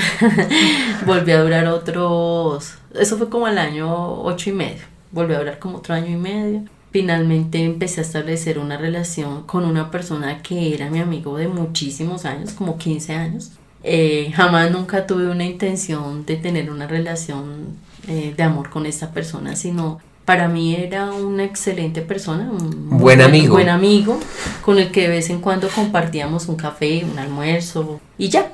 Volvió 1.07 1.39
a 1.39 1.43
durar 1.43 1.67
otros, 1.67 2.75
eso 2.99 3.19
fue 3.19 3.29
como 3.29 3.47
al 3.47 3.59
año 3.59 4.23
ocho 4.23 4.51
y 4.51 4.53
medio, 4.53 4.83
volvió 5.13 5.37
a 5.37 5.41
durar 5.41 5.59
como 5.59 5.79
otro 5.79 5.95
año 5.95 6.09
y 6.09 6.17
medio. 6.17 6.65
Finalmente 6.93 7.63
empecé 7.63 8.01
a 8.01 8.05
establecer 8.05 8.59
una 8.59 8.79
relación 8.79 9.43
con 9.43 9.67
una 9.67 9.91
persona 9.91 10.41
que 10.43 10.73
era 10.73 10.89
mi 10.89 10.99
amigo 10.99 11.37
de 11.37 11.47
muchísimos 11.47 12.25
años, 12.25 12.53
como 12.53 12.79
15 12.79 13.15
años. 13.15 13.53
Eh, 13.83 14.33
jamás 14.35 14.71
nunca 14.71 15.07
tuve 15.07 15.29
una 15.29 15.45
intención 15.45 16.25
de 16.25 16.37
tener 16.37 16.71
una 16.71 16.87
relación 16.87 17.77
eh, 18.09 18.35
de 18.37 18.43
amor 18.43 18.71
con 18.71 18.87
esta 18.87 19.13
persona, 19.13 19.57
sino 19.57 20.01
para 20.27 20.49
mí 20.49 20.75
era 20.75 21.13
una 21.13 21.45
excelente 21.45 22.03
persona, 22.03 22.51
un 22.51 22.99
buen 22.99 23.23
amigo. 23.23 23.55
buen 23.55 23.69
amigo 23.71 24.19
con 24.63 24.79
el 24.79 24.91
que 24.91 25.03
de 25.03 25.09
vez 25.09 25.31
en 25.31 25.41
cuando 25.41 25.69
compartíamos 25.69 26.49
un 26.49 26.57
café, 26.57 27.07
un 27.11 27.19
almuerzo 27.19 28.01
y 28.19 28.29
ya. 28.29 28.53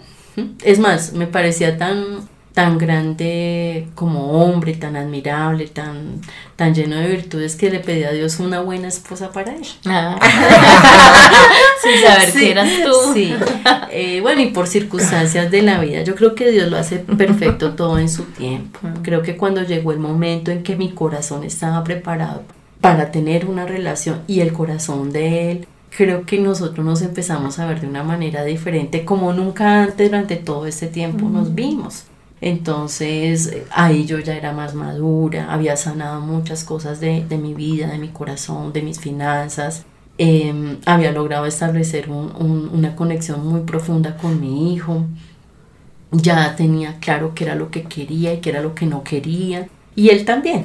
Es 0.62 0.78
más, 0.78 1.14
me 1.14 1.26
parecía 1.26 1.78
tan 1.78 2.28
tan 2.54 2.76
grande 2.76 3.88
como 3.94 4.32
hombre, 4.32 4.74
tan 4.74 4.96
admirable, 4.96 5.66
tan, 5.68 6.20
tan 6.56 6.74
lleno 6.74 6.96
de 6.96 7.08
virtudes 7.08 7.56
que 7.56 7.70
le 7.70 7.80
pedí 7.80 8.04
a 8.04 8.12
Dios 8.12 8.40
una 8.40 8.60
buena 8.60 8.88
esposa 8.88 9.32
para 9.32 9.54
él. 9.54 9.62
Ah. 9.86 10.18
Sin 11.82 12.02
saber 12.02 12.32
que 12.32 12.50
eras 12.50 12.68
tú. 12.84 13.14
Sí. 13.14 13.34
Eh, 13.90 14.20
bueno, 14.20 14.42
y 14.42 14.50
por 14.50 14.66
circunstancias 14.66 15.50
de 15.50 15.62
la 15.62 15.80
vida, 15.80 16.02
yo 16.02 16.14
creo 16.14 16.34
que 16.34 16.50
Dios 16.50 16.70
lo 16.70 16.76
hace 16.76 16.96
perfecto 16.98 17.72
todo 17.72 17.98
en 17.98 18.08
su 18.08 18.24
tiempo. 18.24 18.80
Creo 19.02 19.22
que 19.22 19.36
cuando 19.36 19.62
llegó 19.62 19.92
el 19.92 19.98
momento 19.98 20.50
en 20.50 20.62
que 20.62 20.76
mi 20.76 20.90
corazón 20.90 21.44
estaba 21.44 21.82
preparado 21.84 22.42
para 22.80 23.10
tener 23.10 23.46
una 23.46 23.64
relación 23.64 24.22
y 24.26 24.40
el 24.40 24.52
corazón 24.52 25.12
de 25.12 25.52
él, 25.52 25.68
creo 25.96 26.26
que 26.26 26.38
nosotros 26.38 26.84
nos 26.84 27.02
empezamos 27.02 27.58
a 27.58 27.66
ver 27.66 27.80
de 27.80 27.86
una 27.86 28.02
manera 28.02 28.44
diferente 28.44 29.04
como 29.04 29.32
nunca 29.32 29.82
antes 29.82 30.10
durante 30.10 30.36
todo 30.36 30.66
este 30.66 30.86
tiempo 30.86 31.28
nos 31.28 31.54
vimos. 31.54 32.04
Entonces 32.42 33.56
ahí 33.70 34.04
yo 34.04 34.18
ya 34.18 34.36
era 34.36 34.52
más 34.52 34.74
madura, 34.74 35.52
había 35.52 35.76
sanado 35.76 36.20
muchas 36.20 36.64
cosas 36.64 36.98
de, 36.98 37.24
mi 37.40 37.54
vida, 37.54 37.86
de 37.86 37.98
mi 37.98 38.08
corazón, 38.08 38.72
de 38.72 38.82
mis 38.82 38.98
finanzas. 38.98 39.84
Em, 40.18 40.78
había 40.84 41.12
logrado 41.12 41.46
establecer 41.46 42.10
una 42.10 42.96
conexión 42.96 43.46
muy 43.46 43.60
profunda 43.60 44.16
con 44.16 44.40
mi 44.40 44.74
hijo. 44.74 45.04
Ya 46.10 46.56
tenía 46.56 46.98
claro 46.98 47.32
qué 47.32 47.44
era 47.44 47.54
lo 47.54 47.70
que 47.70 47.84
quería 47.84 48.34
y 48.34 48.38
qué 48.40 48.50
era 48.50 48.60
lo 48.60 48.74
que 48.74 48.86
no 48.86 49.04
quería. 49.04 49.68
Y 49.94 50.08
él 50.08 50.24
también. 50.24 50.64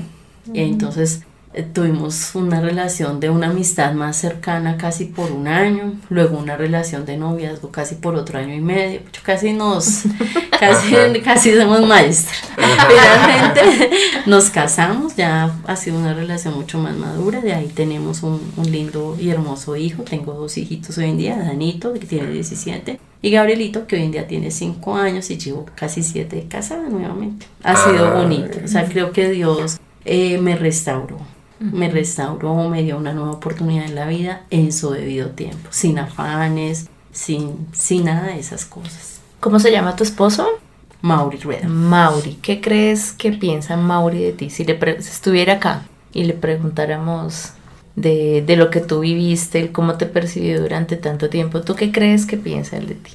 Entonces 0.55 1.26
tuvimos 1.63 2.35
una 2.35 2.61
relación 2.61 3.19
de 3.19 3.29
una 3.29 3.47
amistad 3.47 3.93
más 3.93 4.17
cercana 4.17 4.77
casi 4.77 5.05
por 5.05 5.31
un 5.31 5.47
año, 5.47 5.93
luego 6.09 6.37
una 6.37 6.57
relación 6.57 7.05
de 7.05 7.17
noviazgo 7.17 7.71
casi 7.71 7.95
por 7.95 8.15
otro 8.15 8.39
año 8.39 8.53
y 8.53 8.61
medio, 8.61 9.01
casi 9.23 9.53
nos, 9.53 10.03
casi, 10.59 10.95
casi 11.23 11.55
somos 11.55 11.85
maestros. 11.87 12.37
Finalmente 12.57 13.89
nos 14.25 14.49
casamos, 14.49 15.15
ya 15.15 15.55
ha 15.65 15.75
sido 15.75 15.97
una 15.97 16.13
relación 16.13 16.55
mucho 16.55 16.79
más 16.79 16.95
madura, 16.95 17.41
de 17.41 17.53
ahí 17.53 17.67
tenemos 17.67 18.23
un, 18.23 18.51
un, 18.57 18.71
lindo 18.71 19.15
y 19.19 19.29
hermoso 19.29 19.75
hijo, 19.75 20.03
tengo 20.03 20.33
dos 20.33 20.57
hijitos 20.57 20.97
hoy 20.97 21.05
en 21.05 21.17
día, 21.17 21.37
Danito, 21.37 21.93
que 21.93 21.99
tiene 21.99 22.29
17, 22.29 22.99
y 23.21 23.31
Gabrielito, 23.31 23.87
que 23.87 23.95
hoy 23.95 24.03
en 24.03 24.11
día 24.11 24.27
tiene 24.27 24.51
5 24.51 24.95
años 24.95 25.29
y 25.31 25.37
llevo 25.37 25.65
casi 25.75 26.03
7 26.03 26.47
casada 26.49 26.87
nuevamente. 26.89 27.47
Ha 27.63 27.75
sido 27.75 28.13
bonito, 28.13 28.59
o 28.63 28.67
sea, 28.67 28.85
creo 28.85 29.11
que 29.11 29.29
Dios 29.29 29.79
eh, 30.05 30.37
me 30.37 30.55
restauró 30.55 31.17
me 31.59 31.89
restauró, 31.89 32.69
me 32.69 32.83
dio 32.83 32.97
una 32.97 33.13
nueva 33.13 33.31
oportunidad 33.31 33.85
en 33.85 33.95
la 33.95 34.07
vida 34.07 34.43
en 34.49 34.71
su 34.71 34.91
debido 34.91 35.29
tiempo, 35.29 35.67
sin 35.71 35.99
afanes, 35.99 36.87
sin, 37.11 37.67
sin 37.71 38.05
nada 38.05 38.27
de 38.27 38.39
esas 38.39 38.65
cosas. 38.65 39.19
¿Cómo 39.39 39.59
se 39.59 39.71
llama 39.71 39.95
tu 39.95 40.03
esposo? 40.03 40.47
Mauri 41.01 41.37
Rueda. 41.37 41.67
Mauri, 41.67 42.39
¿qué 42.41 42.59
crees 42.61 43.11
que 43.11 43.31
piensa 43.31 43.77
Mauri 43.77 44.21
de 44.21 44.33
ti? 44.33 44.49
Si, 44.49 44.65
le 44.65 44.77
estuviera 44.97 45.53
acá 45.53 45.83
y 46.11 46.23
le 46.23 46.33
preguntáramos 46.33 47.53
de, 47.95 48.43
de 48.45 48.55
lo 48.55 48.69
que 48.69 48.81
tú 48.81 49.01
viviste, 49.01 49.71
cómo 49.71 49.95
te 49.95 50.05
percibió 50.05 50.61
durante 50.61 50.95
tanto 50.95 51.29
tiempo. 51.29 51.61
¿Tú 51.61 51.75
qué 51.75 51.91
crees 51.91 52.25
que 52.25 52.37
piensa 52.37 52.77
él 52.77 52.87
de 52.87 52.95
ti? 52.95 53.11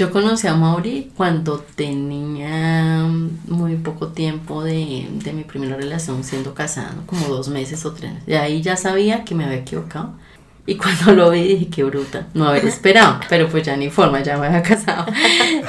Yo 0.00 0.10
conocí 0.10 0.46
a 0.46 0.54
Mauri 0.54 1.10
cuando 1.14 1.58
tenía 1.58 3.06
muy 3.46 3.74
poco 3.76 4.08
tiempo 4.08 4.64
de, 4.64 5.06
de, 5.12 5.32
mi 5.34 5.44
primera 5.44 5.76
relación 5.76 6.24
siendo 6.24 6.54
casado, 6.54 7.02
como 7.04 7.28
dos 7.28 7.48
meses 7.50 7.84
o 7.84 7.92
tres. 7.92 8.24
De 8.24 8.38
ahí 8.38 8.62
ya 8.62 8.78
sabía 8.78 9.24
que 9.24 9.34
me 9.34 9.44
había 9.44 9.58
equivocado. 9.58 10.14
Y 10.64 10.76
cuando 10.76 11.12
lo 11.12 11.28
vi 11.28 11.42
dije, 11.42 11.68
qué 11.68 11.84
bruta, 11.84 12.28
no 12.32 12.46
haber 12.48 12.64
esperado, 12.74 13.20
pero 13.28 13.50
pues 13.50 13.62
ya 13.62 13.76
ni 13.76 13.90
forma, 13.90 14.22
ya 14.22 14.38
me 14.38 14.46
había 14.46 14.62
casado. 14.62 15.04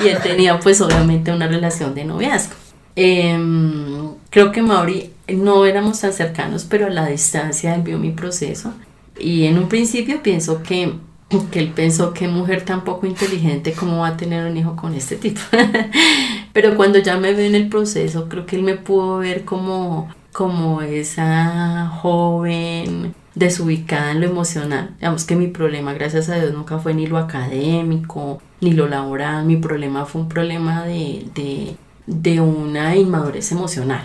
Y 0.02 0.08
él 0.08 0.20
tenía 0.24 0.58
pues 0.62 0.80
obviamente 0.80 1.34
una 1.34 1.50
relación 1.50 1.94
de 1.94 2.06
noviazgo. 2.06 2.56
Em, 2.96 4.14
creo 4.30 4.54
que 4.54 4.62
Mauri 4.62 5.12
no 5.28 5.66
éramos 5.66 6.00
tan 6.00 6.14
cercanos, 6.14 6.64
pero 6.64 6.86
a 6.86 6.90
la 6.90 7.06
distancia 7.06 7.76
él 7.76 7.82
vio 7.82 8.00
mi 8.00 8.12
proceso. 8.12 8.74
Y 9.20 9.44
en 9.44 9.58
un 9.58 9.68
principio 9.68 10.24
pienso 10.24 10.64
que 10.64 10.94
que 11.52 11.60
él 11.60 11.72
pensó 11.74 12.14
que 12.14 12.28
mujer 12.28 12.64
tan 12.64 12.84
poco 12.84 13.08
inteligente, 13.08 13.74
¿cómo 13.74 14.00
va 14.00 14.10
a 14.10 14.18
tener 14.18 14.50
un 14.50 14.58
hijo 14.58 14.76
con 14.76 14.94
este 14.94 15.16
tipo? 15.16 15.42
Pero 16.54 16.76
cuando 16.76 17.00
ya 17.00 17.18
me 17.18 17.34
ve 17.34 17.48
en 17.48 17.56
el 17.56 17.70
proceso, 17.70 18.28
creo 18.30 18.46
que 18.46 18.56
él 18.56 18.64
me 18.64 18.76
pudo 18.76 19.20
ver 19.20 19.46
como, 19.46 20.10
como 20.32 20.82
esa 20.82 21.88
joven 22.02 23.16
desubicada 23.36 24.12
en 24.12 24.22
lo 24.22 24.28
emocional. 24.28 24.92
Digamos 25.00 25.24
que 25.24 25.36
mi 25.36 25.48
problema, 25.48 25.94
gracias 25.94 26.30
a 26.30 26.36
Dios, 26.36 26.54
nunca 26.54 26.80
fue 26.80 26.94
ni 26.94 27.08
lo 27.08 27.18
académico, 27.18 28.42
ni 28.60 28.74
lo 28.74 28.88
laboral. 28.88 29.46
Mi 29.46 29.58
problema 29.58 30.06
fue 30.06 30.22
un 30.22 30.30
problema 30.30 30.84
de, 30.84 31.26
de, 31.34 31.76
de 32.08 32.42
una 32.42 32.96
inmadurez 32.96 33.52
emocional 33.52 34.04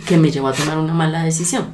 que 0.00 0.16
me 0.16 0.30
llevó 0.30 0.48
a 0.48 0.52
tomar 0.52 0.78
una 0.78 0.94
mala 0.94 1.22
decisión. 1.22 1.66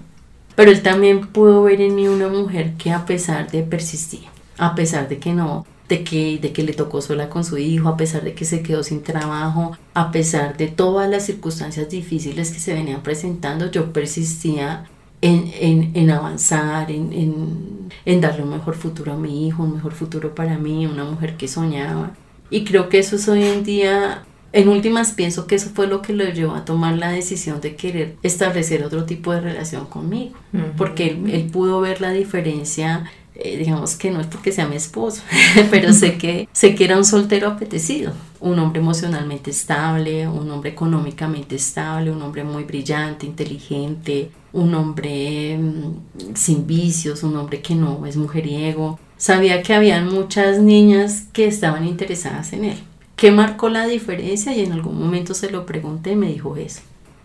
Pero 0.55 0.70
él 0.70 0.82
también 0.82 1.26
pudo 1.28 1.62
ver 1.62 1.80
en 1.80 1.94
mí 1.94 2.09
una 2.09 2.28
mujer 2.28 2.74
que 2.74 2.92
a 2.92 3.07
pesar 3.07 3.51
de 3.51 3.62
persistir, 3.62 4.24
a 4.61 4.74
pesar 4.74 5.08
de 5.08 5.18
que 5.18 5.32
no, 5.32 5.66
de 5.88 6.04
que, 6.04 6.38
de 6.38 6.52
que 6.52 6.62
le 6.62 6.74
tocó 6.74 7.00
sola 7.00 7.30
con 7.30 7.44
su 7.44 7.56
hijo, 7.56 7.88
a 7.88 7.96
pesar 7.96 8.22
de 8.22 8.34
que 8.34 8.44
se 8.44 8.62
quedó 8.62 8.82
sin 8.82 9.02
trabajo, 9.02 9.72
a 9.94 10.12
pesar 10.12 10.56
de 10.58 10.68
todas 10.68 11.08
las 11.08 11.24
circunstancias 11.24 11.88
difíciles 11.88 12.50
que 12.50 12.61
se 12.61 12.74
venían 12.74 13.02
presentando, 13.02 13.70
yo 13.70 13.92
persistía 13.92 14.84
en, 15.22 15.50
en, 15.58 15.92
en 15.94 16.11
avanzar, 16.11 16.90
en, 16.90 17.11
en, 17.14 17.88
en, 18.04 18.20
darle 18.20 18.42
un 18.42 18.50
mejor 18.50 18.74
futuro 18.74 19.14
a 19.14 19.16
mi 19.16 19.46
hijo, 19.48 19.62
un 19.62 19.74
mejor 19.74 19.92
futuro 19.92 20.34
para 20.34 20.58
mí, 20.58 20.86
una 20.86 21.04
mujer 21.04 21.38
que 21.38 21.48
soñaba. 21.48 22.12
Y 22.50 22.64
creo 22.64 22.90
que 22.90 22.98
eso 22.98 23.16
es 23.16 23.26
hoy 23.28 23.42
en 23.42 23.64
día, 23.64 24.24
en 24.52 24.68
últimas 24.68 25.12
pienso 25.12 25.46
que 25.46 25.54
eso 25.54 25.70
fue 25.74 25.86
lo 25.86 26.02
que 26.02 26.12
lo 26.12 26.24
llevó 26.24 26.54
a 26.54 26.66
tomar 26.66 26.98
la 26.98 27.11
decisión 27.11 27.62
de 27.62 27.76
querer 27.76 28.16
establecer 28.22 28.84
otro 28.84 29.04
tipo 29.04 29.32
de 29.32 29.40
relación 29.40 29.86
conmigo, 29.86 30.36
porque 30.76 31.08
él, 31.08 31.30
él 31.30 31.46
pudo 31.50 31.80
ver 31.80 32.02
la 32.02 32.11
diferencia 32.11 33.11
eh, 33.35 33.57
digamos 33.57 33.97
que 33.97 34.11
no 34.11 34.20
es 34.20 34.26
porque 34.26 34.53
sea 34.53 34.66
mi 34.66 34.76
esposo, 34.76 35.22
pero 35.70 35.93
sé 35.93 36.18
que, 36.18 36.49
sé 36.53 36.74
que 36.74 36.85
era 36.85 36.97
un 36.97 37.05
soltero 37.05 37.49
apetecido, 37.49 38.12
un 38.41 38.59
hombre 38.59 38.81
emocionalmente 38.81 39.51
estable, 39.51 40.26
un 40.26 40.51
hombre 40.51 40.70
económicamente 40.70 41.57
estable, 41.57 42.11
un 42.11 42.22
hombre 42.22 42.45
muy 42.45 42.64
brillante, 42.64 43.26
inteligente, 43.26 44.31
un 44.53 44.74
hombre 44.74 45.59
mm, 45.59 46.35
sin 46.35 46.66
vicios, 46.66 47.22
un 47.22 47.37
hombre 47.37 47.61
que 47.61 47.74
no 47.74 48.05
es 48.07 48.16
mujeriego. 48.16 48.99
Sabía 49.16 49.62
que 49.62 49.74
habían 49.74 50.09
muchas 50.09 50.59
niñas 50.59 51.24
que 51.33 51.47
estaban 51.47 51.87
interesadas 51.87 52.53
en 52.53 52.64
él. 52.64 52.78
¿Qué 53.16 53.31
marcó 53.31 53.68
la 53.68 53.87
diferencia? 53.87 54.57
Y 54.57 54.64
en 54.64 54.72
algún 54.72 54.99
momento 54.99 55.35
se 55.35 55.51
lo 55.51 55.66
pregunté 55.66 56.12
y 56.12 56.16
me 56.16 56.28
dijo 56.28 56.57
eso. 56.57 56.81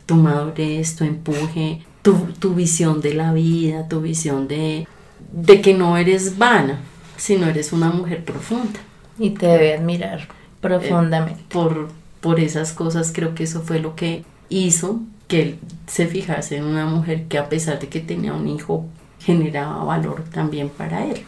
Tu 0.05 0.15
madurez, 0.15 0.97
tu 0.97 1.05
empuje, 1.05 1.81
tu, 2.01 2.13
tu 2.37 2.53
visión 2.53 3.01
de 3.01 3.13
la 3.13 3.33
vida, 3.33 3.87
tu 3.87 4.01
visión 4.01 4.47
de, 4.47 4.87
de 5.31 5.61
que 5.61 5.73
no 5.73 5.97
eres 5.97 6.37
vana, 6.37 6.79
sino 7.17 7.47
eres 7.47 7.73
una 7.73 7.89
mujer 7.89 8.23
profunda. 8.23 8.79
Y 9.17 9.31
te 9.31 9.47
debe 9.47 9.75
admirar 9.75 10.27
profundamente. 10.61 11.41
Eh, 11.41 11.45
por, 11.49 11.89
por 12.21 12.39
esas 12.39 12.73
cosas 12.73 13.11
creo 13.13 13.35
que 13.35 13.43
eso 13.43 13.61
fue 13.61 13.79
lo 13.79 13.95
que 13.95 14.23
hizo 14.49 14.99
que 15.27 15.41
él 15.41 15.59
se 15.87 16.07
fijase 16.07 16.57
en 16.57 16.65
una 16.65 16.85
mujer 16.85 17.25
que 17.27 17.37
a 17.37 17.49
pesar 17.49 17.79
de 17.79 17.87
que 17.87 17.99
tenía 17.99 18.33
un 18.33 18.47
hijo, 18.47 18.85
generaba 19.19 19.83
valor 19.83 20.23
también 20.31 20.69
para 20.69 21.05
él. 21.05 21.23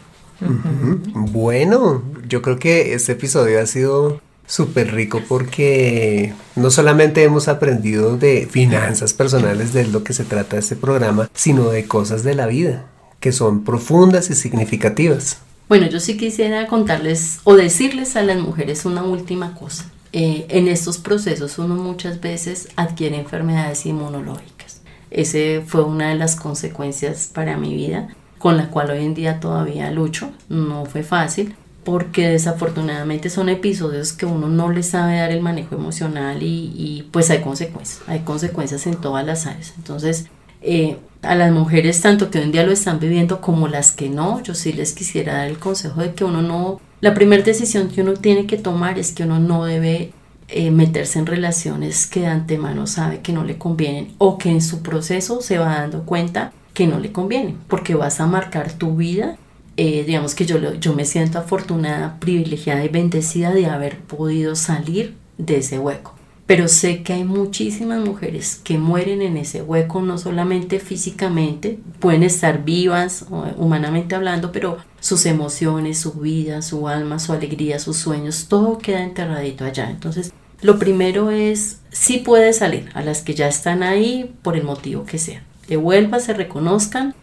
Bueno, 1.14 2.02
yo 2.28 2.42
creo 2.42 2.58
que 2.58 2.94
este 2.94 3.12
episodio 3.12 3.60
ha 3.60 3.66
sido 3.66 4.20
súper 4.46 4.94
rico 4.94 5.20
porque 5.28 6.32
no 6.54 6.70
solamente 6.70 7.24
hemos 7.24 7.48
aprendido 7.48 8.16
de 8.16 8.46
finanzas 8.48 9.14
personales 9.14 9.72
de 9.72 9.86
lo 9.88 10.04
que 10.04 10.12
se 10.12 10.24
trata 10.24 10.58
este 10.58 10.76
programa, 10.76 11.28
sino 11.34 11.70
de 11.70 11.86
cosas 11.86 12.22
de 12.22 12.34
la 12.34 12.46
vida 12.46 12.86
que 13.20 13.32
son 13.32 13.64
profundas 13.64 14.30
y 14.30 14.34
significativas. 14.34 15.38
Bueno, 15.68 15.86
yo 15.88 16.00
sí 16.00 16.16
quisiera 16.16 16.66
contarles 16.66 17.40
o 17.44 17.54
decirles 17.54 18.16
a 18.16 18.22
las 18.22 18.38
mujeres 18.38 18.86
una 18.86 19.02
última 19.02 19.54
cosa. 19.54 19.84
Eh, 20.12 20.46
en 20.48 20.68
estos 20.68 20.96
procesos 20.96 21.58
uno 21.58 21.74
muchas 21.74 22.20
veces 22.20 22.68
adquiere 22.76 23.18
enfermedades 23.18 23.84
inmunológicas. 23.84 24.80
Ese 25.10 25.62
fue 25.66 25.84
una 25.84 26.08
de 26.08 26.14
las 26.14 26.36
consecuencias 26.36 27.30
para 27.32 27.58
mi 27.58 27.74
vida, 27.74 28.08
con 28.38 28.56
la 28.56 28.70
cual 28.70 28.90
hoy 28.90 29.04
en 29.04 29.14
día 29.14 29.40
todavía 29.40 29.90
lucho. 29.90 30.30
No 30.48 30.86
fue 30.86 31.02
fácil, 31.02 31.54
porque 31.84 32.28
desafortunadamente 32.28 33.28
son 33.28 33.48
episodios 33.48 34.12
que 34.12 34.26
uno 34.26 34.48
no 34.48 34.70
le 34.70 34.82
sabe 34.82 35.18
dar 35.18 35.32
el 35.32 35.42
manejo 35.42 35.74
emocional 35.74 36.42
y, 36.42 36.72
y 36.74 37.08
pues 37.10 37.30
hay 37.30 37.40
consecuencias, 37.40 38.00
hay 38.06 38.20
consecuencias 38.20 38.86
en 38.86 38.96
todas 38.96 39.24
las 39.26 39.46
áreas. 39.46 39.74
Entonces, 39.76 40.26
eh, 40.62 40.98
a 41.22 41.34
las 41.34 41.52
mujeres 41.52 42.00
tanto 42.00 42.30
que 42.30 42.38
hoy 42.38 42.44
en 42.44 42.52
día 42.52 42.64
lo 42.64 42.72
están 42.72 43.00
viviendo 43.00 43.40
como 43.40 43.68
las 43.68 43.92
que 43.92 44.08
no, 44.08 44.42
yo 44.42 44.54
sí 44.54 44.72
les 44.72 44.92
quisiera 44.92 45.34
dar 45.34 45.48
el 45.48 45.58
consejo 45.58 46.00
de 46.00 46.14
que 46.14 46.24
uno 46.24 46.42
no, 46.42 46.80
la 47.00 47.14
primera 47.14 47.42
decisión 47.42 47.88
que 47.88 48.02
uno 48.02 48.14
tiene 48.14 48.46
que 48.46 48.56
tomar 48.56 48.98
es 48.98 49.12
que 49.12 49.24
uno 49.24 49.38
no 49.38 49.64
debe 49.64 50.12
eh, 50.48 50.70
meterse 50.70 51.18
en 51.18 51.26
relaciones 51.26 52.06
que 52.06 52.20
de 52.20 52.26
antemano 52.28 52.86
sabe 52.86 53.20
que 53.20 53.32
no 53.32 53.44
le 53.44 53.58
convienen 53.58 54.14
o 54.18 54.38
que 54.38 54.50
en 54.50 54.62
su 54.62 54.82
proceso 54.82 55.40
se 55.40 55.58
va 55.58 55.80
dando 55.80 56.04
cuenta 56.04 56.52
que 56.72 56.86
no 56.86 57.00
le 57.00 57.12
convienen, 57.12 57.58
porque 57.68 57.94
vas 57.94 58.20
a 58.20 58.26
marcar 58.26 58.72
tu 58.72 58.96
vida. 58.96 59.36
Eh, 59.76 60.04
digamos 60.04 60.34
que 60.34 60.46
yo, 60.46 60.74
yo 60.74 60.94
me 60.94 61.04
siento 61.04 61.38
afortunada, 61.38 62.18
privilegiada 62.20 62.84
y 62.84 62.88
bendecida 62.88 63.52
de 63.52 63.66
haber 63.66 63.98
podido 63.98 64.56
salir 64.56 65.14
de 65.38 65.58
ese 65.58 65.78
hueco 65.78 66.17
pero 66.48 66.66
sé 66.66 67.02
que 67.02 67.12
hay 67.12 67.24
muchísimas 67.24 68.02
mujeres 68.02 68.58
que 68.64 68.78
mueren 68.78 69.20
en 69.20 69.36
ese 69.36 69.60
hueco, 69.60 70.00
no 70.00 70.16
solamente 70.16 70.80
físicamente, 70.80 71.78
pueden 72.00 72.22
estar 72.22 72.64
vivas, 72.64 73.26
humanamente 73.58 74.14
hablando, 74.14 74.50
pero 74.50 74.78
sus 74.98 75.26
emociones, 75.26 75.98
su 75.98 76.14
vida, 76.14 76.62
su 76.62 76.88
alma, 76.88 77.18
su 77.18 77.34
alegría, 77.34 77.78
sus 77.78 77.98
sueños, 77.98 78.46
todo 78.48 78.78
queda 78.78 79.02
enterradito 79.02 79.66
allá. 79.66 79.90
Entonces, 79.90 80.32
lo 80.62 80.78
primero 80.78 81.30
es, 81.30 81.80
si 81.90 82.14
sí 82.14 82.18
puede 82.20 82.54
salir 82.54 82.88
a 82.94 83.02
las 83.02 83.20
que 83.20 83.34
ya 83.34 83.46
están 83.46 83.82
ahí 83.82 84.34
por 84.40 84.56
el 84.56 84.64
motivo 84.64 85.04
que 85.04 85.18
sea. 85.18 85.42
Devuelvan, 85.68 86.22
se 86.22 86.32
reconozcan, 86.32 87.14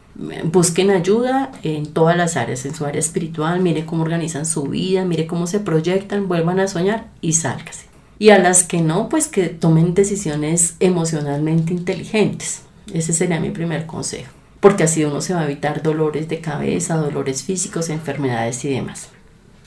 busquen 0.43 0.91
ayuda 0.91 1.51
en 1.63 1.88
todas 1.88 2.15
las 2.15 2.38
áreas, 2.38 2.63
en 2.67 2.76
su 2.76 2.86
área 2.86 2.99
espiritual, 2.99 3.59
mire 3.59 3.88
cómo 3.88 4.03
organizan 4.03 4.45
su 4.45 4.65
vida, 4.65 5.03
mire 5.03 5.26
cómo 5.26 5.47
se 5.47 5.59
proyectan, 5.59 6.28
vuelvan 6.28 6.59
a 6.59 6.67
soñar 6.67 7.07
y 7.21 7.34
sálgase 7.34 7.94
y 8.20 8.30
a 8.30 8.39
las 8.39 8.63
que 8.63 8.82
no, 8.82 9.09
pues 9.09 9.28
que 9.28 9.47
tomen 9.47 9.93
decisiones 9.93 10.76
emocionalmente 10.80 11.74
inteligentes. 11.74 12.61
Ese 12.93 13.13
sería 13.13 13.39
mi 13.39 13.49
primer 13.49 13.86
consejo, 13.86 14.32
porque 14.59 14.84
así 14.84 15.03
uno 15.03 15.22
se 15.22 15.34
va 15.34 15.41
a 15.41 15.45
evitar 15.45 15.82
dolores 15.82 16.28
de 16.30 16.39
cabeza, 16.39 16.97
dolores 16.97 17.43
físicos, 17.43 17.89
enfermedades 17.89 18.63
y 18.66 18.70
demás. 18.70 19.09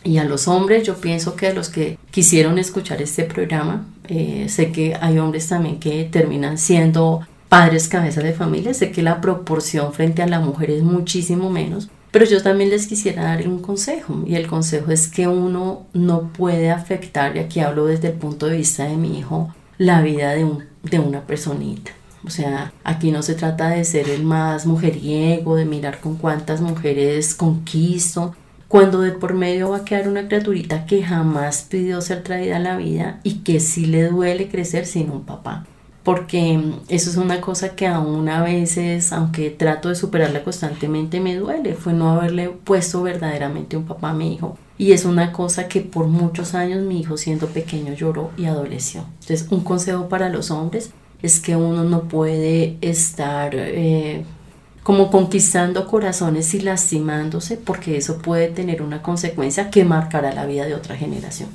Y 0.04 0.18
a 0.18 0.24
los 0.24 0.48
hombres, 0.48 0.84
yo 0.84 0.96
pienso 0.96 1.34
que 1.34 1.48
a 1.48 1.52
los 1.54 1.68
que 1.68 1.98
quisieron 2.10 2.58
escuchar 2.58 3.02
este 3.02 3.24
programa, 3.24 3.86
eh, 4.08 4.46
sé 4.48 4.70
que 4.72 4.96
hay 5.00 5.18
hombres 5.18 5.48
también 5.48 5.80
que 5.80 6.04
terminan 6.04 6.56
siendo 6.56 7.26
padres 7.48 7.88
cabezas 7.88 8.24
de 8.24 8.32
familia, 8.32 8.74
sé 8.74 8.92
que 8.92 9.02
la 9.02 9.20
proporción 9.20 9.92
frente 9.92 10.22
a 10.22 10.26
la 10.26 10.40
mujer 10.40 10.70
es 10.70 10.82
muchísimo 10.82 11.50
menos, 11.50 11.88
pero 12.10 12.24
yo 12.24 12.42
también 12.42 12.70
les 12.70 12.86
quisiera 12.86 13.24
dar 13.24 13.46
un 13.48 13.60
consejo 13.60 14.24
y 14.26 14.34
el 14.34 14.46
consejo 14.46 14.90
es 14.90 15.08
que 15.08 15.28
uno 15.28 15.86
no 15.92 16.32
puede 16.32 16.70
afectar, 16.70 17.36
y 17.36 17.40
aquí 17.40 17.60
hablo 17.60 17.86
desde 17.86 18.08
el 18.08 18.14
punto 18.14 18.46
de 18.46 18.56
vista 18.56 18.84
de 18.84 18.96
mi 18.96 19.18
hijo, 19.18 19.54
la 19.76 20.02
vida 20.02 20.32
de, 20.32 20.44
un, 20.44 20.64
de 20.82 20.98
una 20.98 21.26
personita. 21.26 21.92
O 22.26 22.30
sea, 22.30 22.72
aquí 22.82 23.10
no 23.10 23.22
se 23.22 23.34
trata 23.34 23.68
de 23.70 23.84
ser 23.84 24.08
el 24.08 24.24
más 24.24 24.66
mujeriego, 24.66 25.56
de 25.56 25.64
mirar 25.64 26.00
con 26.00 26.16
cuántas 26.16 26.60
mujeres 26.60 27.34
conquisto, 27.34 28.34
cuando 28.66 29.00
de 29.00 29.12
por 29.12 29.34
medio 29.34 29.70
va 29.70 29.78
a 29.78 29.84
quedar 29.84 30.08
una 30.08 30.26
criaturita 30.26 30.84
que 30.84 31.02
jamás 31.02 31.66
pidió 31.70 32.00
ser 32.00 32.22
traída 32.22 32.56
a 32.56 32.60
la 32.60 32.76
vida 32.76 33.20
y 33.22 33.38
que 33.38 33.60
sí 33.60 33.86
le 33.86 34.08
duele 34.08 34.48
crecer 34.48 34.84
sin 34.84 35.10
un 35.10 35.24
papá 35.24 35.64
porque 36.08 36.58
eso 36.88 37.10
es 37.10 37.16
una 37.18 37.42
cosa 37.42 37.76
que 37.76 37.86
aún 37.86 38.30
a 38.30 38.42
veces, 38.42 39.12
aunque 39.12 39.50
trato 39.50 39.90
de 39.90 39.94
superarla 39.94 40.42
constantemente, 40.42 41.20
me 41.20 41.36
duele, 41.36 41.74
fue 41.74 41.92
no 41.92 42.12
haberle 42.12 42.48
puesto 42.48 43.02
verdaderamente 43.02 43.76
un 43.76 43.84
papá 43.84 44.08
a 44.08 44.14
mi 44.14 44.32
hijo. 44.32 44.56
Y 44.78 44.92
es 44.92 45.04
una 45.04 45.32
cosa 45.32 45.68
que 45.68 45.82
por 45.82 46.06
muchos 46.06 46.54
años 46.54 46.82
mi 46.82 46.98
hijo 46.98 47.18
siendo 47.18 47.48
pequeño 47.48 47.92
lloró 47.92 48.30
y 48.38 48.46
adoleció. 48.46 49.04
Entonces, 49.20 49.48
un 49.50 49.60
consejo 49.60 50.08
para 50.08 50.30
los 50.30 50.50
hombres 50.50 50.92
es 51.20 51.40
que 51.40 51.56
uno 51.56 51.84
no 51.84 52.04
puede 52.04 52.78
estar 52.80 53.50
eh, 53.54 54.24
como 54.82 55.10
conquistando 55.10 55.86
corazones 55.86 56.54
y 56.54 56.60
lastimándose, 56.60 57.58
porque 57.58 57.98
eso 57.98 58.16
puede 58.16 58.48
tener 58.48 58.80
una 58.80 59.02
consecuencia 59.02 59.68
que 59.68 59.84
marcará 59.84 60.32
la 60.32 60.46
vida 60.46 60.64
de 60.64 60.74
otra 60.74 60.96
generación. 60.96 61.50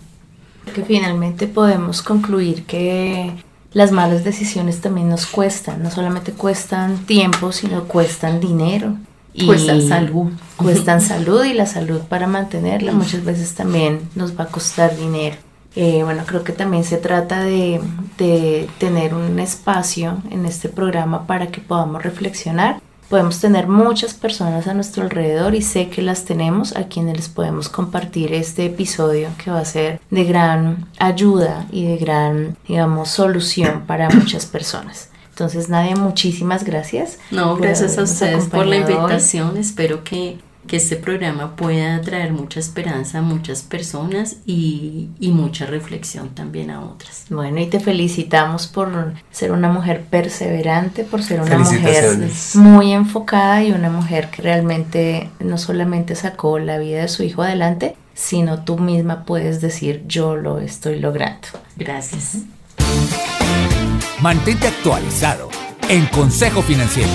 Que 0.76 0.84
finalmente 0.84 1.48
podemos 1.48 2.04
concluir 2.04 2.68
que 2.68 3.34
las 3.74 3.92
malas 3.92 4.24
decisiones 4.24 4.82
también 4.82 5.10
nos 5.10 5.26
cuestan, 5.26 5.82
no 5.82 5.90
solamente 5.90 6.32
cuestan 6.32 7.06
tiempo, 7.06 7.52
sino 7.52 7.86
cuestan 7.86 8.40
dinero. 8.40 8.96
Y 9.34 9.48
cuestan 9.48 9.82
salud. 9.82 10.32
Cuestan 10.58 11.02
salud 11.02 11.44
y 11.44 11.54
la 11.54 11.66
salud 11.66 12.02
para 12.02 12.28
mantenerla 12.28 12.92
muchas 12.92 13.26
veces 13.26 13.56
también 13.56 14.08
nos 14.14 14.40
va 14.40 14.44
a 14.44 14.48
costar 14.48 14.96
dinero. 14.96 15.36
Eh, 15.76 16.04
bueno, 16.04 16.24
creo 16.28 16.44
que 16.44 16.54
también 16.54 16.84
se 16.84 16.98
trata 16.98 17.44
de, 17.44 17.82
de 18.20 18.70
tener 18.78 19.16
un 19.16 19.40
espacio 19.40 20.22
en 20.30 20.46
este 20.46 20.70
programa 20.70 21.26
para 21.26 21.48
que 21.48 21.62
podamos 21.62 22.04
reflexionar 22.04 22.80
Podemos 23.14 23.40
tener 23.40 23.68
muchas 23.68 24.16
personas 24.16 24.66
a 24.66 24.74
nuestro 24.74 25.04
alrededor 25.04 25.54
y 25.54 25.62
sé 25.62 25.88
que 25.88 26.02
las 26.02 26.26
tenemos 26.26 26.76
a 26.76 26.86
quienes 26.86 27.16
les 27.16 27.30
podemos 27.30 27.70
compartir 27.70 28.34
este 28.34 28.66
episodio 28.66 29.30
que 29.38 29.52
va 29.52 29.60
a 29.60 29.66
ser 29.66 30.02
de 30.10 30.24
gran 30.24 30.88
ayuda 30.98 31.68
y 31.72 31.86
de 31.86 31.98
gran, 31.98 32.58
digamos, 32.68 33.10
solución 33.10 33.84
para 33.86 34.10
muchas 34.16 34.48
personas. 34.48 35.10
Entonces, 35.30 35.70
Nadia, 35.70 35.96
muchísimas 35.96 36.64
gracias. 36.64 37.20
No, 37.30 37.56
gracias 37.56 38.00
a 38.00 38.02
ustedes 38.02 38.46
por 38.46 38.66
la 38.66 38.78
invitación. 38.78 39.58
Espero 39.58 40.04
que 40.04 40.40
que 40.74 40.78
este 40.78 40.96
programa 40.96 41.56
pueda 41.56 42.02
traer 42.02 42.34
mucha 42.34 42.60
esperanza 42.60 43.20
a 43.20 43.22
muchas 43.22 43.62
personas 43.62 44.38
y, 44.48 45.12
mucha 45.20 45.68
reflexión 45.68 46.30
también 46.30 46.72
a 46.72 46.84
otras. 46.84 47.26
Bueno, 47.30 47.60
y 47.60 47.68
te 47.68 47.80
felicitamos 47.80 48.66
por 48.66 49.14
ser 49.30 49.52
una 49.52 49.70
mujer 49.70 50.02
perseverante, 50.10 51.04
por 51.04 51.22
ser 51.22 51.42
una 51.42 51.60
mujer 51.60 52.18
muy 52.56 52.92
enfocada 52.92 53.64
y 53.64 53.72
una 53.72 53.92
mujer 53.92 54.32
que 54.32 54.42
realmente 54.42 55.30
no 55.40 55.60
solamente 55.60 56.16
sacó 56.16 56.58
la 56.58 56.80
vida 56.80 57.04
de 57.04 57.08
su 57.08 57.22
hijo 57.22 57.44
adelante, 57.44 57.96
sino 58.16 58.64
tú 58.64 58.80
misma 58.80 59.26
puedes 59.26 59.62
decir 59.62 60.04
yo 60.08 60.36
lo 60.36 60.58
estoy 60.58 61.00
logrando. 61.00 61.50
Gracias. 61.76 62.38
Mantente 64.22 64.70
actualizado 64.70 65.50
en 65.88 66.08
Consejo 66.08 66.64
Financiero. 66.64 67.12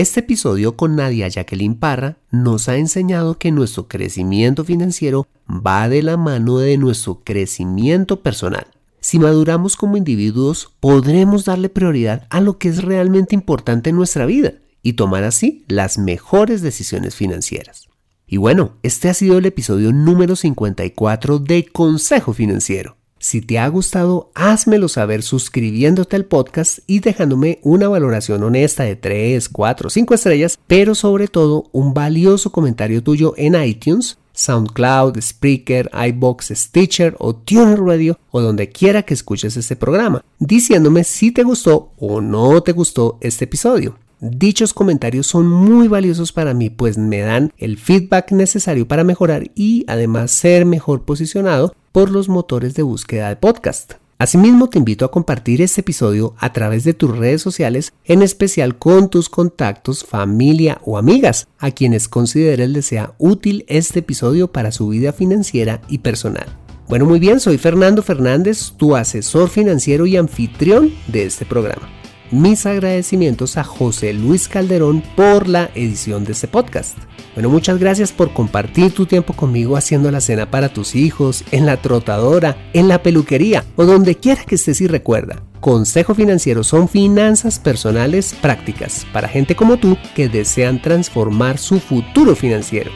Este 0.00 0.20
episodio 0.20 0.78
con 0.78 0.96
Nadia 0.96 1.28
Jacqueline 1.28 1.74
Parra 1.74 2.16
nos 2.30 2.70
ha 2.70 2.78
enseñado 2.78 3.36
que 3.36 3.52
nuestro 3.52 3.86
crecimiento 3.86 4.64
financiero 4.64 5.28
va 5.46 5.90
de 5.90 6.02
la 6.02 6.16
mano 6.16 6.56
de 6.56 6.78
nuestro 6.78 7.20
crecimiento 7.22 8.22
personal. 8.22 8.66
Si 9.00 9.18
maduramos 9.18 9.76
como 9.76 9.98
individuos, 9.98 10.72
podremos 10.80 11.44
darle 11.44 11.68
prioridad 11.68 12.26
a 12.30 12.40
lo 12.40 12.56
que 12.56 12.70
es 12.70 12.82
realmente 12.82 13.34
importante 13.34 13.90
en 13.90 13.96
nuestra 13.96 14.24
vida 14.24 14.54
y 14.82 14.94
tomar 14.94 15.22
así 15.22 15.66
las 15.68 15.98
mejores 15.98 16.62
decisiones 16.62 17.14
financieras. 17.14 17.90
Y 18.26 18.38
bueno, 18.38 18.78
este 18.82 19.10
ha 19.10 19.12
sido 19.12 19.36
el 19.36 19.44
episodio 19.44 19.92
número 19.92 20.34
54 20.34 21.40
de 21.40 21.66
Consejo 21.66 22.32
Financiero. 22.32 22.96
Si 23.22 23.42
te 23.42 23.58
ha 23.58 23.68
gustado, 23.68 24.30
házmelo 24.34 24.88
saber 24.88 25.22
suscribiéndote 25.22 26.16
al 26.16 26.24
podcast 26.24 26.78
y 26.86 27.00
dejándome 27.00 27.58
una 27.62 27.86
valoración 27.86 28.42
honesta 28.42 28.84
de 28.84 28.96
3, 28.96 29.46
4, 29.50 29.90
5 29.90 30.14
estrellas, 30.14 30.58
pero 30.66 30.94
sobre 30.94 31.28
todo 31.28 31.68
un 31.72 31.92
valioso 31.92 32.50
comentario 32.50 33.02
tuyo 33.02 33.34
en 33.36 33.62
iTunes, 33.62 34.16
SoundCloud, 34.32 35.20
Spreaker, 35.20 35.90
iBox, 36.08 36.48
Stitcher 36.54 37.14
o 37.18 37.36
Tuner 37.36 37.78
Radio 37.78 38.18
o 38.30 38.40
donde 38.40 38.70
quiera 38.70 39.02
que 39.02 39.12
escuches 39.12 39.54
este 39.58 39.76
programa, 39.76 40.24
diciéndome 40.38 41.04
si 41.04 41.30
te 41.30 41.42
gustó 41.42 41.92
o 41.98 42.22
no 42.22 42.62
te 42.62 42.72
gustó 42.72 43.18
este 43.20 43.44
episodio. 43.44 43.98
Dichos 44.22 44.74
comentarios 44.74 45.26
son 45.26 45.48
muy 45.48 45.88
valiosos 45.88 46.30
para 46.30 46.52
mí, 46.52 46.68
pues 46.68 46.98
me 46.98 47.20
dan 47.20 47.54
el 47.56 47.78
feedback 47.78 48.32
necesario 48.32 48.86
para 48.86 49.02
mejorar 49.02 49.50
y 49.54 49.86
además 49.88 50.30
ser 50.30 50.66
mejor 50.66 51.06
posicionado 51.06 51.74
por 51.90 52.10
los 52.10 52.28
motores 52.28 52.74
de 52.74 52.82
búsqueda 52.82 53.30
de 53.30 53.36
podcast. 53.36 53.94
Asimismo, 54.18 54.68
te 54.68 54.76
invito 54.76 55.06
a 55.06 55.10
compartir 55.10 55.62
este 55.62 55.80
episodio 55.80 56.34
a 56.38 56.52
través 56.52 56.84
de 56.84 56.92
tus 56.92 57.16
redes 57.16 57.40
sociales, 57.40 57.94
en 58.04 58.20
especial 58.20 58.76
con 58.76 59.08
tus 59.08 59.30
contactos, 59.30 60.04
familia 60.04 60.82
o 60.84 60.98
amigas, 60.98 61.48
a 61.58 61.70
quienes 61.70 62.06
consideres 62.06 62.68
les 62.68 62.84
sea 62.84 63.14
útil 63.16 63.64
este 63.68 64.00
episodio 64.00 64.52
para 64.52 64.70
su 64.70 64.88
vida 64.88 65.14
financiera 65.14 65.80
y 65.88 65.98
personal. 65.98 66.46
Bueno, 66.90 67.06
muy 67.06 67.20
bien, 67.20 67.40
soy 67.40 67.56
Fernando 67.56 68.02
Fernández, 68.02 68.72
tu 68.76 68.94
asesor 68.96 69.48
financiero 69.48 70.04
y 70.04 70.18
anfitrión 70.18 70.92
de 71.08 71.24
este 71.24 71.46
programa 71.46 71.99
mis 72.30 72.66
agradecimientos 72.66 73.56
a 73.56 73.64
José 73.64 74.12
Luis 74.12 74.48
Calderón 74.48 75.02
por 75.16 75.48
la 75.48 75.70
edición 75.74 76.24
de 76.24 76.32
este 76.32 76.48
podcast. 76.48 76.96
Bueno, 77.34 77.48
muchas 77.48 77.78
gracias 77.78 78.12
por 78.12 78.32
compartir 78.32 78.92
tu 78.92 79.06
tiempo 79.06 79.34
conmigo 79.34 79.76
haciendo 79.76 80.10
la 80.10 80.20
cena 80.20 80.50
para 80.50 80.68
tus 80.68 80.94
hijos, 80.94 81.44
en 81.52 81.66
la 81.66 81.76
trotadora, 81.76 82.56
en 82.72 82.88
la 82.88 83.02
peluquería 83.02 83.64
o 83.76 83.84
donde 83.84 84.16
quiera 84.16 84.44
que 84.44 84.56
estés 84.56 84.80
y 84.80 84.86
recuerda. 84.86 85.42
Consejo 85.60 86.14
Financiero 86.14 86.64
son 86.64 86.88
finanzas 86.88 87.58
personales 87.58 88.34
prácticas 88.40 89.06
para 89.12 89.28
gente 89.28 89.54
como 89.54 89.76
tú 89.76 89.96
que 90.14 90.28
desean 90.28 90.80
transformar 90.80 91.58
su 91.58 91.78
futuro 91.78 92.34
financiero. 92.34 92.90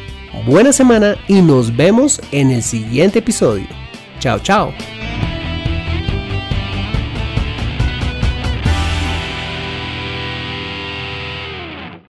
Buena 0.47 0.73
semana 0.73 1.17
y 1.29 1.43
nos 1.43 1.77
vemos 1.77 2.21
en 2.33 2.51
el 2.51 2.63
siguiente 2.63 3.21
episodio. 3.21 3.69
Chao, 4.19 4.39
chao. 4.41 4.73